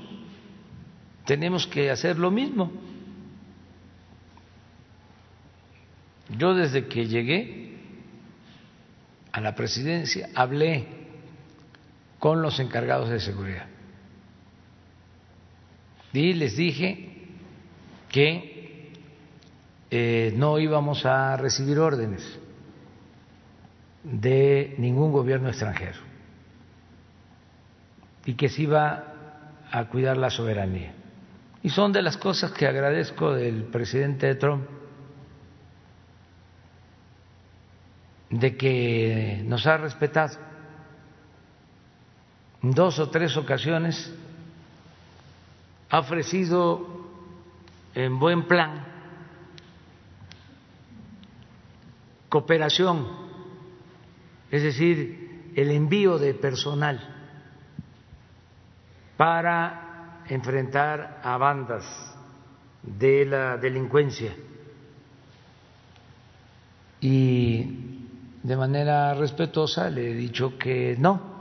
[1.25, 2.71] tenemos que hacer lo mismo.
[6.39, 7.79] Yo desde que llegué
[9.33, 10.87] a la presidencia hablé
[12.19, 13.67] con los encargados de seguridad
[16.15, 17.09] y les dije
[18.09, 18.93] que
[19.91, 22.23] eh, no íbamos a recibir órdenes
[24.05, 25.99] de ningún gobierno extranjero
[28.27, 29.05] y que se iba
[29.71, 30.95] a cuidar la soberanía.
[31.63, 34.69] Y son de las cosas que agradezco del presidente Trump,
[38.31, 40.39] de que nos ha respetado.
[42.63, 44.13] En dos o tres ocasiones
[45.91, 46.87] ha ofrecido
[47.95, 48.95] en buen plan
[52.29, 53.07] cooperación,
[54.55, 57.01] es decir, el envío de personal
[59.17, 61.85] para enfrentar a bandas
[62.81, 64.33] de la delincuencia
[67.01, 67.99] y
[68.45, 71.35] de manera respetuosa le he dicho que no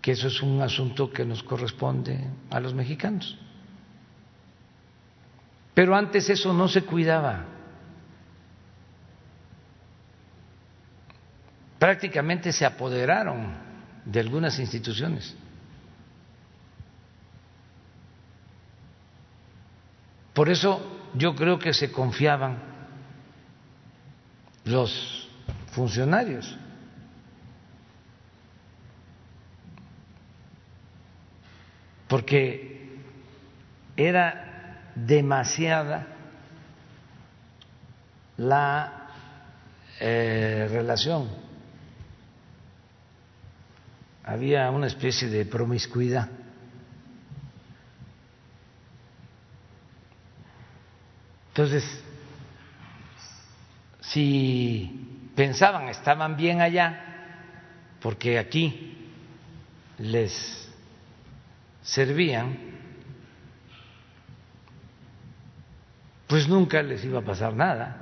[0.00, 3.38] que eso es un asunto que nos corresponde a los mexicanos.
[5.74, 7.51] Pero antes eso no se cuidaba.
[11.82, 13.54] Prácticamente se apoderaron
[14.04, 15.34] de algunas instituciones.
[20.32, 20.80] Por eso
[21.14, 22.56] yo creo que se confiaban
[24.64, 25.28] los
[25.72, 26.56] funcionarios.
[32.08, 33.00] porque
[33.96, 36.06] era demasiada
[38.36, 39.08] la
[39.98, 41.51] eh, relación.
[44.24, 46.28] Había una especie de promiscuidad.
[51.48, 51.84] Entonces,
[54.00, 57.12] si pensaban estaban bien allá,
[58.00, 59.10] porque aquí
[59.98, 60.70] les
[61.82, 62.58] servían,
[66.26, 67.98] pues nunca les iba a pasar nada.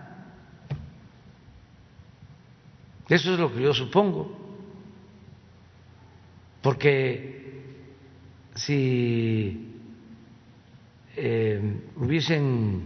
[3.09, 4.40] Eso es lo que yo supongo,
[6.63, 7.63] porque
[8.55, 9.79] si
[11.17, 12.85] eh, hubiesen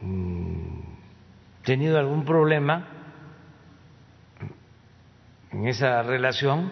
[0.00, 0.80] mm,
[1.64, 2.88] tenido algún problema
[5.50, 6.70] en esa relación,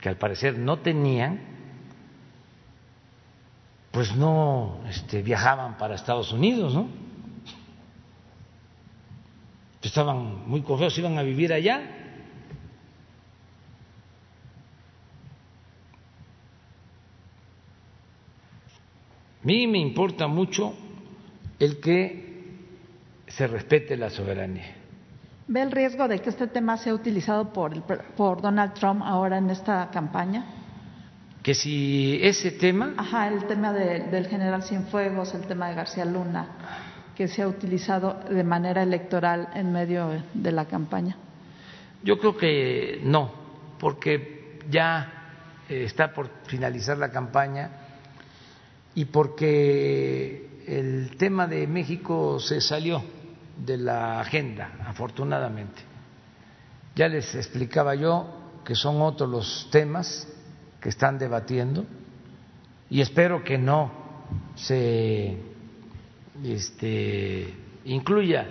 [0.00, 1.40] que al parecer no tenían,
[3.90, 6.88] pues no este, viajaban para Estados Unidos, ¿no?
[9.82, 11.97] Estaban muy confiados, iban a vivir allá.
[19.48, 20.74] Mí me importa mucho
[21.58, 22.44] el que
[23.26, 24.76] se respete la soberanía.
[25.46, 27.82] ¿Ve el riesgo de que este tema sea utilizado por,
[28.14, 30.44] por Donald Trump ahora en esta campaña?
[31.42, 32.92] que si ese tema...
[32.98, 36.46] Ajá, el tema del general Cienfuegos, el tema de García Luna,
[37.16, 41.16] que se ha utilizado de manera electoral en medio de la campaña.
[42.02, 43.32] Yo creo que no,
[43.78, 45.10] porque ya
[45.70, 47.87] eh, está por finalizar la campaña
[48.98, 53.00] y porque el tema de México se salió
[53.64, 55.82] de la agenda, afortunadamente.
[56.96, 60.26] Ya les explicaba yo que son otros los temas
[60.80, 61.86] que están debatiendo
[62.90, 63.92] y espero que no
[64.56, 65.36] se
[66.42, 67.54] este,
[67.84, 68.48] incluya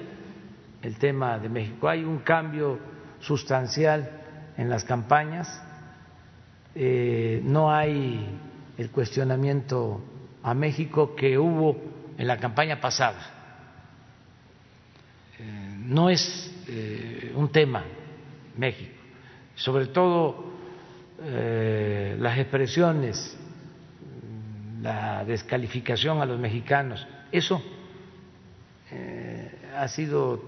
[0.82, 1.90] el tema de México.
[1.90, 2.80] Hay un cambio
[3.20, 5.62] sustancial en las campañas,
[6.74, 8.40] eh, no hay
[8.78, 10.02] el cuestionamiento
[10.48, 11.76] a México que hubo
[12.18, 13.20] en la campaña pasada.
[15.38, 17.84] Eh, no es eh, un tema
[18.56, 18.96] México,
[19.56, 20.54] sobre todo
[21.22, 23.38] eh, las expresiones,
[24.82, 27.06] la descalificación a los mexicanos.
[27.30, 27.62] Eso
[29.76, 30.42] ha sido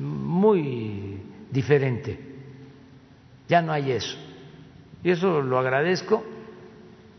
[0.00, 1.22] muy
[1.52, 2.18] diferente.
[3.48, 4.18] Ya no hay eso.
[5.04, 6.35] Y eso lo agradezco.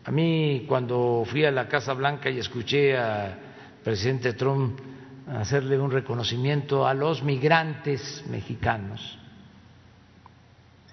[0.07, 3.37] A mí cuando fui a la Casa Blanca y escuché al
[3.83, 4.79] presidente Trump
[5.27, 9.19] hacerle un reconocimiento a los migrantes mexicanos,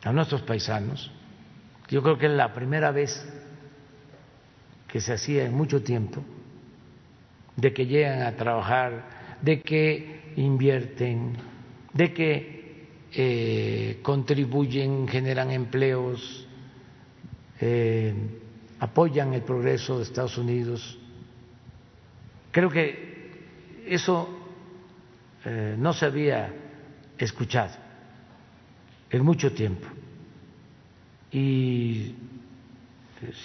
[0.02, 1.12] a nuestros paisanos,
[1.86, 3.24] yo creo que es la primera vez
[4.88, 6.20] que se hacía en mucho tiempo,
[7.54, 11.36] de que llegan a trabajar, de que invierten,
[11.92, 16.48] de que eh, contribuyen, generan empleos,
[17.60, 18.40] eh,
[18.80, 20.98] apoyan el progreso de Estados Unidos.
[22.50, 23.32] Creo que
[23.86, 24.28] eso
[25.44, 26.52] eh, no se había
[27.18, 27.74] escuchado
[29.10, 29.86] en mucho tiempo
[31.30, 32.14] y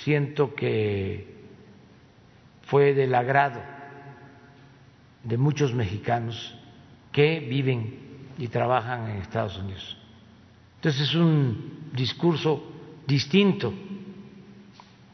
[0.03, 1.27] siento que
[2.63, 3.59] fue del agrado
[5.23, 6.55] de muchos mexicanos
[7.11, 7.99] que viven
[8.37, 9.97] y trabajan en Estados Unidos.
[10.75, 12.63] Entonces es un discurso
[13.05, 13.73] distinto.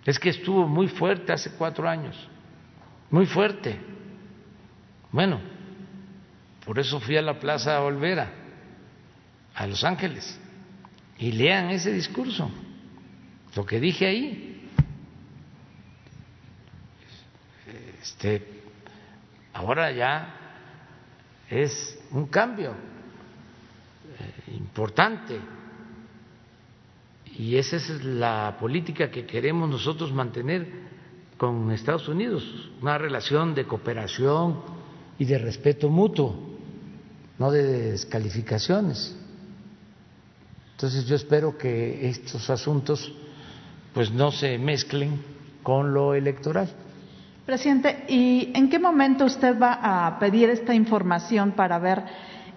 [0.06, 2.16] Es que estuvo muy fuerte hace cuatro años,
[3.10, 3.80] muy fuerte.
[5.12, 5.40] Bueno,
[6.64, 8.32] por eso fui a la Plaza Olvera,
[9.56, 10.40] a Los Ángeles,
[11.18, 12.52] y lean ese discurso,
[13.56, 14.70] lo que dije ahí.
[18.00, 18.62] Este,
[19.54, 20.36] ahora ya
[21.50, 22.72] es un cambio
[24.20, 25.40] eh, importante
[27.38, 30.68] y esa es la política que queremos nosotros mantener
[31.38, 32.44] con Estados Unidos,
[32.82, 34.62] una relación de cooperación
[35.20, 36.36] y de respeto mutuo,
[37.38, 39.18] no de descalificaciones.
[40.72, 43.14] Entonces yo espero que estos asuntos
[43.94, 45.22] pues no se mezclen
[45.64, 46.70] con lo electoral.
[47.46, 52.04] Presidente, ¿y en qué momento usted va a pedir esta información para ver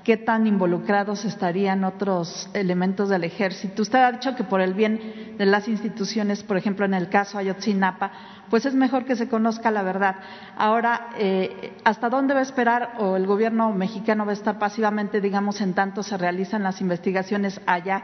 [0.09, 3.82] qué tan involucrados estarían otros elementos del ejército?
[3.82, 7.36] Usted ha dicho que por el bien de las instituciones, por ejemplo, en el caso
[7.36, 8.10] Ayotzinapa,
[8.48, 10.16] pues es mejor que se conozca la verdad.
[10.56, 15.20] Ahora, eh, ¿hasta dónde va a esperar o el gobierno mexicano va a estar pasivamente,
[15.20, 18.02] digamos, en tanto se realizan las investigaciones allá?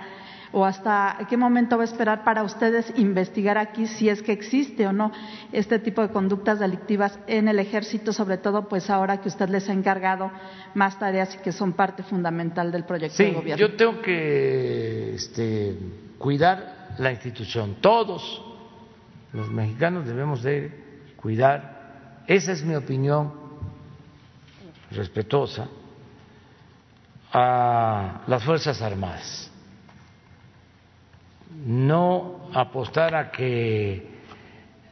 [0.55, 4.86] O hasta qué momento va a esperar para ustedes investigar aquí si es que existe
[4.86, 5.10] o no
[5.52, 9.68] este tipo de conductas delictivas en el ejército, sobre todo pues ahora que usted les
[9.68, 10.31] ha encargado
[10.74, 13.66] más tareas y que son parte fundamental del proyecto de gobierno.
[13.66, 15.76] Yo tengo que este,
[16.18, 18.40] cuidar la institución, todos
[19.32, 20.70] los mexicanos debemos de
[21.16, 23.32] cuidar, esa es mi opinión
[24.93, 25.66] respetuosa
[27.32, 29.51] a las Fuerzas Armadas
[31.66, 34.06] no apostar a que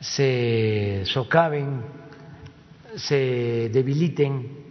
[0.01, 1.83] se socaven,
[2.97, 4.63] se debiliten.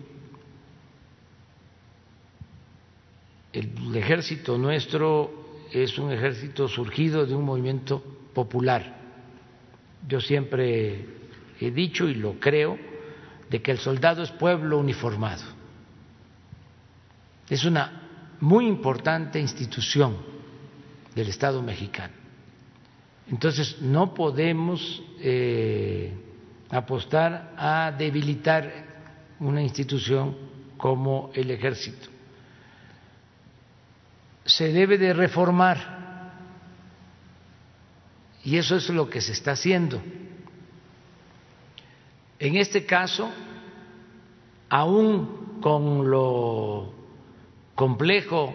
[3.53, 8.01] El ejército nuestro es un ejército surgido de un movimiento
[8.33, 8.99] popular.
[10.07, 11.05] Yo siempre
[11.59, 12.77] he dicho y lo creo
[13.49, 15.43] de que el soldado es pueblo uniformado.
[17.49, 18.07] Es una
[18.39, 20.31] muy importante institución
[21.15, 22.13] del Estado mexicano.
[23.29, 26.13] Entonces, no podemos eh,
[26.69, 28.71] apostar a debilitar
[29.39, 30.35] una institución
[30.77, 32.09] como el ejército.
[34.45, 36.01] Se debe de reformar
[38.43, 40.01] y eso es lo que se está haciendo.
[42.39, 43.29] En este caso,
[44.69, 46.91] aún con lo
[47.75, 48.53] complejo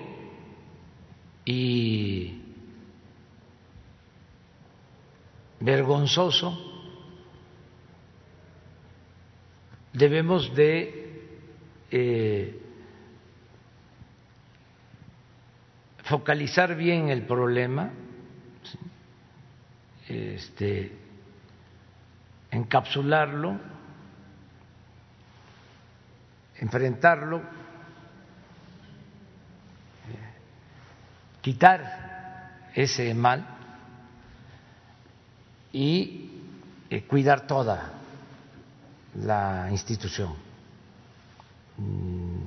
[1.45, 2.46] y
[5.61, 6.57] vergonzoso,
[9.93, 11.07] debemos de
[11.91, 12.61] eh,
[16.05, 17.91] focalizar bien el problema,
[20.09, 20.93] este,
[22.51, 23.59] encapsularlo,
[26.59, 27.43] enfrentarlo,
[31.41, 33.56] quitar ese mal
[35.77, 36.31] y
[36.89, 37.93] eh, cuidar toda
[39.15, 40.33] la institución.
[41.77, 42.47] Mm.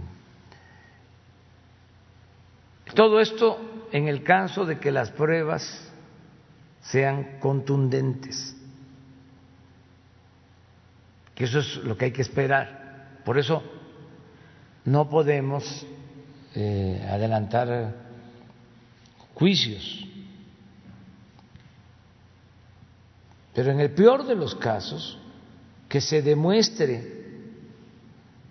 [2.96, 5.92] Todo esto en el caso de que las pruebas
[6.82, 8.56] sean contundentes,
[11.36, 13.20] que eso es lo que hay que esperar.
[13.24, 13.62] Por eso
[14.86, 15.86] no podemos
[16.56, 17.94] eh, adelantar
[19.36, 20.10] juicios
[23.54, 25.18] Pero en el peor de los casos,
[25.88, 27.20] que se demuestre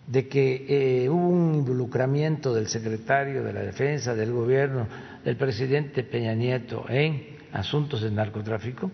[0.07, 4.87] de que eh, hubo un involucramiento del secretario de la Defensa, del gobierno,
[5.25, 8.91] del presidente Peña Nieto en asuntos de narcotráfico,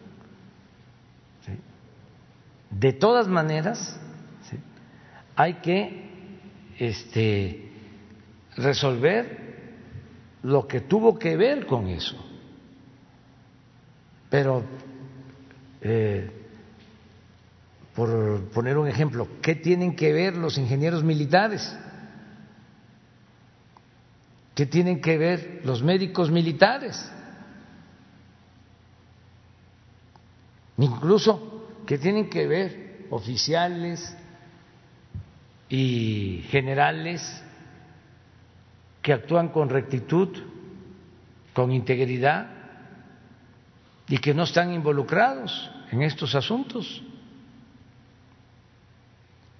[2.70, 4.00] de todas maneras
[5.36, 6.04] hay que
[6.78, 7.70] este,
[8.56, 9.44] resolver
[10.42, 12.16] lo que tuvo que ver con eso.
[14.28, 14.64] Pero,
[15.84, 16.30] eh,
[17.94, 21.76] por poner un ejemplo, ¿qué tienen que ver los ingenieros militares?
[24.54, 27.10] ¿Qué tienen que ver los médicos militares?
[30.78, 34.16] Incluso, ¿qué tienen que ver oficiales
[35.68, 37.42] y generales
[39.02, 40.36] que actúan con rectitud,
[41.52, 42.48] con integridad
[44.08, 47.02] y que no están involucrados en estos asuntos.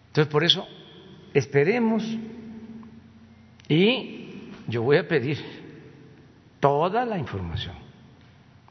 [0.09, 0.67] Entonces, por eso,
[1.33, 2.05] esperemos
[3.69, 5.39] y yo voy a pedir
[6.61, 7.75] toda la información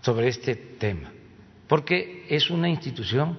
[0.02, 1.12] sobre este tema,
[1.68, 3.38] porque es una institución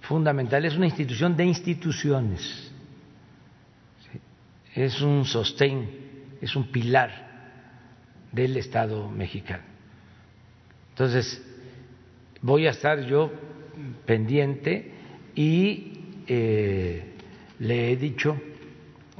[0.00, 2.72] fundamental, es una institución de instituciones,
[4.74, 7.28] es un sostén es un pilar
[8.32, 9.64] del Estado mexicano.
[10.90, 11.42] Entonces,
[12.42, 13.30] voy a estar yo
[14.06, 14.92] pendiente
[15.34, 15.92] y
[16.26, 17.14] eh,
[17.58, 18.36] le he dicho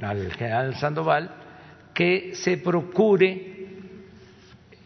[0.01, 1.35] al general Sandoval
[1.93, 3.51] que se procure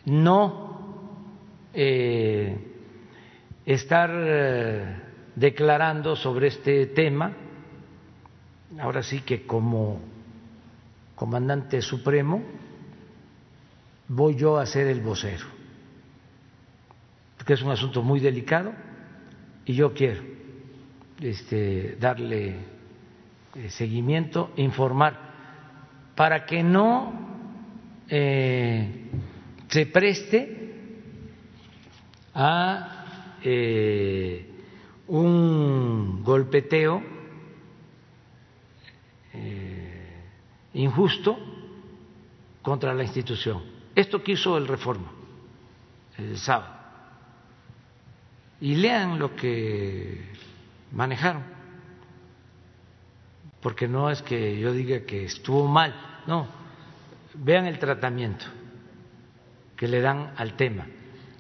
[0.05, 0.65] no
[1.73, 2.57] eh,
[3.65, 4.95] estar eh,
[5.35, 7.33] declarando sobre este tema,
[8.79, 9.99] ahora sí que como
[11.15, 12.43] comandante supremo,
[14.07, 15.45] voy yo a ser el vocero,
[17.45, 18.73] porque es un asunto muy delicado
[19.65, 20.23] y yo quiero
[21.22, 22.55] este, darle
[23.53, 25.15] eh, seguimiento, informar,
[26.15, 27.13] para que no
[28.09, 29.11] eh,
[29.67, 30.73] se preste
[32.34, 34.49] a eh,
[35.05, 37.03] un golpeteo
[40.73, 41.38] injusto
[42.63, 43.61] contra la institución.
[43.93, 45.11] Esto quiso el Reforma
[46.17, 46.74] el sábado.
[48.65, 50.21] Y lean lo que
[50.91, 51.43] manejaron,
[53.61, 55.93] porque no es que yo diga que estuvo mal,
[56.25, 56.47] no,
[57.35, 58.43] vean el tratamiento
[59.77, 60.87] que le dan al tema.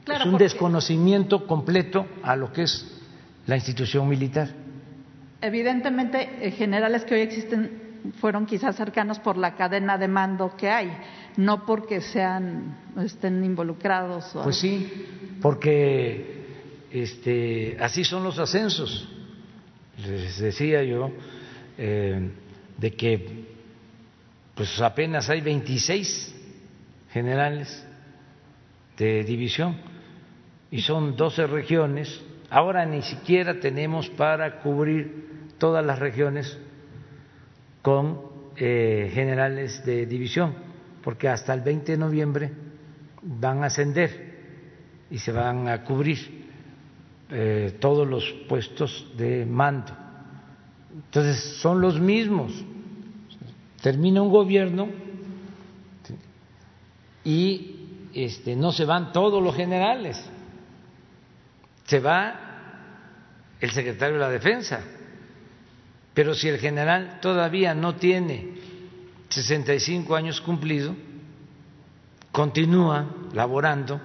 [0.05, 3.01] es un desconocimiento completo a lo que es
[3.47, 4.49] la institución militar.
[5.41, 10.69] Evidentemente, eh, generales que hoy existen fueron quizás cercanos por la cadena de mando que
[10.69, 10.95] hay,
[11.37, 14.29] no porque sean estén involucrados.
[14.43, 16.44] Pues sí, porque
[16.95, 19.07] este, así son los ascensos.
[20.07, 21.11] Les decía yo
[21.77, 22.29] eh,
[22.77, 23.45] de que
[24.55, 26.33] pues apenas hay 26
[27.11, 27.85] generales
[28.97, 29.75] de división
[30.71, 32.21] y son 12 regiones.
[32.49, 36.57] Ahora ni siquiera tenemos para cubrir todas las regiones
[37.81, 38.21] con
[38.55, 40.55] eh, generales de división,
[41.03, 42.51] porque hasta el 20 de noviembre
[43.21, 44.33] van a ascender
[45.11, 46.44] y se van a cubrir
[47.29, 49.91] eh, todos los puestos de mando.
[50.93, 52.51] Entonces, son los mismos.
[53.81, 54.87] Termina un gobierno
[57.23, 60.23] y este, no se van todos los generales,
[61.85, 62.39] se va
[63.59, 64.81] el secretario de la Defensa
[66.15, 68.55] pero si el general todavía no tiene
[69.27, 70.95] 65 años cumplido,
[72.31, 73.99] continúa laborando,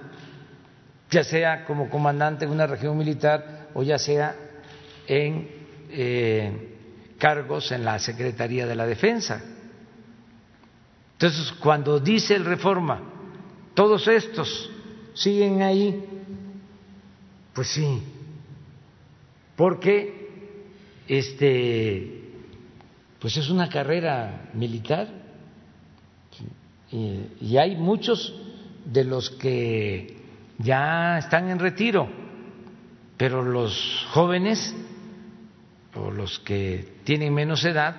[1.11, 4.35] ya sea como comandante de una región militar o ya sea
[5.07, 5.49] en
[5.89, 6.77] eh,
[7.17, 9.43] cargos en la Secretaría de la Defensa.
[11.13, 13.01] Entonces, cuando dice el reforma,
[13.75, 14.71] todos estos
[15.13, 16.03] siguen ahí,
[17.53, 18.01] pues sí,
[19.55, 20.29] porque
[21.07, 22.21] este,
[23.19, 25.09] pues es una carrera militar
[26.91, 28.33] y, hay muchos
[28.85, 30.20] de los que
[30.63, 32.07] ya están en retiro,
[33.17, 34.75] pero los jóvenes
[35.95, 37.95] o los que tienen menos edad,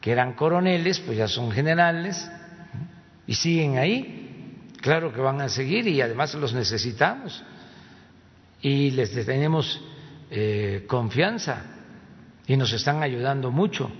[0.00, 2.30] que eran coroneles, pues ya son generales
[3.26, 4.64] y siguen ahí.
[4.80, 7.42] Claro que van a seguir y además los necesitamos
[8.62, 9.80] y les tenemos
[10.30, 11.64] eh, confianza
[12.46, 13.90] y nos están ayudando mucho.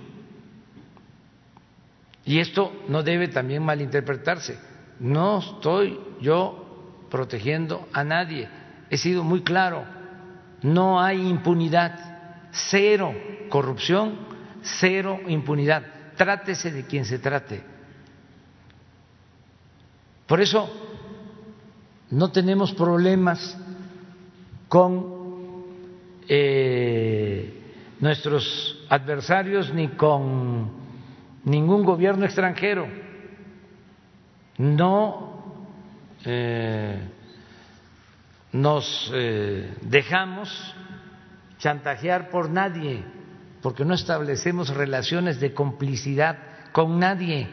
[2.25, 4.57] Y esto no debe también malinterpretarse.
[4.99, 6.68] No estoy yo
[7.09, 8.47] protegiendo a nadie.
[8.89, 9.99] He sido muy claro
[10.61, 13.13] no hay impunidad, cero
[13.49, 14.17] corrupción,
[14.61, 15.83] cero impunidad.
[16.15, 17.63] Trátese de quien se trate.
[20.27, 20.69] Por eso
[22.11, 23.57] no tenemos problemas
[24.67, 25.63] con
[26.27, 27.61] eh,
[27.99, 30.71] nuestros adversarios ni con
[31.45, 32.85] ningún gobierno extranjero.
[34.57, 35.28] No
[36.25, 36.99] eh,
[38.51, 40.49] nos eh, dejamos
[41.59, 43.03] chantajear por nadie,
[43.61, 46.37] porque no establecemos relaciones de complicidad
[46.71, 47.47] con nadie.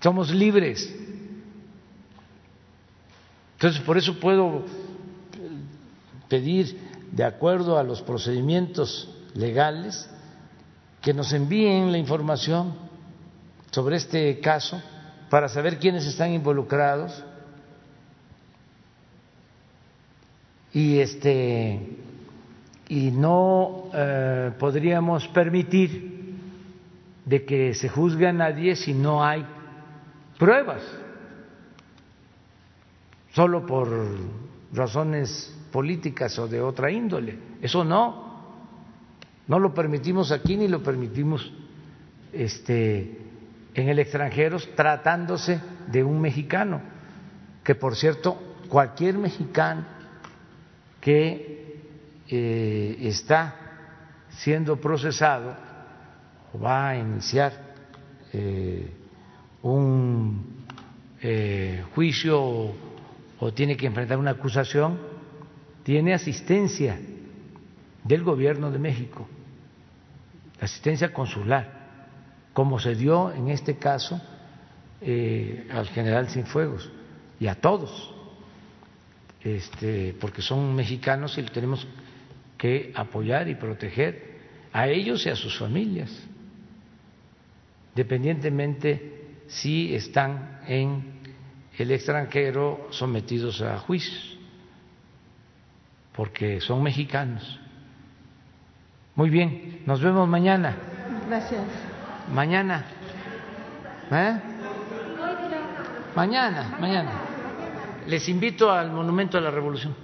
[0.00, 0.94] Somos libres.
[3.54, 4.64] Entonces, por eso puedo
[6.28, 6.78] pedir,
[7.10, 10.08] de acuerdo a los procedimientos legales,
[11.02, 12.74] que nos envíen la información
[13.70, 14.80] sobre este caso
[15.30, 17.24] para saber quiénes están involucrados.
[20.72, 21.96] Y este
[22.88, 26.36] y no eh, podríamos permitir
[27.24, 29.44] de que se juzgue a nadie si no hay
[30.38, 30.82] pruebas.
[33.32, 33.88] Solo por
[34.72, 37.38] razones políticas o de otra índole.
[37.60, 38.26] Eso no.
[39.46, 41.52] No lo permitimos aquí ni lo permitimos
[42.32, 43.27] este
[43.78, 46.80] en el extranjero tratándose de un mexicano
[47.62, 49.84] que por cierto cualquier mexicano
[51.00, 51.80] que
[52.28, 53.54] eh, está
[54.30, 55.56] siendo procesado
[56.52, 57.52] o va a iniciar
[58.32, 58.90] eh,
[59.62, 60.64] un
[61.22, 62.74] eh, juicio o,
[63.38, 64.98] o tiene que enfrentar una acusación,
[65.84, 66.98] tiene asistencia
[68.02, 69.28] del gobierno de México,
[70.60, 71.77] asistencia consular,
[72.58, 74.20] como se dio en este caso
[75.00, 76.90] al general Cienfuegos
[77.38, 78.12] y a todos
[79.44, 81.86] este, porque son mexicanos y tenemos
[82.56, 84.40] que apoyar y proteger
[84.72, 86.10] a ellos y a sus familias,
[87.94, 91.12] dependientemente si están en
[91.78, 94.36] el extranjero sometidos a juicios,
[96.12, 97.60] porque son mexicanos.
[99.14, 100.76] Muy bien, nos vemos mañana.
[101.28, 101.87] Gracias.
[102.32, 102.84] Mañana.
[104.10, 104.40] ¿Eh?
[106.14, 107.10] Mañana, mañana
[108.08, 109.94] les invito al Monumento a la Revolución.